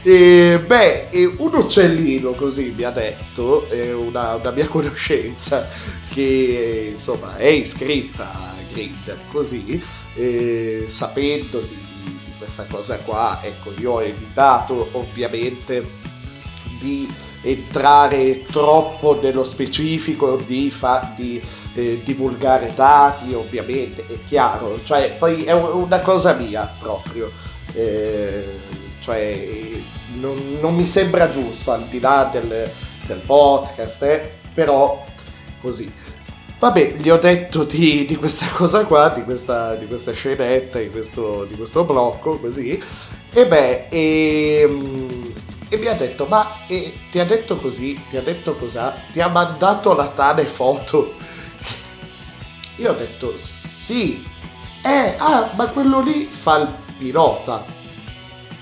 [0.00, 1.08] E, beh,
[1.38, 5.68] un uccellino così mi ha detto, eh, una, una mia conoscenza
[6.08, 9.82] che insomma è iscritta a Grindr così,
[10.14, 11.76] eh, sapendo di,
[12.24, 15.84] di questa cosa qua, ecco, io ho evitato ovviamente
[16.78, 17.12] di
[17.42, 25.52] entrare troppo nello specifico di, fa- eh, divulgare dati, ovviamente, è chiaro, cioè poi è
[25.52, 27.30] un- una cosa mia proprio.
[27.74, 28.67] Eh,
[29.08, 29.80] cioè
[30.20, 32.70] non, non mi sembra giusto al di là del,
[33.06, 35.02] del podcast, eh, però
[35.62, 35.90] così.
[36.58, 40.90] Vabbè, gli ho detto di, di questa cosa qua, di questa, di questa scenetta, di
[40.90, 42.82] questo, di questo blocco, così.
[43.32, 45.32] E beh, ehm,
[45.70, 49.20] e, mi ha detto, ma eh, ti ha detto così, ti ha detto cos'ha, ti
[49.22, 51.14] ha mandato la tale foto.
[52.76, 54.22] Io ho detto, sì.
[54.82, 56.68] Eh, ah, ma quello lì fa il
[56.98, 57.76] pilota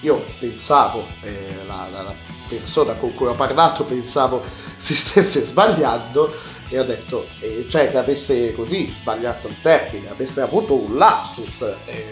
[0.06, 4.40] io pensavo, eh, la, la- persona con cui ho parlato pensavo
[4.78, 6.32] si stesse sbagliando
[6.68, 11.60] e ho detto, eh, cioè che avesse così sbagliato il termine, avesse avuto un lapsus
[11.86, 12.04] eh,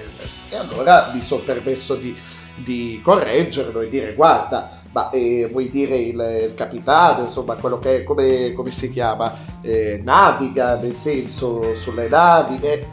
[0.50, 2.16] e allora mi sono permesso di,
[2.54, 6.18] di correggerlo e dire guarda, ma eh, vuoi dire il,
[6.48, 12.08] il capitano, insomma quello che è, come, come si chiama, Eh, naviga nel senso sulle
[12.08, 12.86] navi, eh,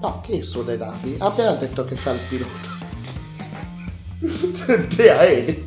[0.00, 2.77] no che sulle navi, appena detto che fa il pilota
[4.98, 5.66] aerei.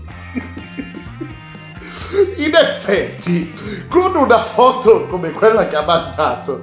[2.38, 3.54] in effetti,
[3.88, 6.62] con una foto come quella che ha mandato,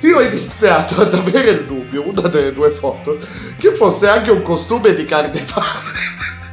[0.00, 3.18] io ho iniziato ad avere il dubbio, una delle due foto,
[3.58, 5.90] che fosse anche un costume di carnevale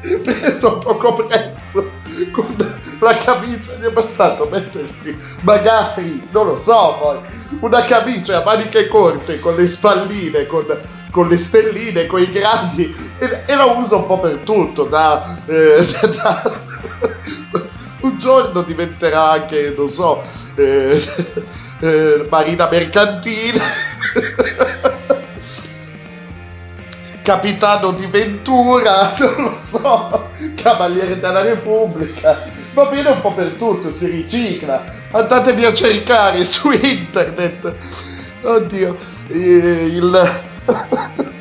[0.23, 1.89] preso a poco prezzo
[2.31, 2.55] con
[2.99, 7.17] la camicia gli è bastato mettersi magari non lo so poi
[7.59, 10.65] una camicia a maniche corte con le spalline con,
[11.17, 15.39] con le stelline con i gradi e, e la uso un po' per tutto da,
[15.47, 15.83] eh,
[16.13, 16.61] da-
[18.01, 20.21] un giorno diventerà anche non so
[20.53, 21.03] eh,
[21.81, 23.59] eh, marina mercantile
[27.23, 32.47] capitano di Ventura, non lo so, cavaliere della Repubblica.
[32.73, 34.81] Va bene un po' per tutto, si ricicla.
[35.11, 37.75] Andatevi a cercare su internet.
[38.43, 40.46] Oddio, eh, il...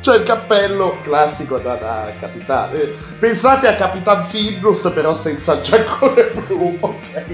[0.00, 2.74] C'è il cappello classico da, da capitano.
[2.74, 7.24] Eh, Pensate a Capitan Findus, però senza il blu, ok?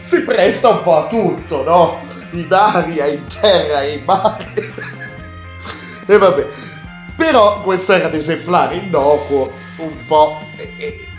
[0.00, 2.00] Si presta un po' a tutto, no?
[2.32, 4.46] In aria, in terra, in mare.
[6.06, 6.46] E vabbè.
[7.16, 10.40] Però questo era un esemplare innocuo, un po'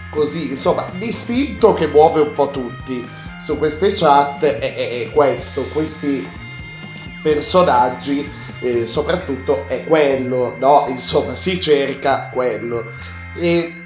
[0.10, 3.06] così, insomma, l'istinto che muove un po' tutti
[3.42, 4.58] su queste chat è-
[5.06, 6.26] è questo, questi
[7.22, 8.30] personaggi,
[8.64, 10.86] eh, soprattutto è quello, no?
[10.88, 12.86] Insomma, si cerca quello.
[13.36, 13.82] E,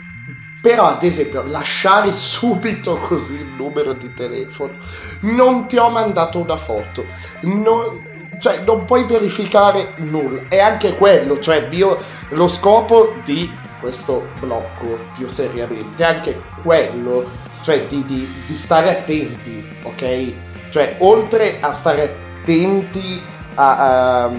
[0.62, 4.74] però, ad esempio, lasciare subito così il numero di telefono,
[5.22, 7.06] non ti ho mandato una foto,
[7.41, 8.06] non,
[8.40, 10.44] cioè non puoi verificare nulla.
[10.48, 11.98] E anche quello, cioè mio,
[12.30, 17.26] lo scopo di questo blocco più seriamente, è anche quello,
[17.62, 20.34] cioè di, di- di stare attenti, ok?
[20.70, 23.22] Cioè, oltre a stare attenti
[23.57, 24.31] a, a-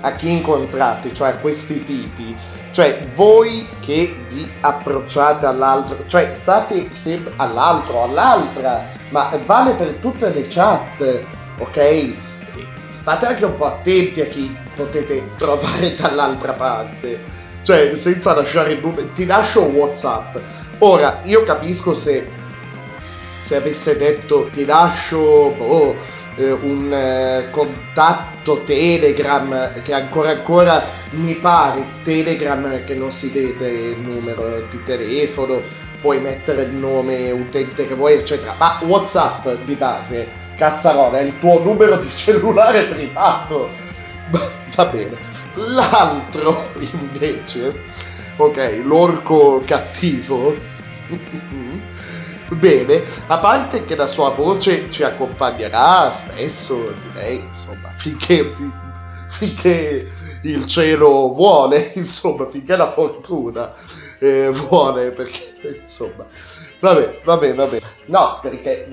[0.00, 2.36] a chi incontrate, cioè a questi tipi,
[2.70, 10.30] cioè voi che vi approcciate all'altro, cioè state sempre all'altro, all'altra, ma vale per tutte
[10.32, 11.24] le chat,
[11.58, 12.14] ok?
[12.92, 17.18] State anche un po' attenti a chi potete trovare dall'altra parte,
[17.62, 20.36] cioè senza lasciare il numero, ti lascio Whatsapp.
[20.78, 22.30] Ora, io capisco se,
[23.38, 25.96] se avesse detto ti lascio boh,
[26.36, 33.68] eh, un eh, contatto Telegram che ancora ancora mi pare Telegram che non si vede
[33.68, 35.60] il numero di telefono
[36.00, 41.38] puoi mettere il nome utente che vuoi eccetera ma Whatsapp di base cazzarola è il
[41.38, 43.70] tuo numero di cellulare privato.
[44.30, 45.16] Va- bene.
[45.54, 47.72] L'altro invece
[48.36, 50.54] ok l'orco cattivo
[52.48, 58.70] Bene, a parte che la sua voce ci accompagnerà spesso, direi, insomma, finché, fi-
[59.28, 60.12] finché
[60.42, 63.74] il cielo vuole, insomma, finché la fortuna
[64.20, 66.24] eh, vuole, perché, insomma,
[66.78, 67.80] vabbè, vabbè, vabbè.
[68.06, 68.86] No, perché,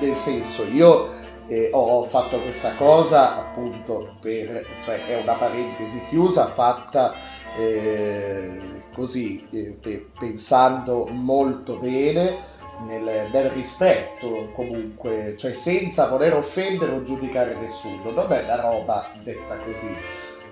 [0.00, 1.12] nel senso, io
[1.46, 7.14] eh, ho fatto questa cosa appunto per, cioè è una parentesi chiusa fatta
[7.56, 8.60] eh,
[8.92, 12.50] così, eh, pe- pensando molto bene
[12.86, 19.10] nel, nel rispetto comunque, cioè senza voler offendere o giudicare nessuno, non è una roba
[19.22, 19.96] detta così,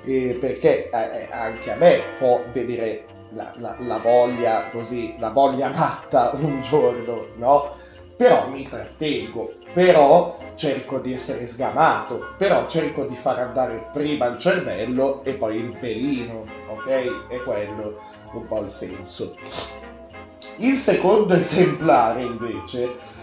[0.04, 5.68] Eh, perché eh, anche a me può venire la, la- la voglia così, la voglia
[5.68, 7.68] matta un giorno, no?
[8.16, 14.38] Però mi trattengo, però cerco di essere sgamato, però cerco di far andare prima il
[14.38, 17.26] cervello e poi il pelino, ok?
[17.28, 17.94] È quello
[18.32, 19.34] un po' il senso.
[20.56, 23.18] Il secondo esemplare invece.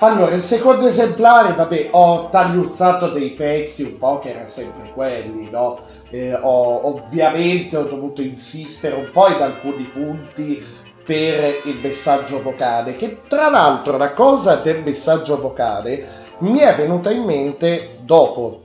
[0.00, 5.48] Allora, il secondo esemplare, vabbè, ho tagliuzzato dei pezzi un po' che erano sempre quelli,
[5.50, 5.78] no?
[6.10, 10.62] Eh, ho- ovviamente ho dovuto insistere un po' in alcuni punti
[11.04, 16.06] per il messaggio vocale, che tra l'altro la cosa del messaggio vocale
[16.38, 18.62] mi è venuta in mente dopo.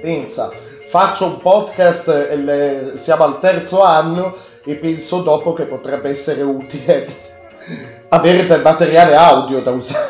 [0.00, 0.50] Pensa,
[0.88, 4.34] faccio un podcast, eh, siamo al terzo anno
[4.64, 7.32] e penso dopo che potrebbe essere utile
[8.08, 10.08] avere del materiale audio da usare.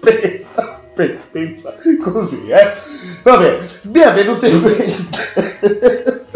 [0.00, 2.72] pensa, pe- pensa così, eh.
[3.22, 6.16] Vabbè, mi è venuto in mente.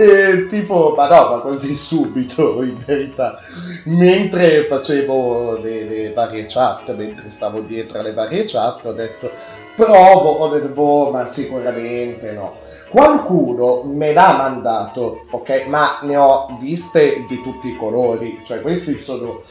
[0.00, 3.38] Eh, tipo, ma no, ma così subito in verità.
[3.84, 9.30] Mentre facevo le, le varie chat, mentre stavo dietro alle varie chat, ho detto
[9.84, 12.56] provo, ho detto boh, ma sicuramente no.
[12.90, 18.98] Qualcuno me l'ha mandato, ok, ma ne ho viste di tutti i colori, cioè questi
[18.98, 19.42] sono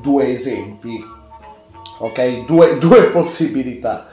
[0.00, 1.02] due esempi,
[1.98, 4.06] ok, due, due possibilità.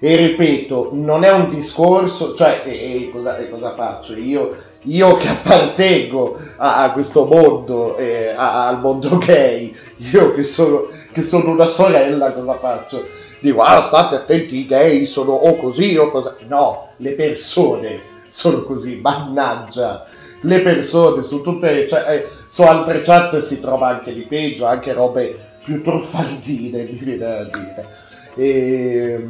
[0.00, 2.70] E ripeto, non è un discorso, cioè, e,
[3.06, 4.14] e cosa, e cosa faccio?
[4.16, 9.74] Io io che appartengo a, a questo mondo, eh, a- al mondo gay,
[10.12, 13.04] io che sono, che sono una sorella, cosa faccio?
[13.40, 16.30] Dico, ah, state attenti, i gay sono o così o così.
[16.46, 20.06] No, le persone sono così, mannaggia.
[20.42, 24.92] Le persone su tutte, cioè, eh, su altre chat si trova anche di peggio, anche
[24.92, 27.86] robe più truffaldine, mi viene da dire.
[28.34, 29.26] E,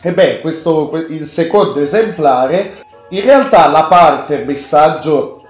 [0.00, 5.42] e beh, questo, que- il secondo esemplare, in realtà la parte messaggio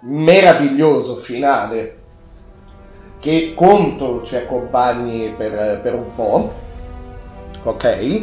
[0.00, 2.01] meraviglioso finale
[3.22, 6.66] che conto ci accompagni per, per un po',
[7.62, 8.22] ok?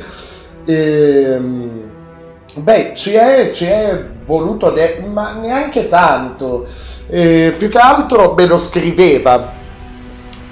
[0.66, 1.94] Ehm,
[2.56, 6.68] beh, ci è, ci è voluto, ne- ma neanche tanto,
[7.12, 9.58] Eh, più che altro me lo scriveva,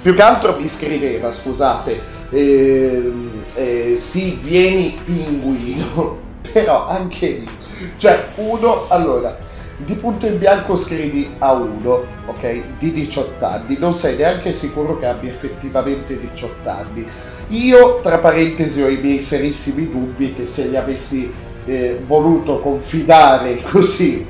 [0.00, 7.58] più che altro mi scriveva, scusate, ehm, eh, sì, vieni pinguino, però anche lì,
[7.96, 9.38] cioè uno, allora,
[9.78, 14.98] di punto in bianco scrivi a uno, ok, di 18 anni, non sei neanche sicuro
[14.98, 17.06] che abbia effettivamente 18 anni.
[17.50, 21.32] Io, tra parentesi, ho i miei serissimi dubbi che se gli avessi
[21.64, 24.26] eh, voluto confidare così,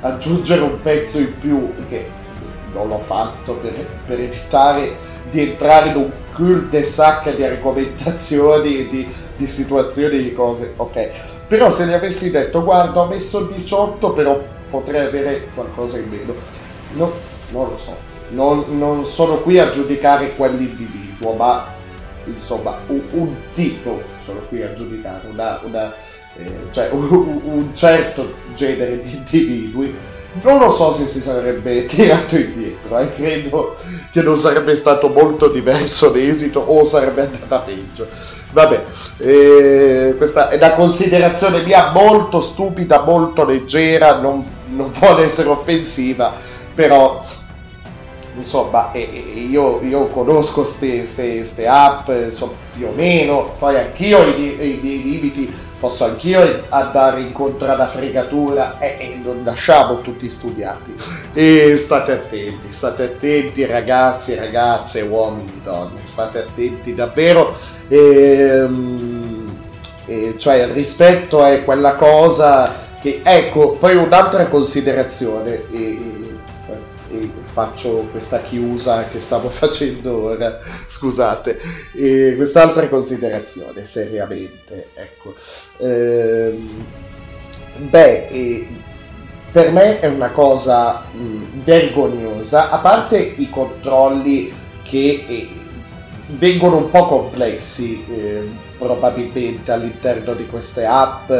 [0.00, 2.08] aggiungere un pezzo in più, che
[2.72, 3.74] non l'ho fatto per,
[4.06, 4.96] per evitare
[5.28, 11.10] di entrare in un cul-de-sac di argomentazioni, di, di situazioni, di cose, ok.
[11.48, 14.40] Però se gli avessi detto, guarda, ho messo 18, però
[14.72, 16.34] potrei avere qualcosa in meno.
[16.94, 17.12] No,
[17.50, 17.94] non lo so.
[18.30, 21.66] Non, non sono qui a giudicare quell'individuo, ma
[22.24, 25.94] insomma, un, un tipo sono qui a giudicare, una, una,
[26.36, 29.94] eh, cioè un, un certo genere di individui.
[30.40, 33.76] Non lo so se si sarebbe tirato indietro, eh, credo
[34.12, 38.08] che non sarebbe stato molto diverso l'esito o sarebbe andata peggio.
[38.50, 38.82] Vabbè,
[39.18, 44.42] eh, questa è una considerazione mia molto stupida, molto leggera, non,
[44.74, 46.34] non vuole essere offensiva,
[46.74, 47.24] però
[48.34, 54.44] insomma eh, eh, io, io conosco queste app insomma, più o meno, poi anch'io i,
[54.44, 60.94] i miei limiti, posso anch'io andare incontro alla fregatura e, e non lasciamo tutti studiati.
[61.32, 67.56] E state attenti, state attenti ragazzi, ragazze, uomini, donne, state attenti davvero.
[67.88, 69.50] Ehm,
[70.36, 76.40] cioè il rispetto è quella cosa che ecco poi un'altra considerazione e, e-
[77.10, 80.58] e faccio questa chiusa che stavo facendo ora
[80.88, 81.58] scusate
[81.94, 85.34] e quest'altra considerazione seriamente ecco
[85.78, 86.86] Ehm,
[87.90, 88.68] beh e
[89.50, 94.52] per me è una cosa mh, vergognosa a parte i controlli
[94.82, 95.48] che eh,
[96.26, 98.48] vengono un po' complessi eh,
[98.78, 101.30] probabilmente all'interno di queste app.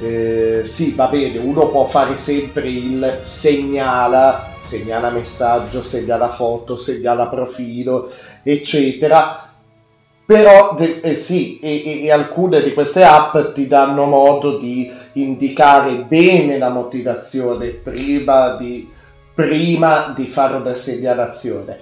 [0.00, 7.26] Eh, sì, va bene, uno può fare sempre il segnala, segnala messaggio, segnala foto, segnala
[7.26, 8.08] profilo,
[8.44, 9.42] eccetera.
[10.24, 16.58] Però eh, sì, e, e- alcune di queste app ti danno modo di indicare bene
[16.58, 18.88] la motivazione prima di,
[19.34, 21.78] prima di fare una segnalazione.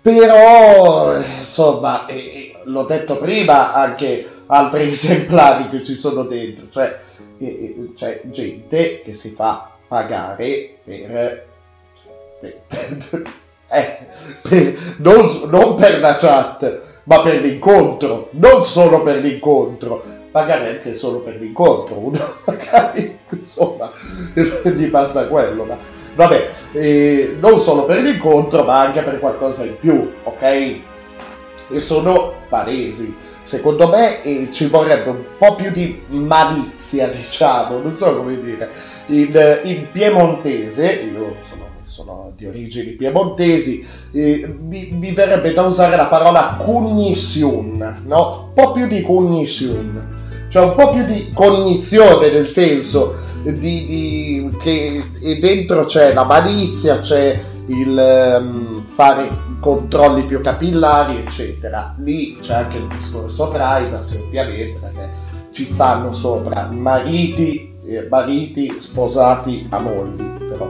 [0.00, 7.00] Però, insomma, eh, eh, l'ho detto prima, anche altri esemplari che ci sono dentro, cioè
[7.38, 11.46] eh, c'è gente che si fa pagare per,
[12.40, 14.06] eh,
[14.42, 20.94] per- non, non per la chat, ma per l'incontro, non solo per l'incontro, magari anche
[20.94, 23.92] solo per l'incontro, uno magari, insomma,
[24.34, 25.76] gli basta quello, ma
[26.14, 30.42] vabbè, eh, non solo per l'incontro, ma anche per qualcosa in più, ok?
[31.70, 33.14] E sono palesi.
[33.48, 38.68] Secondo me eh, ci vorrebbe un po' più di malizia, diciamo, non so come dire.
[39.06, 45.96] In, in piemontese, io sono, sono di origini piemontesi, eh, mi, mi verrebbe da usare
[45.96, 48.48] la parola cognition, no?
[48.48, 53.52] Un po' più di cognition, cioè un po' più di cognizione, nel senso di,
[53.86, 59.28] di- che e dentro c'è la malizia, c'è il ehm, fare
[59.60, 61.94] controlli più capillari, eccetera.
[61.98, 65.08] Lì c'è anche il discorso privacy, ovviamente, perché
[65.52, 70.68] ci stanno sopra mariti, eh, mariti sposati a mogli, però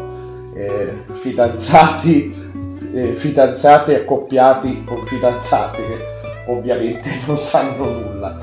[0.55, 2.51] eh, fidanzati,
[2.93, 6.17] eh, fidanzati accoppiati con fidanzati che
[6.47, 8.39] ovviamente non sanno nulla.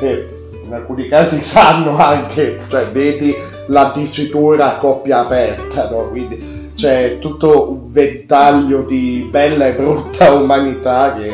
[0.00, 0.34] E
[0.64, 3.34] in alcuni casi sanno anche, cioè vedi
[3.68, 6.08] la dicitura coppia aperta, no?
[6.08, 11.30] Quindi c'è tutto un ventaglio di bella e brutta umanità che,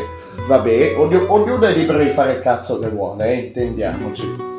[0.46, 4.50] vabbè, ogni- ognuno è libero di fare il cazzo che vuole, eh, intendiamoci.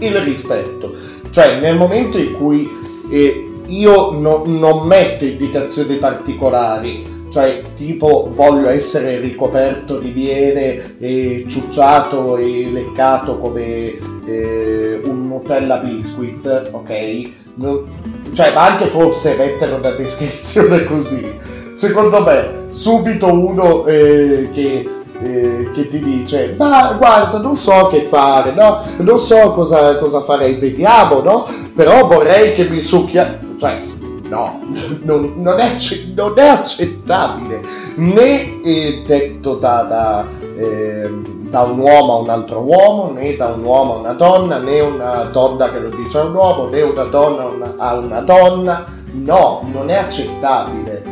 [0.00, 0.92] Il rispetto,
[1.30, 2.68] cioè nel momento in cui
[3.10, 11.44] eh, io no- non metto indicazioni particolari, cioè tipo voglio essere ricoperto di miele e
[11.46, 13.94] ciucciato e leccato come
[14.26, 17.45] eh, un Nutella biscuit, ok?
[17.58, 21.38] Cioè, ma anche forse mettere una descrizione così.
[21.74, 24.88] Secondo me, subito uno eh, che,
[25.22, 28.82] eh, che ti dice, ma guarda, non so che fare, no?
[28.98, 31.46] Non so cosa, cosa farei, vediamo, no?
[31.74, 33.38] Però vorrei che mi succhia...
[33.58, 33.80] Cioè,
[34.28, 34.60] no,
[35.02, 35.76] non, non è,
[36.14, 37.60] non è accettabile,
[37.96, 40.26] né è detto da, da,
[40.58, 44.58] ehm, da un uomo a un altro uomo, né da un uomo a una donna,
[44.58, 48.84] né una donna che lo dice a un uomo, né una donna a una, donna.
[49.12, 51.02] No, non è accettabile.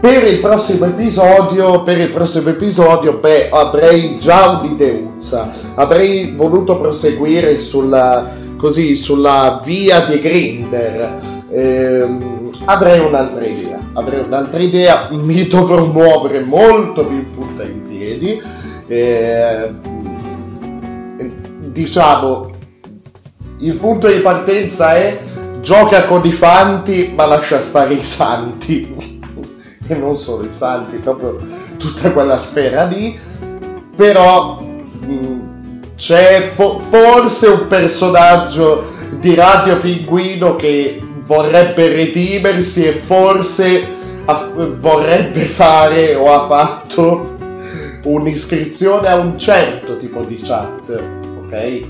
[0.00, 5.50] Per il prossimo episodio, per il prossimo episodio, beh, avrei già un'ideuzza.
[5.74, 11.20] Avrei voluto proseguire sulla, così, sulla via di Grinder.
[11.50, 13.80] Ehm, avrei un'altra idea.
[13.94, 15.08] Avrei un'altra idea.
[15.10, 18.40] Mi dovrò muovere molto più in punta in piedi.
[18.86, 19.80] Ehm,
[21.70, 22.50] diciamo,
[23.58, 25.20] il punto di partenza è
[25.60, 29.22] gioca con i fanti, ma lascia stare i santi.
[29.86, 31.36] E non solo i santi, proprio
[31.76, 33.20] tutta quella sfera lì,
[33.94, 43.86] però mh, c'è fo- forse un personaggio di Radio Pinguino che vorrebbe redimersi e forse
[44.24, 47.33] ha- vorrebbe fare o ha fatto
[48.04, 51.02] un'iscrizione a un certo tipo di chat,
[51.44, 51.80] ok?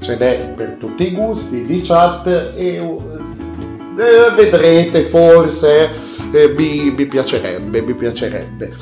[0.00, 2.26] Ce n'è per tutti i gusti di chat
[2.56, 5.90] e eh, vedrete forse
[6.32, 8.72] eh, mi, mi piacerebbe, mi piacerebbe.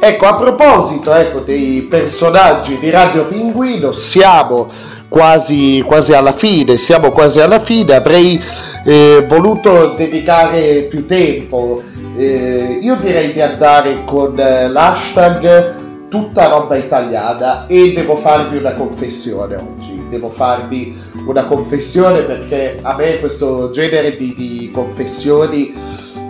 [0.00, 4.68] Ecco, a proposito ecco, dei personaggi di Radio Pinguino, siamo
[5.08, 8.40] quasi, quasi alla fine, siamo quasi alla fine, avrei
[8.84, 11.82] eh, voluto dedicare più tempo,
[12.16, 19.56] eh, io direi di andare con l'hashtag tutta roba italiana e devo farvi una confessione
[19.56, 20.96] oggi, devo farvi
[21.26, 25.74] una confessione perché a me questo genere di, di confessioni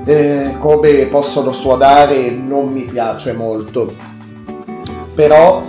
[0.04, 3.86] eh, come possono suonare non mi piace molto.
[5.14, 5.62] Però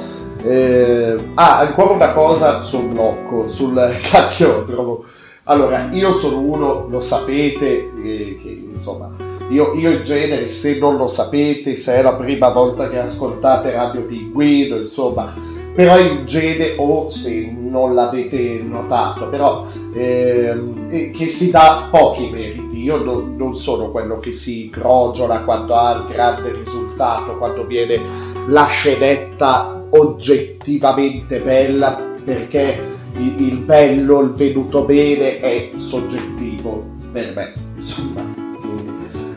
[0.44, 3.76] eh, ah ancora una cosa sul blocco sul
[4.10, 5.04] cacchiodromo
[5.50, 9.12] allora io sono uno lo sapete eh, che insomma
[9.50, 13.72] io, io, in genere se non lo sapete se è la prima volta che ascoltate
[13.72, 15.34] Radio Pinguino insomma
[15.74, 22.82] però in genere o se non l'avete notato però ehm, che si dà pochi meriti.
[22.82, 28.02] Io non, non, sono quello che si crogiola quando ha il grande risultato quando viene
[28.48, 36.86] la scenetta oggettivamente bella perché il, il bello il venuto bene è soggettivo.
[37.12, 38.22] Per me insomma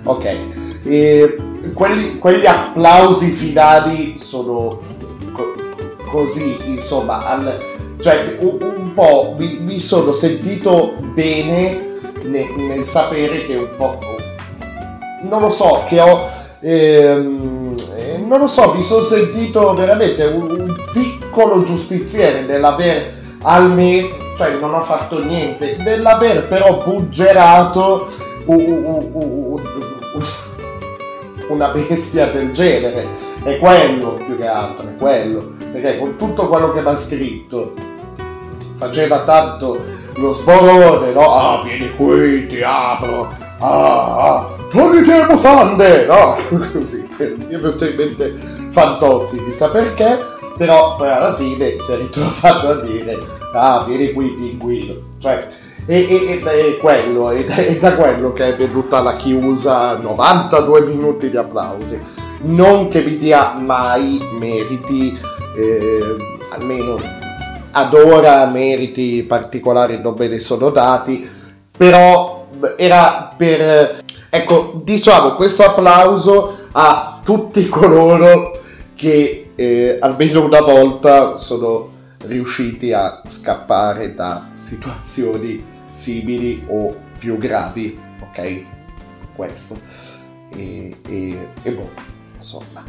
[0.04, 0.38] ok.
[0.84, 1.36] E
[1.74, 4.80] quelli, quegli applausi finali sono
[5.32, 5.54] co-
[6.06, 7.58] così insomma al,
[8.00, 13.98] cioè un, un po' mi, mi, sono sentito bene nel, nel, sapere che un po'
[15.22, 16.28] non lo so che ho
[16.60, 17.76] ehm,
[18.26, 24.74] non lo so mi sono sentito veramente un, un piccolo giustiziere nell'aver almeno cioè non
[24.74, 28.08] ho fatto niente nell'aver però buggerato
[31.48, 33.06] una bestia del genere.
[33.42, 35.52] È quello più che altro, è quello.
[35.72, 37.72] Perché con tutto quello che ha scritto
[38.76, 39.78] faceva tanto
[40.16, 41.34] lo sborone, no?
[41.34, 43.30] Ah, vieni qui, ti apro.
[43.58, 46.36] Ah, ah, togliti le mutande, no?
[46.72, 47.08] Così.
[47.18, 48.34] Mi è venuto in mente
[48.70, 50.18] Fantozzi, chissà perché,
[50.56, 53.18] però poi alla fine si è ritrovato a dire,
[53.52, 54.94] ah, vieni qui, pinguino.
[55.18, 55.48] Cioè,
[55.86, 61.30] e, e, è quello, ed è da quello che è venuta la chiusa 92 minuti
[61.30, 62.00] di applausi.
[62.42, 65.18] Non che vi dia mai meriti,
[65.56, 66.16] eh,
[66.50, 66.98] almeno
[67.72, 71.28] ad ora meriti particolari non ve ne sono dati,
[71.76, 72.46] però
[72.76, 74.00] era per...
[74.34, 78.58] Ecco, diciamo questo applauso a tutti coloro
[78.94, 81.90] che eh, almeno una volta sono
[82.26, 88.64] riusciti a scappare da situazioni simili o più gravi, ok?
[89.36, 89.76] Questo.
[90.56, 91.90] E, e, e boh,
[92.36, 92.84] insomma.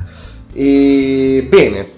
[0.51, 1.91] E, bene,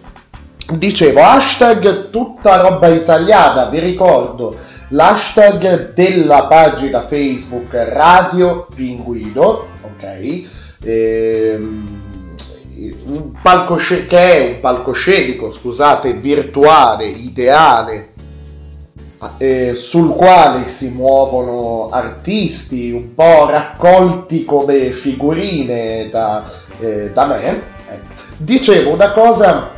[0.73, 4.57] dicevo, hashtag tutta roba italiana, vi ricordo,
[4.89, 10.43] l'hashtag della pagina Facebook Radio Pinguino, ok?
[10.83, 12.04] Ehm,
[13.05, 18.13] un palcoscenico, che è un palcoscenico, scusate, virtuale, ideale,
[19.37, 26.43] eh, sul quale si muovono artisti un po' raccolti come figurine da,
[26.79, 27.99] eh, da me, eh,
[28.37, 29.71] dicevo una cosa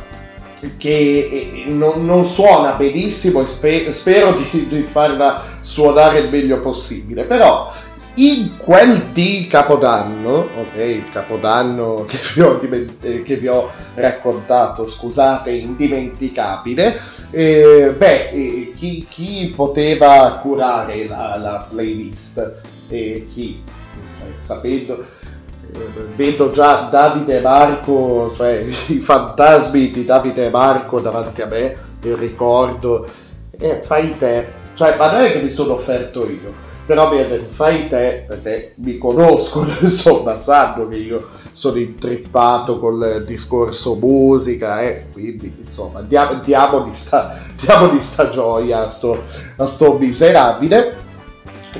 [0.76, 6.60] che eh, non, non suona benissimo e spe- spero di, di farla suonare il meglio
[6.60, 7.70] possibile, però
[8.18, 13.70] in quel di Capodanno, ok, il Capodanno che vi ho, diment- eh, che vi ho
[13.94, 17.00] raccontato, scusate, indimenticabile,
[17.30, 22.54] eh, beh, eh, chi, chi poteva curare la, la playlist?
[22.88, 23.62] Eh, chi?
[24.20, 25.04] Eh, sapendo,
[25.72, 25.86] eh,
[26.16, 31.76] vedo già Davide e Marco, cioè i fantasmi di Davide e Marco davanti a me,
[32.02, 33.06] il ricordo,
[33.50, 37.24] eh, fai te, cioè, ma non è che mi sono offerto io però mi ha
[37.24, 44.80] detto fai te perché mi conoscono insomma sanno che io sono intrippato col discorso musica
[44.80, 49.22] e eh, quindi insomma diamo, diamo, di, sta, diamo di sta gioia a sto,
[49.56, 50.96] a sto miserabile.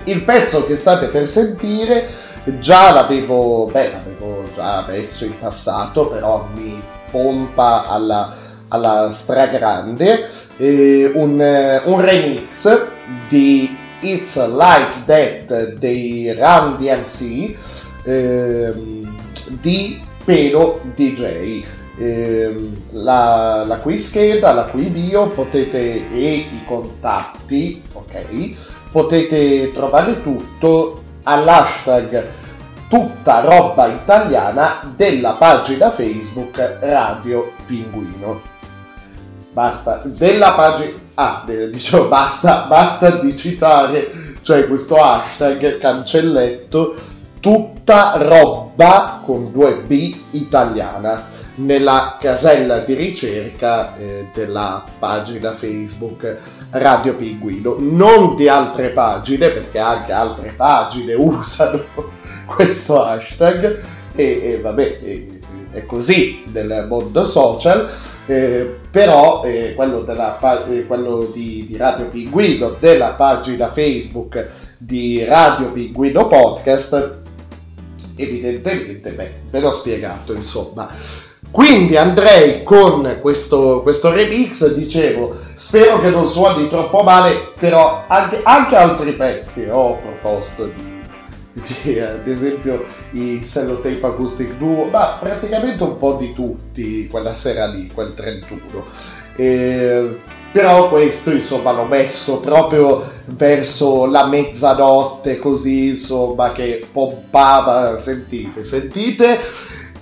[0.05, 2.11] Il pezzo che state per sentire
[2.59, 8.35] già l'avevo, beh, l'avevo già messo in passato però mi pompa alla,
[8.69, 10.29] alla stragrande
[10.59, 12.87] eh, un, un remix
[13.29, 17.57] di It's Like That dei Run DMC
[18.05, 19.17] ehm,
[19.61, 21.63] di Pelo DJ.
[21.99, 28.55] Ehm, la, la cui scheda, la cui bio potete, e i contatti, ok,
[28.93, 32.27] potete trovare tutto all'hashtag
[32.89, 38.57] tutta roba italiana della pagina Facebook Radio Pinguino.
[39.59, 44.09] Basta, della pagina ah, dicevo basta, basta di citare,
[44.43, 46.95] cioè questo hashtag cancelletto,
[47.41, 51.27] tutta roba con due B italiana
[51.57, 56.37] nella casella di ricerca eh, della pagina Facebook
[56.71, 61.83] Radio Pinguino, non di altre pagine, perché anche altre pagine usano
[62.47, 63.81] questo hashtag
[64.15, 65.38] e, e vabbè, è,
[65.71, 67.91] è così nel mondo social
[68.29, 75.25] eh, però eh, quello, della, eh, quello di, di, Radio Pinguino, della pagina Facebook di
[75.25, 77.15] Radio Pinguino Podcast,
[78.17, 80.91] evidentemente, beh, ve l'ho spiegato, insomma.
[81.51, 88.41] Quindi andrei con questo, questo remix, dicevo, spero che non suoni troppo male, però anche,
[88.43, 90.98] anche altri pezzi ho proposto di
[91.63, 97.67] di, ad esempio i Sellotape Acoustic Duo, ma praticamente un po' di tutti quella sera
[97.67, 98.85] lì, quel 31.
[99.37, 100.17] E,
[100.51, 109.39] però questo insomma l'ho messo proprio verso la mezzanotte così insomma che pompava, sentite, sentite.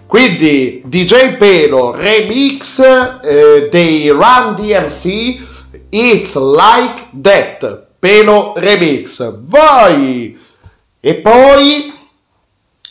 [0.06, 2.80] Quindi DJ Pelo remix
[3.24, 10.38] eh, dei Run DMC It's Like That Pelo remix vai
[11.00, 11.92] e poi,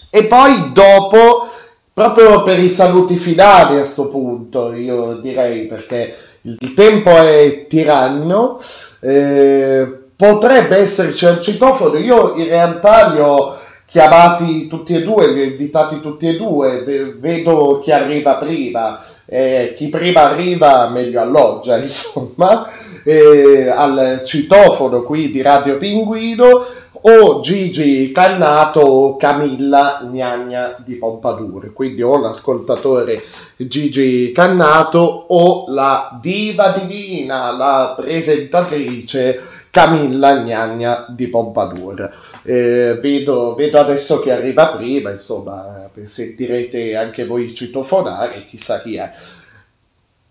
[0.10, 1.48] e poi dopo,
[1.94, 8.60] proprio per i saluti finali a questo punto, io direi perché il tempo è tiranno,
[9.02, 15.42] eh, potrebbe esserci al citofono, io in realtà li ho chiamati tutti e due, li
[15.42, 16.84] ho invitati tutti e due,
[17.20, 22.68] vedo chi arriva prima, eh, chi prima arriva meglio alloggia, insomma,
[23.04, 26.66] eh, al citofono qui di Radio Pinguino
[27.08, 31.72] o Gigi Cannato o Camilla Gnagna di Pompadour.
[31.72, 33.24] Quindi o l'ascoltatore
[33.58, 42.12] Gigi Cannato o la diva divina, la presentatrice Camilla Gnagna di Pompadour.
[42.42, 49.12] Eh, vedo, vedo, adesso che arriva prima, insomma, sentirete anche voi citofonare, chissà chi è.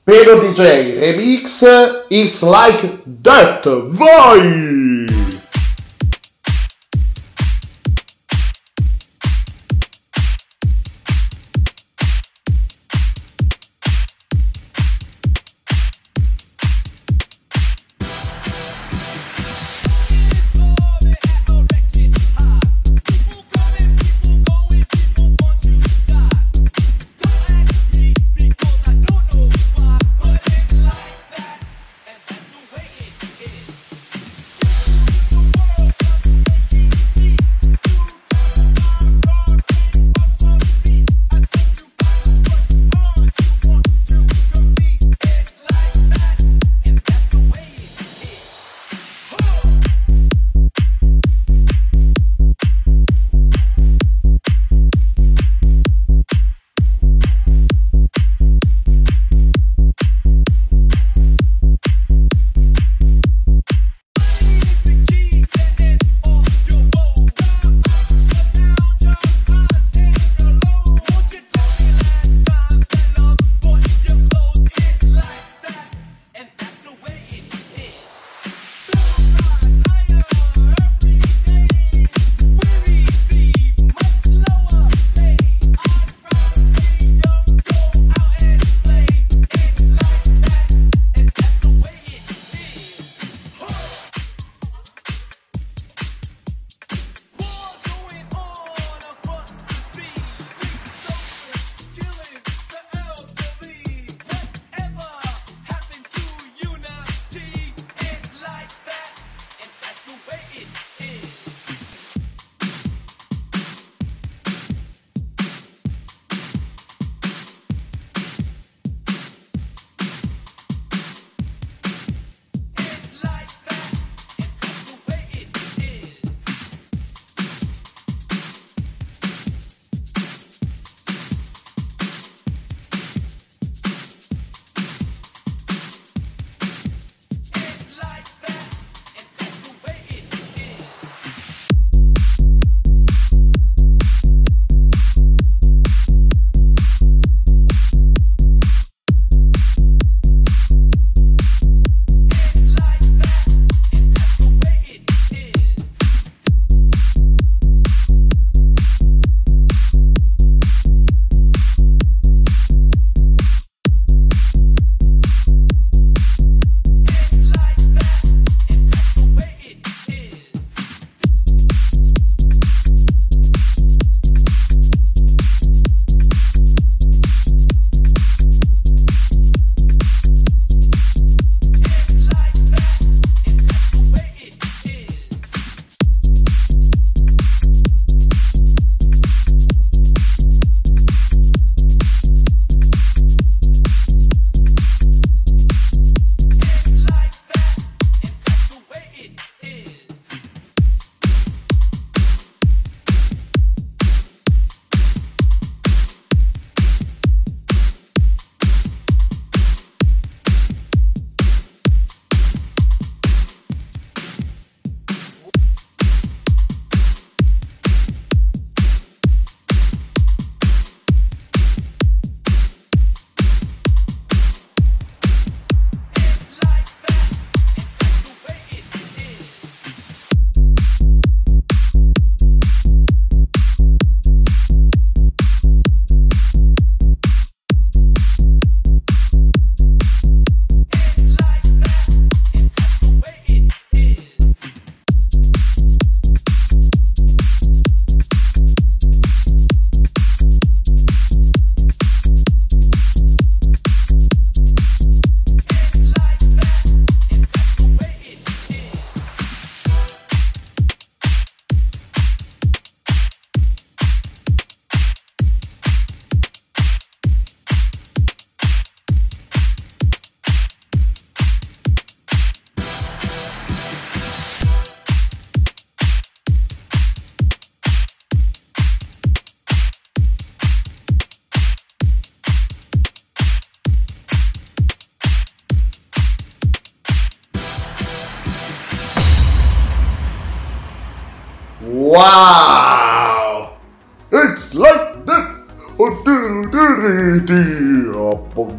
[0.03, 1.65] Pero DJ Remix,
[2.09, 4.84] It's Like That, vai!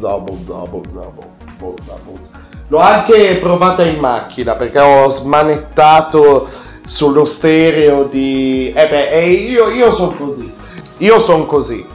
[0.06, 1.12] Bonza, bonza, bonza,
[1.58, 2.30] bonza, bonza.
[2.68, 6.48] L'ho anche provata in macchina perché ho smanettato
[6.86, 8.72] sullo stereo di...
[8.76, 10.54] Eh beh, eh, io, io sono così.
[10.98, 11.86] Io sono così.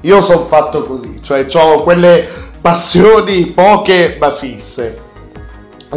[0.00, 1.20] Io sono fatto così.
[1.22, 2.26] Cioè, ho quelle
[2.58, 5.02] passioni poche ma fisse.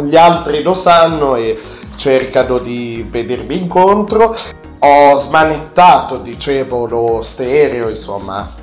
[0.02, 1.58] Gli altri lo sanno e
[1.96, 4.36] cercano di venirmi incontro.
[4.80, 8.59] Ho smanettato, dicevo, lo stereo, insomma,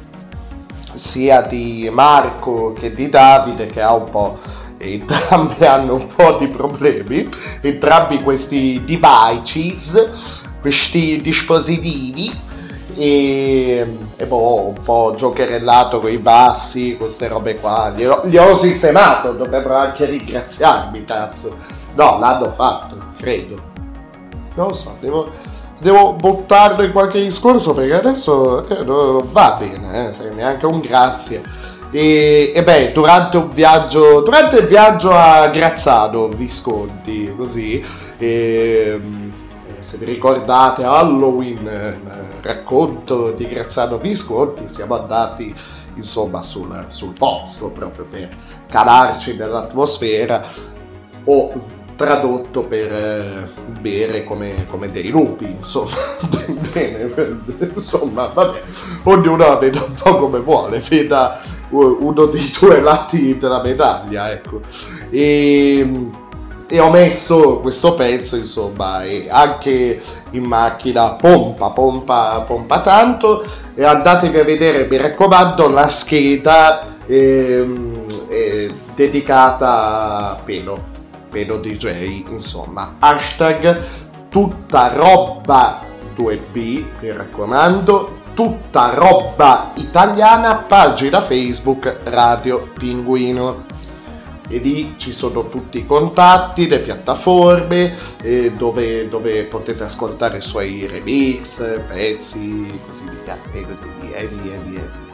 [0.97, 4.37] sia di Marco che di Davide che ha un po'
[4.77, 7.29] entrambi hanno un po' di problemi.
[7.61, 12.29] Entrambi questi devices questi dispositivi
[12.95, 17.89] e, e boh, un po' giocherellato con i bassi queste robe qua.
[17.95, 21.55] Li ho, li ho sistemato dovrebbero anche ringraziarmi cazzo.
[21.95, 23.75] No l'hanno fatto credo.
[24.55, 25.31] Non lo so devo
[25.79, 28.83] devo buttarlo in qualche discorso perché adesso eh,
[29.31, 31.43] va bene, eh, neanche un grazie.
[31.91, 37.83] E, e, beh, durante un viaggio, durante il viaggio a Grazzano, Visconti, così,
[38.17, 38.99] e,
[39.79, 41.99] se vi ricordate Halloween, eh,
[42.41, 45.55] racconto di Grazzano Visconti, siamo andati
[45.95, 48.29] insomma sul, sul posto proprio per
[48.69, 50.43] calarci nell'atmosfera
[51.23, 51.53] o
[51.97, 53.49] tradotto per eh,
[53.81, 55.95] bere come, come, dei lupi, insomma,
[56.71, 57.11] bene,
[57.73, 58.61] insomma, vabbè,
[59.03, 64.61] ognuno veda un po' come vuole, veda uno dei due lati della medaglia, ecco.
[65.09, 66.09] E,
[66.69, 69.99] e ho messo questo pezzo, insomma, e anche
[70.31, 73.43] in macchina pompa, pompa, pompa tanto,
[73.73, 80.95] e andatevi a vedere, mi raccomando, la scheda ehm, eh, dedicata a Pelo
[81.37, 83.79] Pelo DJ, insomma, hashtag
[84.27, 85.81] tutta roba
[86.17, 93.65] 2B, mi raccomando, tutta roba italiana, pagina Facebook Radio Pinguino.
[94.47, 100.41] E lì ci sono tutti i contatti, le piattaforme eh, dove, dove, potete ascoltare i
[100.41, 105.06] suoi remix, pezzi, così via, e così via, e via, via.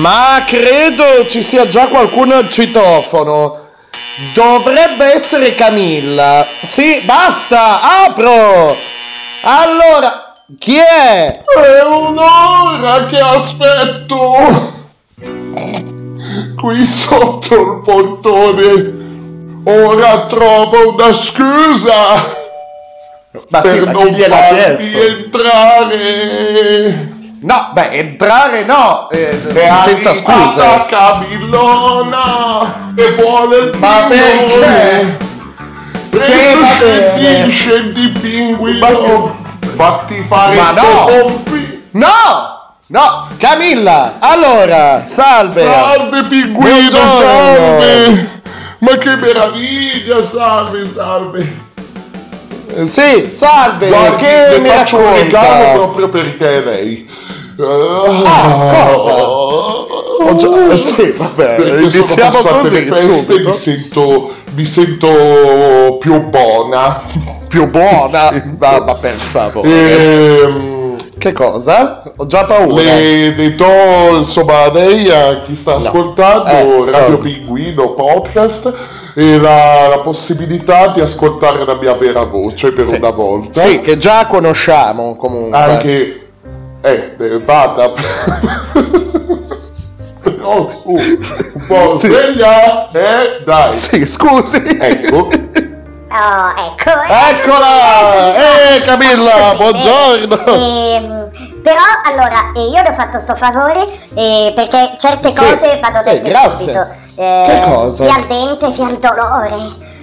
[0.00, 3.66] Ma credo ci sia già qualcuno al citofono.
[4.32, 6.46] Dovrebbe essere Camilla.
[6.62, 8.74] Sì, basta, apro.
[9.42, 11.42] Allora, chi è?
[11.42, 14.72] È un'ora che aspetto.
[16.56, 18.96] Qui sotto il portone.
[19.64, 22.36] Ora trovo una scusa.
[23.50, 24.98] Ma per sì, ma non chiesto?
[24.98, 27.07] entrare.
[27.40, 29.38] No, beh, entrare no, eh,
[29.84, 30.60] senza scuse.
[30.60, 35.16] arrivata Camillona e vuole il Ma perché?
[36.10, 37.50] E Sì, tu va scendi, bene.
[37.50, 39.36] scendi pinguino.
[39.76, 41.04] Fatti fare Ma i no!
[41.04, 41.82] pompi.
[41.92, 42.08] No!
[42.86, 43.28] No!
[43.36, 44.14] Camilla!
[44.18, 45.62] Allora, salve!
[45.62, 47.20] Salve pinguino, Buongiorno.
[47.20, 48.30] salve.
[48.78, 51.56] Ma che meraviglia, salve, salve.
[52.74, 53.88] Eh, Sì, salve!
[53.88, 57.26] Guardi, che le mi faccio un regalo proprio perché è lei.
[57.60, 60.36] Ah, cosa?
[60.36, 63.48] Già- sì, vabbè, iniziamo così, subito.
[63.50, 67.02] Mi sento, mi sento più buona.
[67.48, 68.30] Più buona?
[68.58, 70.42] Ma, ma per favore.
[70.42, 70.76] Ehm,
[71.18, 72.02] Che cosa?
[72.16, 72.80] Ho già paura.
[72.82, 75.86] le, le do insomma a lei, a chi sta No.
[75.86, 77.22] ascoltando Eh, Radio cosa?
[77.22, 78.72] Pinguino Podcast
[79.16, 82.96] e la, la possibilità di ascoltare la mia vera voce per Sì.
[82.96, 83.58] una volta.
[83.58, 85.58] Sì, che già conosciamo comunque.
[85.58, 86.22] Anche
[86.82, 87.92] eh, eh, vada.
[90.22, 92.06] Però su, un po' Sì.
[92.06, 93.72] sveglia, eh, dai.
[93.72, 94.56] Sì, scusi.
[94.80, 95.16] Ecco.
[96.10, 96.90] Oh, ecco.
[97.30, 98.34] Eccola!
[98.34, 100.46] Eh, Camilla, buongiorno!
[100.54, 101.30] Ehm,
[101.62, 105.98] però allora eh, io le ho fatto sto favore eh, perché certe Sì, cose vanno
[106.02, 106.56] sì, dette grazie.
[106.72, 106.86] subito.
[107.16, 108.04] Eh, Che cosa?
[108.04, 109.56] Via al dente, via al dolore.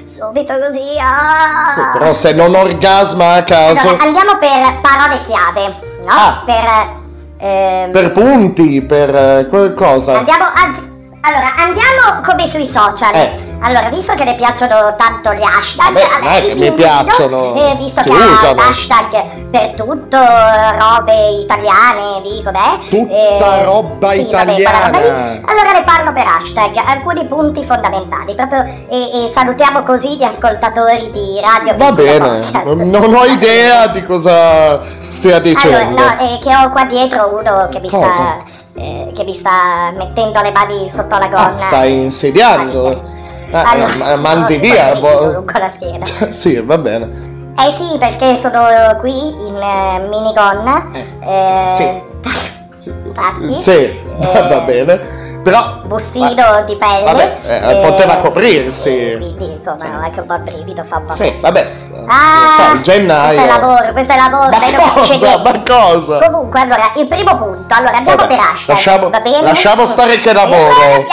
[0.07, 0.95] Subito così.
[0.99, 1.97] ah.
[1.97, 6.11] Però se non orgasma a caso, Allora, andiamo per parole chiave, no?
[6.11, 6.43] Ah.
[6.45, 7.03] Per.
[7.37, 10.19] ehm, per punti, per eh, qualcosa.
[10.19, 10.91] Andiamo, anzi,
[11.25, 13.13] allora, andiamo come sui social.
[13.15, 13.53] Eh.
[13.61, 16.71] Allora, visto che le piacciono tanto gli hashtag, Vabbè, a non è lei, che mi
[16.73, 18.61] piacciono, eh, visto si che usano.
[18.61, 22.89] hashtag per tutto, robe italiane, dico, beh.
[22.89, 24.85] Tutta roba sì, vabbè, italiana.
[24.85, 25.41] roba lì.
[25.47, 31.09] Allora le parlo per hashtag, alcuni punti fondamentali, proprio, e, e salutiamo così gli ascoltatori
[31.11, 32.45] di Radio Va bene,
[32.75, 36.01] non ho idea di cosa stia Allora, dicendo.
[36.01, 38.11] no, eh, che ho qua dietro uno che mi Cosa?
[38.11, 38.43] sta.
[38.75, 41.53] Eh, che mi sta mettendo le mani sotto la gonna.
[41.53, 43.03] Ah, stai insediando?
[43.51, 44.95] Ah, Allora, ma- mandi no, via.
[44.99, 45.31] boh.
[45.31, 46.05] lungo la schiena.
[46.31, 47.33] sì, va bene.
[47.57, 50.91] Eh sì, perché sono qui in eh, minigonna.
[50.91, 52.13] Eh, sì.
[53.13, 55.23] tacchi, Sì, va bene.
[55.45, 57.03] Però bustino di pelle.
[57.03, 59.13] vabbè, eh, eh, poteva coprirsi.
[59.19, 61.71] Quindi insomma anche un po' il brivido fa un po' Sì, vabbè.
[62.07, 63.35] Ah, sai, gennaio.
[63.37, 65.41] Questo è lavoro, questo è lavoro, Ma capisce cosa?
[65.43, 66.19] Ma cosa?
[66.19, 69.41] Comunque, allora, il primo punto, allora andiamo Vabbè, per hashtag, lasciamo- va bene?
[69.43, 71.05] lasciamo stare che Eh, lavoro.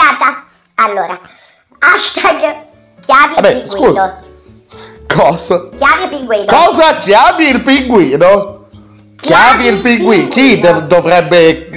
[0.77, 1.19] Allora,
[1.77, 2.55] hashtag
[3.01, 3.87] chiavi Vabbè, pinguino.
[3.87, 4.19] scusa.
[5.15, 5.69] Cosa?
[5.77, 6.45] Chiavi pinguino.
[6.47, 6.97] Cosa?
[6.97, 8.65] Chiavi il pinguino?
[9.21, 10.27] Chiavi il pinguino?
[10.29, 11.67] Chi dov- dovrebbe...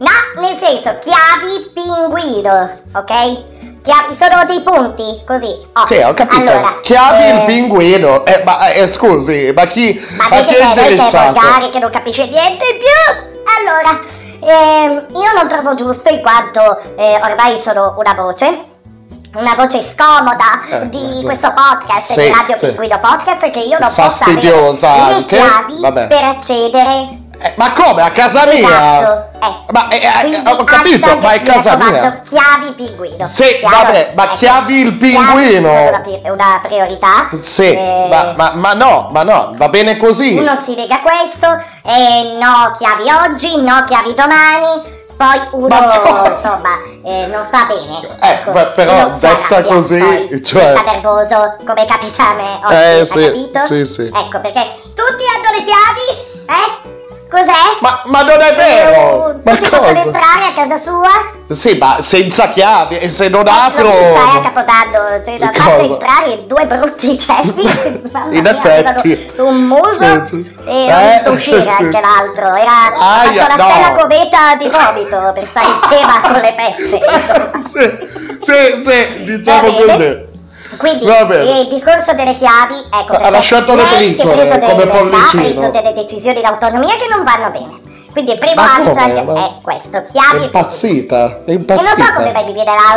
[0.00, 3.82] No, nel senso, chiavi pinguino, ok?
[3.82, 5.54] Chiavi, sono dei punti, così.
[5.74, 6.40] Oh, Sì, ho capito.
[6.40, 8.24] Allora, Chiavi eh, il pinguino.
[8.24, 12.26] Eh, ma eh, scusi, ma chi, Ma ma chi vedi è che volgare, non capisce
[12.26, 13.38] niente in più.
[13.58, 14.00] Allora,
[14.54, 18.68] ehm, io non trovo giusto in quanto eh, ormai sono una voce.
[19.34, 21.22] Una voce scomoda Eh, di sì.
[21.22, 22.66] questo podcast, Sì, di Radio sì.
[22.66, 26.06] Pinguino Podcast, che io non posso avere le chiavi Vabbè.
[26.08, 27.08] per accedere.
[27.42, 28.02] Eh, ma come?
[28.02, 28.58] A casa mia?
[29.00, 29.72] Esatto, eh.
[29.72, 32.20] Ma eh, eh, Quindi, ho capito, ma è casa mia.
[32.22, 33.24] Chiavi pinguino.
[33.26, 33.76] Sì, Chiaro?
[33.76, 35.88] vabbè, ma Ecco, chiavi il pinguino.
[35.88, 37.28] una, pri- una priorità.
[37.32, 40.36] Sì, Eh, ma, ma- ma no, ma no, va bene così.
[40.36, 41.46] Uno si lega a questo,
[41.82, 48.00] e no chiavi oggi, no chiavi domani, poi uno Ma insomma eh, non sta bene.
[48.20, 52.74] Eh, ecco, beh, però detta così, poi cioè- Sta nervoso come capita a me oggi,
[53.00, 53.64] Eh, sì, capito?
[53.64, 54.02] sì, sì.
[54.14, 56.98] Ecco perché tutti hanno le chiavi, eh?
[57.30, 57.78] Cos'è?
[57.80, 59.30] Ma, ma non è vero!
[59.30, 59.90] Eh, Ma cosa?
[59.90, 61.08] entrare a casa sua?
[61.48, 64.38] Sì, ma senza chiavi e se non Non si stai apro.
[64.38, 68.00] a Capodanno, cioè da fatto entrare due brutti ceffi,
[68.30, 69.30] In mia, effetti.
[69.38, 71.82] un muso Sì, e Eh, ho visto uscire sì.
[71.82, 73.70] anche l'altro, era Aia, fatto la no.
[73.70, 76.54] stella cometa di vomito per stare in tema con le
[77.16, 77.50] insomma.
[77.64, 77.98] Sì,
[78.40, 80.28] sì, sì, diciamo così.
[80.80, 85.42] Quindi il discorso delle chiavi, ecco, Ha lasciato le è delle come libertà, ha Pollicino.
[85.42, 87.78] preso delle decisioni d'autonomia che non vanno bene.
[88.10, 92.32] Quindi il primo hashtag è questo, È chiavi impazzita, è e non so come impazzita.
[92.32, 92.96] mai mi viene la,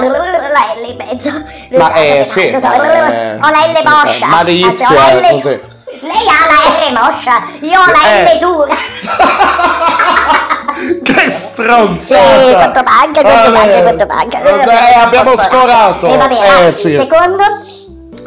[0.81, 1.29] L in mezzo.
[1.77, 4.25] Ma eh Non sì, ho la L moscia.
[4.27, 5.59] Malizia, L così.
[6.01, 8.23] Lei ha la R moscia, io ho la Eh.
[8.33, 8.75] L dura.
[11.03, 12.53] Che Sì, stronzata!
[12.55, 13.65] quanto manca, quanto Vabbè.
[13.65, 14.41] manca, quanto manca.
[14.41, 16.07] Eh, abbiamo scorato.
[16.07, 16.93] E va bene, Eh, sì.
[16.95, 17.43] secondo.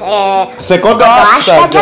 [0.03, 1.75] eh, Secondo hashtag.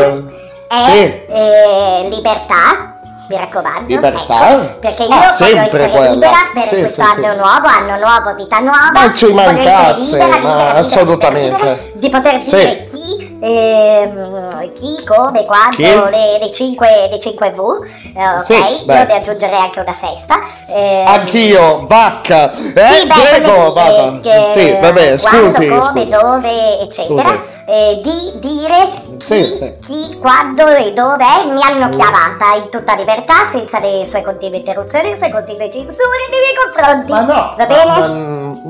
[0.69, 1.23] è Sì.
[1.29, 2.94] eh, libertà.
[3.27, 4.51] Mi raccomando, Libertà?
[4.51, 6.11] ecco, perché io Ah, voglio sempre essere quella.
[6.11, 7.37] libera per Sì, questo sì, anno sì.
[7.39, 8.91] nuovo, anno nuovo, vita nuova.
[8.93, 11.57] Ma ci mancasse, libera, ma libera, assolutamente.
[11.57, 15.83] libera, di poter dire chi, ehm, chi, come, quando, Chi?
[16.11, 18.49] le, le 5, le 5V, eh, ok?
[18.51, 19.05] Io beh.
[19.07, 20.39] ne aggiungerei anche una sesta.
[20.69, 22.51] ehm, Anch'io, vacca.
[22.53, 22.59] Eh,
[22.93, 24.21] sì, beh, quello vada.
[24.21, 26.09] che- Sì, vabbè, quando, scusi, come, scusi.
[26.11, 27.23] dove, eccetera.
[27.31, 27.53] Scusi.
[27.67, 29.75] Eh, di dire sì.
[29.83, 33.14] chi, quando e dove mi hanno chiamata in tutta libertà,
[33.51, 37.11] senza le sue continue interruzioni, le sue continue censure nei miei confronti.
[37.13, 37.85] Ma no, Va bene?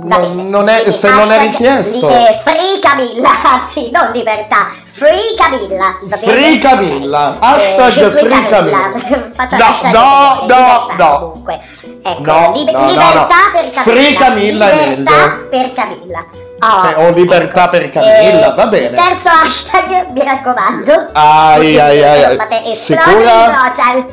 [0.05, 2.09] ma non, non è, se non è richiesto.
[2.09, 3.31] li- eh, free Camilla,
[3.65, 5.97] anzi, non libertà, free Camilla.
[6.03, 6.33] Va bene?
[6.33, 8.93] Free Camilla, Eh, hashtag suis Free Camilla.
[9.35, 11.19] Faccio No, no, no, libertà, no.
[11.31, 11.61] Comunque.
[12.07, 13.27] Ecco, No, lib- no, libertà no.
[13.53, 13.81] per Camilla.
[13.83, 16.27] Free Camilla libertà per Camilla.
[16.61, 18.93] Oh, Se ho libertà per Camilla, eh, va bene.
[18.97, 21.09] terzo hashtag, mi raccomando.
[21.13, 22.39] Ai, ai, ai, ai.
[22.71, 23.45] esplodere Sicura?
[23.45, 24.07] i social.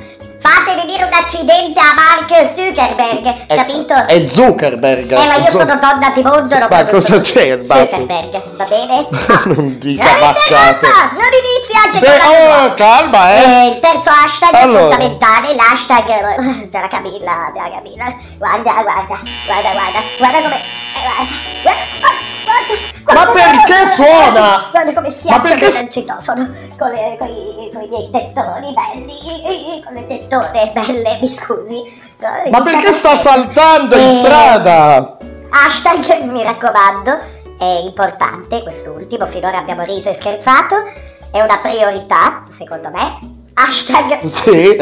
[0.54, 3.94] Fatemi dire un accidente a Mark Zuckerberg, capito?
[4.06, 5.12] È Zuckerberg.
[5.12, 7.58] Eh, ma io Zu- sono donna di mondo, non Ma cosa c'è?
[7.60, 9.08] Zuckerberg, va bene?
[9.46, 13.42] non dica Non interrompa, non inizi anche Sì, con oh, calma, eh.
[13.42, 14.80] Eh, il terzo hashtag è Allora.
[14.82, 18.16] fondamentale, l'hashtag eh, della Camilla, della Camilla.
[18.38, 20.56] Guarda, guarda, guarda, guarda, guarda come.
[20.56, 22.20] eh, guarda, guarda,
[23.04, 24.68] Ma perché suona?
[24.72, 28.74] Guarda come Ma schiaccia perché il citofono con, le, con, i, con i miei tettoni
[28.74, 32.00] belli, con le tettone belle, mi scusi.
[32.50, 35.18] Ma perché sta saltando in Eh, strada?
[35.50, 37.18] Hashtag, mi raccomando,
[37.58, 40.76] è importante, quest'ultimo, finora abbiamo riso e scherzato,
[41.32, 43.18] è una priorità, secondo me.
[43.54, 44.78] Hashtag Sì.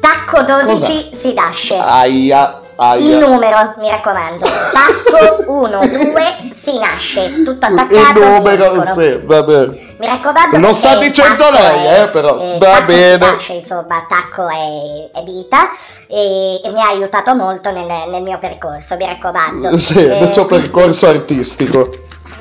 [0.00, 1.76] tacco 12 si nasce.
[1.76, 2.82] Aia, Il
[3.14, 3.18] aia.
[3.28, 4.44] numero, mi raccomando.
[4.44, 8.18] Tacco 1, 2 si nasce, tutto Il attaccato.
[8.24, 9.00] numero, minuscolo.
[9.00, 9.92] sì, va bene.
[9.96, 10.58] Mi raccomando.
[10.58, 12.36] Lo sta il dicendo lei, è- eh, però.
[12.40, 13.16] eh, Va bene.
[13.32, 15.68] nasce, insomma, tacco è, è vita
[16.08, 19.78] e, e mi ha aiutato molto nel, nel mio percorso, mi raccomando.
[19.78, 21.88] Sì, Eh, nel suo percorso artistico.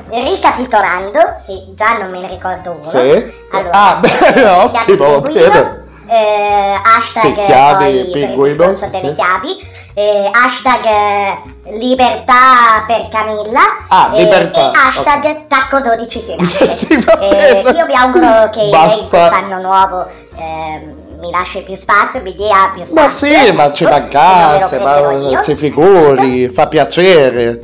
[0.09, 2.79] Ricapitolando, che già non me ne ricordo uno.
[2.79, 3.33] Sì.
[3.51, 5.82] Allora, Ah, beh, ottimo, bene.
[6.13, 9.13] Eh, hashtag Sì, chiavi, poi per pinguino, delle sì.
[9.13, 11.37] chiavi, eh, hashtag
[11.79, 16.69] libertà per Camilla Ah, eh, libertà, e hashtag tacco 12 si lascia.
[16.69, 19.17] Sì, Eh, io vi auguro che Basta.
[19.29, 20.07] quest'anno nuovo
[20.37, 23.01] ehm, mi lasci più spazio, mi dia più spazio.
[23.01, 23.09] Ma
[23.43, 27.59] sì, ma ci mancasse, ma si figuri, fa piacere.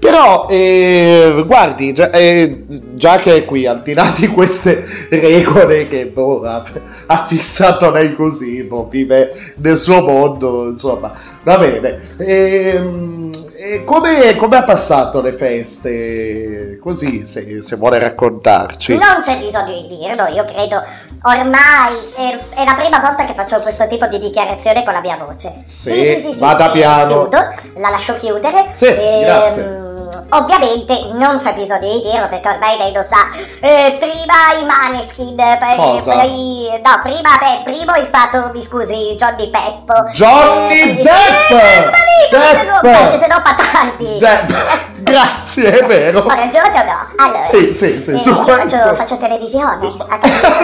[0.00, 5.88] Però, eh, guardi, già, eh, già che è qui, al di là di queste regole
[5.88, 6.64] che boh, ha,
[7.06, 11.12] ha fissato lei così, boh, vive nel suo mondo, insomma,
[11.42, 12.00] va bene.
[12.16, 16.78] Ehm, e come, come ha passato le feste?
[16.82, 18.94] Così, se, se vuole raccontarci.
[18.94, 20.82] Non c'è bisogno di dirlo, io credo
[21.22, 25.18] ormai è, è la prima volta che faccio questo tipo di dichiarazione con la mia
[25.22, 25.60] voce.
[25.64, 27.28] Sì, vada eh, piano.
[27.28, 28.70] Chiudo, la lascio chiudere.
[28.74, 29.88] Sì, Ehm, grazie.
[30.30, 33.28] Ovviamente non c'è bisogno di dirlo perché ormai lei lo sa.
[33.60, 36.12] Eh, prima i Maneskin, poi, Cosa?
[36.12, 39.94] poi- no, prima, beh, primo è stato, mi scusi, Johnny Peppo.
[40.14, 41.50] Johnny Eh, Depp!
[42.30, 42.96] interrompa, Depp!
[43.02, 44.18] perché sennò fa tardi.
[44.18, 44.50] Depp,
[45.02, 46.20] grazie, è vero.
[46.20, 47.08] Ho ragione o no?
[47.24, 48.76] Allora, Sì, sì, sì, eh, su questo.
[48.76, 49.88] faccio, faccio televisione.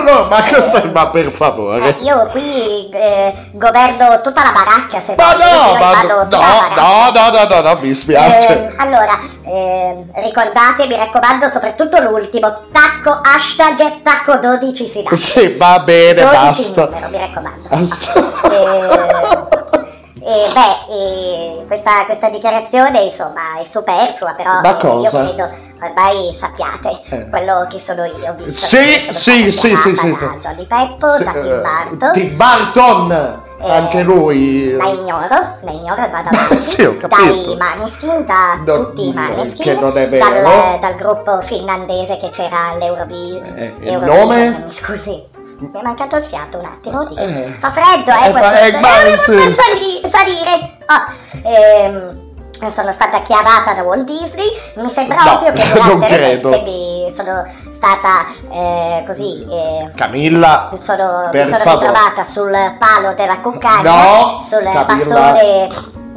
[0.05, 0.85] No, ma cosa?
[0.93, 1.89] Ma per favore.
[1.89, 7.47] Eh, io qui eh, governo tutta la baracca se Ma no, no, no, no, no,
[7.49, 8.69] no, no, mi spiace.
[8.69, 15.15] Eh, allora, ehm, ricordate, mi raccomando, soprattutto l'ultimo, tacco, hashtag tacco 12 si dà.
[15.17, 16.85] Sì, va bene, 12 basta.
[16.85, 17.69] numero, mi raccomando.
[17.69, 19.65] Basta.
[20.19, 25.21] E beh, eh, questa, questa dichiarazione insomma è superflua, però Ma eh, cosa?
[25.23, 25.51] io credo
[25.81, 27.29] ormai sappiate Eh.
[27.31, 28.35] quello che sono io.
[28.37, 30.27] Visto Sì, sì, sì, sì, sì, sì.
[30.41, 32.13] Johnny Peppo, Sì, da Tim eh, Burton.
[32.13, 34.73] Tim Burton, anche lui.
[34.73, 35.29] La ignoro,
[35.63, 36.63] la ignoro e vado avanti.
[36.63, 37.23] Sì, ho capito.
[37.25, 40.31] Dai Maneskin, da No, tutti i Maneskin, che non è vero.
[40.43, 43.45] dal, dal gruppo finlandese che c'era all'Eurovision.
[43.57, 44.63] Eh, il nome?
[44.67, 45.23] Mi scusi.
[45.59, 47.09] Mi è mancato il fiato un attimo.
[47.17, 47.57] Eh.
[47.59, 49.33] Fa freddo, eh, Eh, questo fa- eh, eh, non sì.
[49.33, 50.77] per sali- salire.
[50.87, 52.25] Oh, ehm,
[52.69, 54.47] sono stata chiamata da Walt Disney.
[54.77, 59.45] Mi sembra No, ovvio che durante le feste mi sono stata eh, così.
[59.49, 64.85] eh, Camilla, mi sono, mi sono ritrovata sul palo della cuccagna, No, sul Camilla.
[64.85, 65.69] bastone,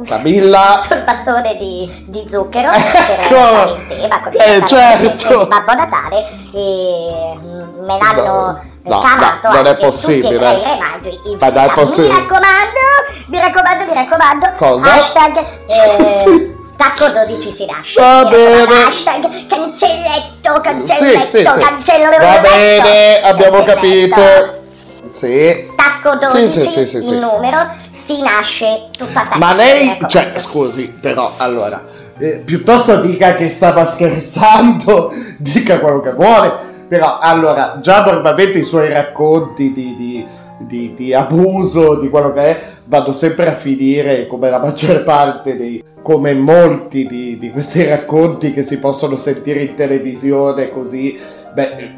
[0.06, 0.80] Camilla.
[0.82, 3.04] sul bastone di, di zucchero Ecco.
[3.06, 5.40] per stare in tema con il Eh, certo.
[5.42, 10.22] il Babbo Natale e mm, me l'hanno No, cavato no, non è possibile.
[10.22, 11.72] tutti e tre i re magi in Ma non è fila.
[11.74, 12.14] possibile.
[12.14, 12.80] Mi raccomando,
[13.26, 14.46] mi raccomando, mi raccomando.
[14.56, 14.92] Cosa?
[14.94, 15.36] Hashtag
[15.68, 16.49] eh,
[16.80, 18.00] tacco 12 si lascia.
[18.22, 18.72] Va bene.
[18.88, 21.60] Hashtag cancelletto, Sì, cancelletto, sì, sì.
[21.60, 24.14] cancello Va bene, abbiamo cancelletto.
[24.14, 24.58] capito.
[25.06, 25.68] Sì.
[25.76, 27.12] Tacco 12, Sì, sì, sì, sì, sì.
[27.12, 27.58] il numero,
[27.92, 29.38] si nasce tutta tacco.
[29.38, 30.06] Ma lei, Ecco.
[30.06, 31.84] cioè, scusi, però, allora,
[32.18, 38.64] eh, piuttosto dica che stava scherzando, dica quello che vuole, però, allora, già normalmente i
[38.64, 40.26] suoi racconti di, di-
[40.66, 45.56] di- di abuso, di quello che è, vanno sempre a finire come la maggior parte
[45.56, 51.18] dei, come molti di, di questi racconti che si possono sentire in televisione così,
[51.54, 51.90] beh, eh,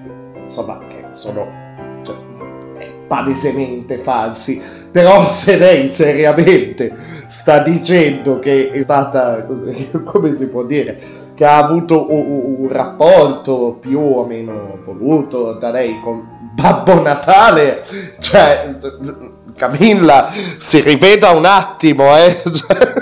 [0.43, 1.47] insomma, che sono
[2.03, 2.17] cioè,
[3.07, 4.61] palesemente falsi.
[4.91, 6.95] Però se lei seriamente
[7.29, 9.45] sta dicendo che è stata,
[10.05, 10.99] come si può dire,
[11.35, 16.32] che ha avuto un- un rapporto più o meno voluto da lei con
[16.63, 17.83] Babbo Natale,
[18.21, 18.75] cioè,
[19.57, 22.41] Camilla, si riveda un attimo, eh.
[22.41, 22.93] Cioè,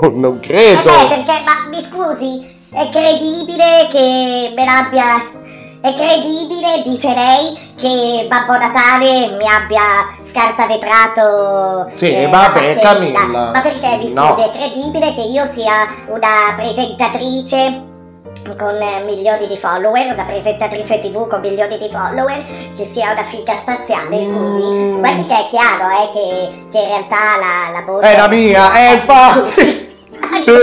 [0.00, 0.82] non, non credo.
[0.82, 5.42] beh, perché, ma mi scusi, è credibile che me l'abbia...
[5.80, 9.82] È credibile, dice lei, che Babbo Natale mi abbia
[10.22, 13.26] scartavetrato Sì, eh, vabbè, la Camilla.
[13.52, 14.34] Ma perché, mi scusi, No.
[14.34, 17.82] è credibile che io sia una presentatrice
[18.56, 22.42] con eh, milioni di follower, una presentatrice tv con milioni di follower,
[22.76, 24.98] che sia una figa spaziale, scusi.
[24.98, 28.00] Guardi che è chiaro, eh, che, che in realtà la, la.
[28.00, 29.82] È la mia, è infatti.
[29.93, 29.93] Eh,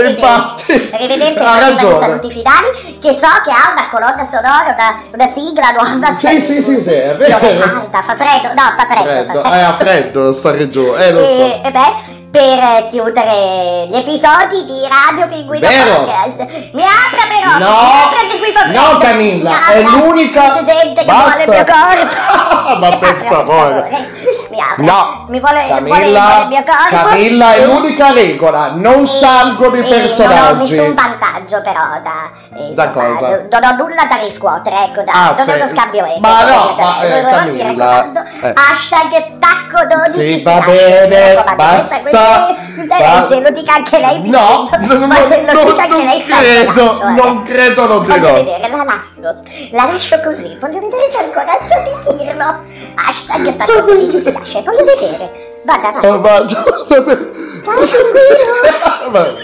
[0.08, 0.90] infatti.
[0.92, 1.98] Arrivederci Ha ragione.
[1.98, 6.12] saluti finali che so che ha una colonna sonora, una, una sigla nuova.
[6.12, 7.38] Sì, sì, sì, sì, è vero.
[7.38, 9.02] Canta, fa freddo, no, fa freddo.
[9.02, 11.30] Freddo, fa eh, ha freddo, stare giù, eh, lo so.
[11.30, 16.04] E, e beh, per chiudere gli episodi di Radio Pinguino Vero.
[16.04, 16.70] Podcast.
[16.72, 18.80] Mi apra però, No, mi apra che qui fa freddo.
[18.92, 21.28] no, Camilla, Mi è l'unica- C'è gente che Basta.
[21.28, 22.78] vuole il mio corpo.
[22.78, 24.10] Ma per favore.
[24.52, 24.84] Mi apra.
[24.84, 27.08] No, mi vuole, vuole, vuole Camilla, il mio corpo.
[27.08, 32.30] Camilla è l'unica regola, non salgono i e Non ho nessun vantaggio però da...
[32.58, 33.28] eh, Da insomma, cosa?
[33.30, 36.20] Non non ho nulla da riscuotere, ecco, da, Ah, non uno scambio etico.
[36.20, 38.52] Ma no, cioè, ma, eh, mi Camilla, eh.
[38.54, 42.00] Hashtag tacco 12 Sì, va bene, basta.
[42.00, 44.28] Questa, lo dica anche lei.
[44.28, 47.10] No, Pinguino, non, ma non, lo non, dica anche non lei credo, Fazionaccio, eh.
[47.24, 48.32] non credo, non Voglio credo.
[48.34, 48.84] vedere, la
[49.22, 49.42] lascio,
[49.72, 52.64] la lascio così, voglio vedere se ha il coraggio di dirlo.
[52.94, 55.50] Hashtag dici si lascia, voglio vedere.
[55.64, 56.64] Vada, Oh, vada.
[57.06, 57.18] ma-
[59.12, 59.34] Ma-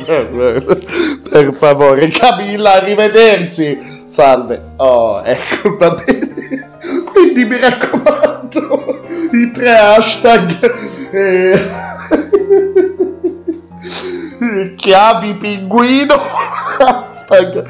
[1.30, 3.78] per favore, Camilla, arrivederci.
[4.06, 4.60] Salve.
[4.76, 6.70] Oh, ecco, va bene.
[7.04, 10.74] Quindi mi raccomando, i tre hashtag.
[11.12, 11.60] eh,
[14.76, 16.14] chiavi pinguino.
[17.28, 17.68] Hashtag,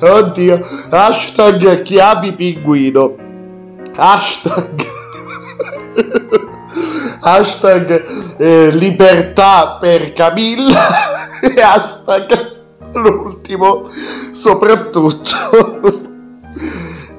[0.00, 3.16] oddio, hashtag chiavi pinguino.
[3.96, 4.86] Hashtag.
[7.20, 8.04] hashtag
[8.38, 10.80] eh, libertà per Camilla
[11.42, 12.58] e hashtag
[12.92, 13.88] l'ultimo
[14.32, 16.00] soprattutto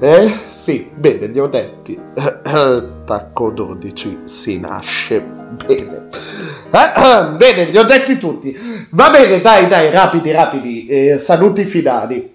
[0.00, 1.98] eh sì bene li ho detti
[3.04, 6.08] tacco 12 si nasce bene.
[6.70, 8.56] Eh, bene li ho detti tutti.
[8.90, 10.86] Va bene dai dai rapidi rapidi.
[10.86, 12.30] Eh, saluti finali.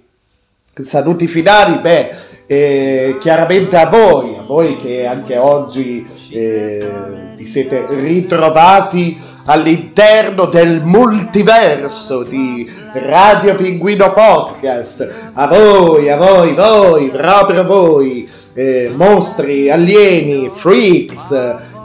[0.74, 2.16] Saluti finali, beh,
[2.46, 6.88] eh, chiaramente a voi, a voi che anche oggi eh,
[7.36, 17.10] vi siete ritrovati all'interno del multiverso di Radio Pinguino Podcast, a voi, a voi, voi,
[17.10, 21.32] proprio voi, eh, mostri, alieni, freaks,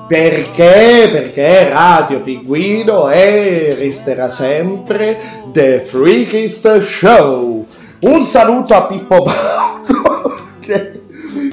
[0.07, 1.09] perché?
[1.11, 5.19] Perché Radio Pinguino è, resterà sempre
[5.53, 7.67] The Freakist Show.
[8.01, 11.01] Un saluto a Pippo Baudo, che,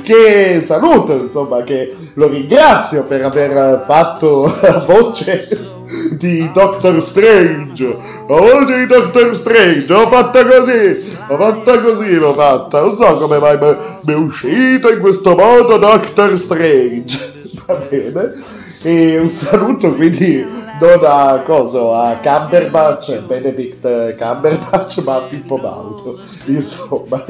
[0.01, 5.77] che saluto, insomma, che lo ringrazio per aver fatto la voce
[6.11, 8.17] di Doctor Strange.
[8.27, 12.79] La voce di Doctor Strange, l'ho fatta così, l'ho fatta così, l'ho fatta.
[12.81, 17.28] Non so come mai ma- mi è uscito in questo modo Doctor Strange.
[17.69, 18.33] Va bene.
[18.81, 20.43] E un saluto quindi
[20.79, 26.19] non a coso, a Cumberbatch, Benedict Cumberbatch, ma a Pippo Baudo.
[26.47, 27.23] Insomma.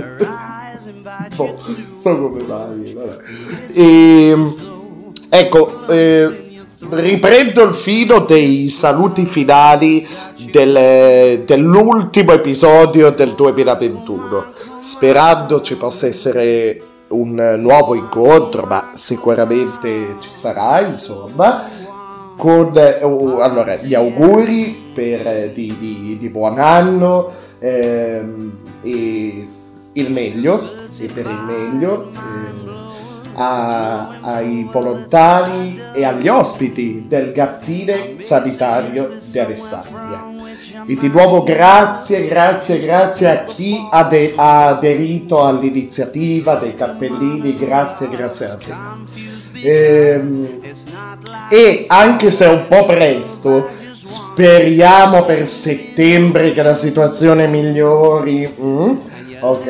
[1.36, 1.58] boh,
[1.98, 2.94] so come mai.
[2.94, 3.18] Vabbè.
[3.74, 4.54] E,
[5.30, 6.49] ecco, eh,
[6.92, 10.06] riprendo il filo dei saluti finali
[10.52, 14.46] del- dell'ultimo episodio del 2021,
[14.80, 21.68] sperando ci possa essere un nuovo incontro, ma sicuramente ci sarà, insomma.
[22.38, 28.52] Con uh, allora, gli auguri per, eh, di, di- di buon anno ehm,
[28.82, 29.48] e
[29.92, 30.62] il meglio,
[30.98, 32.89] e per il meglio ehm,
[33.34, 40.28] a- ai volontari e agli ospiti del gattile sanitario di Alessandria.
[40.86, 48.10] E di nuovo grazie, grazie, grazie a chi ade- ha aderito all'iniziativa dei cappellini, grazie,
[48.10, 48.74] grazie a te.
[49.62, 50.60] Ehm,
[51.50, 58.48] e anche se è un po' presto, speriamo per settembre che la situazione migliori.
[58.62, 58.96] mm?
[59.42, 59.68] Ok.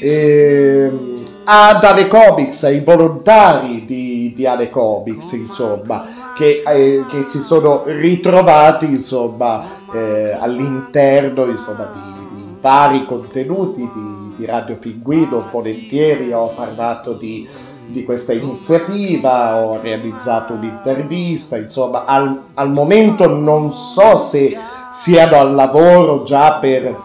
[0.00, 1.13] Ehm,
[1.44, 7.82] ad Ale Comics, ai volontari di, di Ale Comics, insomma, che, eh, che si sono
[7.86, 15.48] ritrovati, insomma, eh, all'interno, insomma, di, di vari contenuti di, di Radio Pinguino.
[15.50, 17.46] Volentieri ho parlato di,
[17.86, 24.56] di questa iniziativa, ho realizzato un'intervista, insomma, al, al momento non so se
[24.90, 26.96] siano al lavoro già per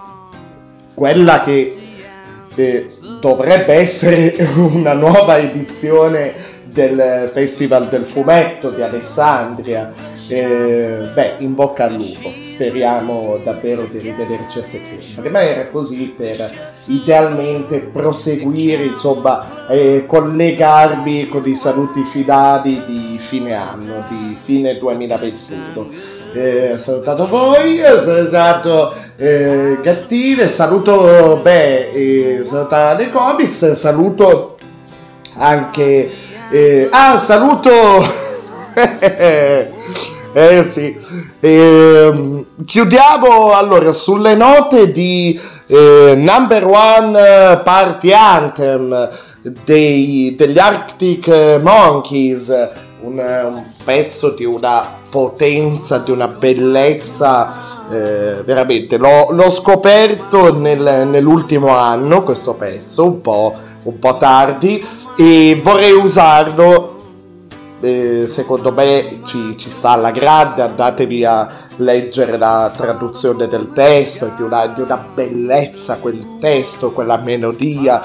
[0.93, 1.77] quella che
[2.55, 2.89] eh,
[3.19, 9.91] dovrebbe essere una nuova edizione del Festival del Fumetto di Alessandria.
[10.29, 15.29] Eh, beh, in bocca al lupo, speriamo davvero di rivederci a settembre.
[15.31, 16.37] Ma era così per
[16.85, 25.89] idealmente proseguire, insomma, eh, collegarvi con i saluti finali di fine anno, di fine 2021.
[26.33, 34.57] Eh, salutato voi, ho salutato eh, Gattine, saluto beh, eh, salutare le comics, saluto
[35.35, 36.11] anche
[36.51, 37.71] eh, ah saluto
[40.33, 40.95] eh sì
[41.41, 49.09] Ehm, chiudiamo allora sulle note di eh, Number One Party Anthem
[49.41, 57.49] dei, degli Arctic Monkeys un, un pezzo di una potenza, di una bellezza,
[57.89, 58.97] eh, veramente.
[58.97, 63.53] L'ho, l'ho scoperto nel- nell'ultimo anno questo pezzo, un po',
[63.83, 64.85] un po' tardi,
[65.17, 66.95] e vorrei usarlo.
[67.81, 74.27] eh, secondo me ci, ci sta alla grande, andatevi a leggere la traduzione del testo,
[74.27, 78.01] è di una, di una bellezza quel testo, quella melodia,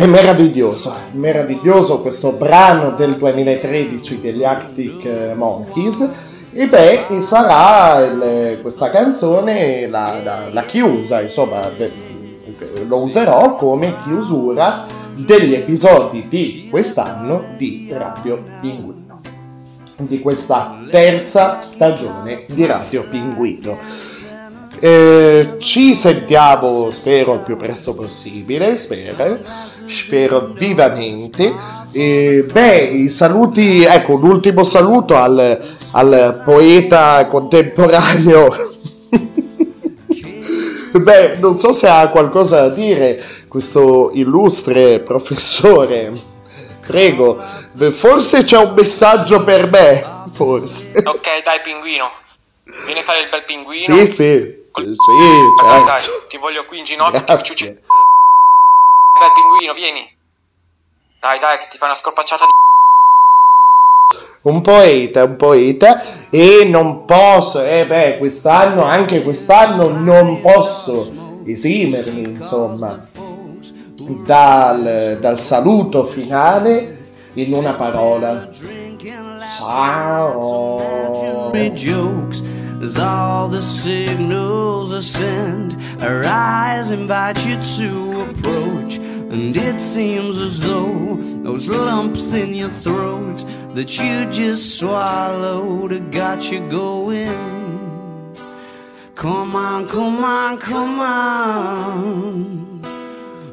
[0.00, 6.08] è meraviglioso, meraviglioso questo brano del 2013 degli Arctic eh, Monkeys.
[6.52, 11.70] E beh, e sarà il- questa canzone la, la- la chiusa, insomma,
[12.88, 14.84] lo userò come chiusura
[15.16, 19.20] degli episodi di quest'anno di Radio Pinguino,
[19.98, 23.76] di questa terza stagione di Radio Pinguino.
[24.82, 29.38] Eh, ci sentiamo, spero, il più presto possibile, spero,
[29.86, 31.54] spero vivamente.
[31.92, 35.60] Eh, beh, i saluti, ecco, un ultimo saluto al,
[35.92, 38.68] al poeta contemporaneo.
[40.92, 46.12] Beh, non so se ha qualcosa da dire questo illustre professore.
[46.84, 47.38] Prego,
[47.90, 50.90] forse c'è un messaggio per me, forse.
[50.96, 52.10] Ok, dai, pinguino.
[52.86, 53.96] Vieni a fare il bel pinguino.
[53.96, 56.26] Sì, sì, sì, Dai, dai, certo.
[56.28, 57.20] ti voglio qui in ginocchio.
[57.20, 57.44] Grazie.
[57.44, 57.64] Ciucci.
[57.66, 60.08] Bel pinguino, vieni.
[61.20, 62.50] Dai, dai, che ti fai una scorpacciata di.
[64.48, 72.22] un poeta, un poeta e non posso, eh beh, quest'anno, anche quest'anno non posso esimermi,
[72.22, 73.06] insomma,
[74.24, 77.00] dal, dal saluto finale
[77.34, 78.48] in una parola.
[79.58, 81.50] Ciao.
[82.80, 85.76] As all the signals ascend.
[86.00, 92.70] Our eyes invite you to approach, and it seems as though those lumps in your
[92.70, 93.44] throat
[93.74, 97.60] that you just swallowed have got you going.
[99.14, 102.70] Come on, come on, come on.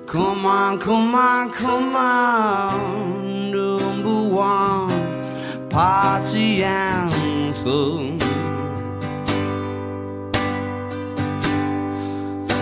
[0.07, 3.51] Come on, come on, come on.
[3.51, 8.26] Number one party anthem.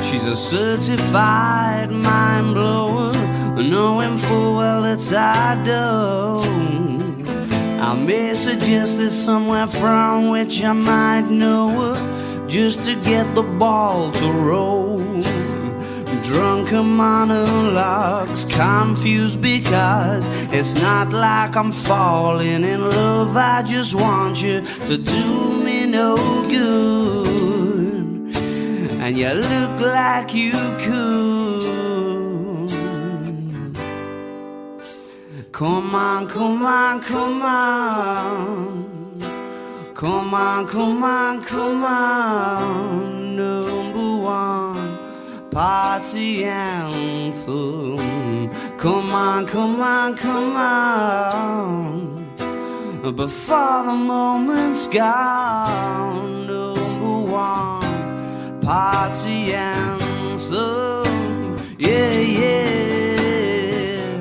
[0.10, 3.12] She's a certified mind blower,
[3.62, 7.28] knowing full well that I don't.
[7.80, 13.44] I may suggest there's somewhere from which I might know her, just to get the
[13.44, 15.04] ball to roll.
[16.24, 23.38] Drunken monologues, confused because it's not like I'm falling in love.
[23.38, 26.16] I just want you to do me no
[26.50, 27.55] good,
[29.06, 30.52] and you look like you
[30.84, 31.62] could.
[35.52, 39.20] Come on, come on, come on.
[39.94, 43.36] Come on, come on, come on.
[43.36, 44.98] Number one
[45.52, 48.00] party anthem.
[48.80, 52.26] Come on, come on, come on.
[53.16, 56.48] Before the moment's gone.
[56.48, 57.75] Number one
[58.66, 60.40] party anthem.
[60.52, 61.06] Oh,
[61.78, 62.12] yeah,
[62.42, 64.18] yeah.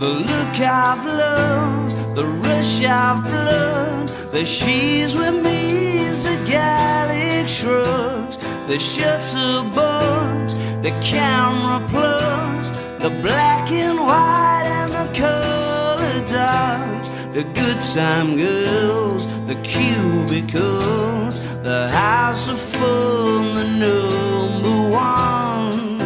[0.00, 7.46] The look I've love, the rush I've blood, the she's with me is the Gallic
[7.46, 17.10] shrugs, the shutter bugs, the camera plugs, the black and white and the color dogs,
[17.32, 25.98] the good time girls, the cubicles, the house of fun, the number one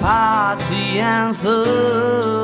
[0.00, 2.39] party anthem.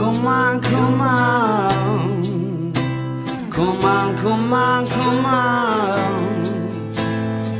[0.00, 2.22] Come on, come on,
[3.50, 3.84] come on.
[3.84, 6.42] Come on, come on, come on.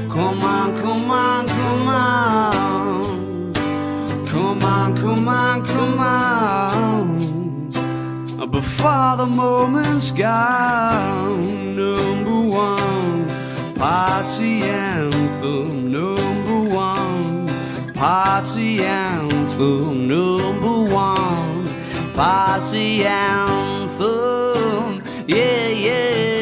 [0.09, 3.52] Come on, come on, come on.
[4.27, 4.62] Come
[5.28, 7.19] on, come on.
[8.51, 13.28] Before the moment's gone, number one
[13.75, 17.47] party anthem, number one
[17.93, 21.59] party anthem, number one
[22.20, 25.00] party anthem.
[25.26, 26.40] Yeah, yeah.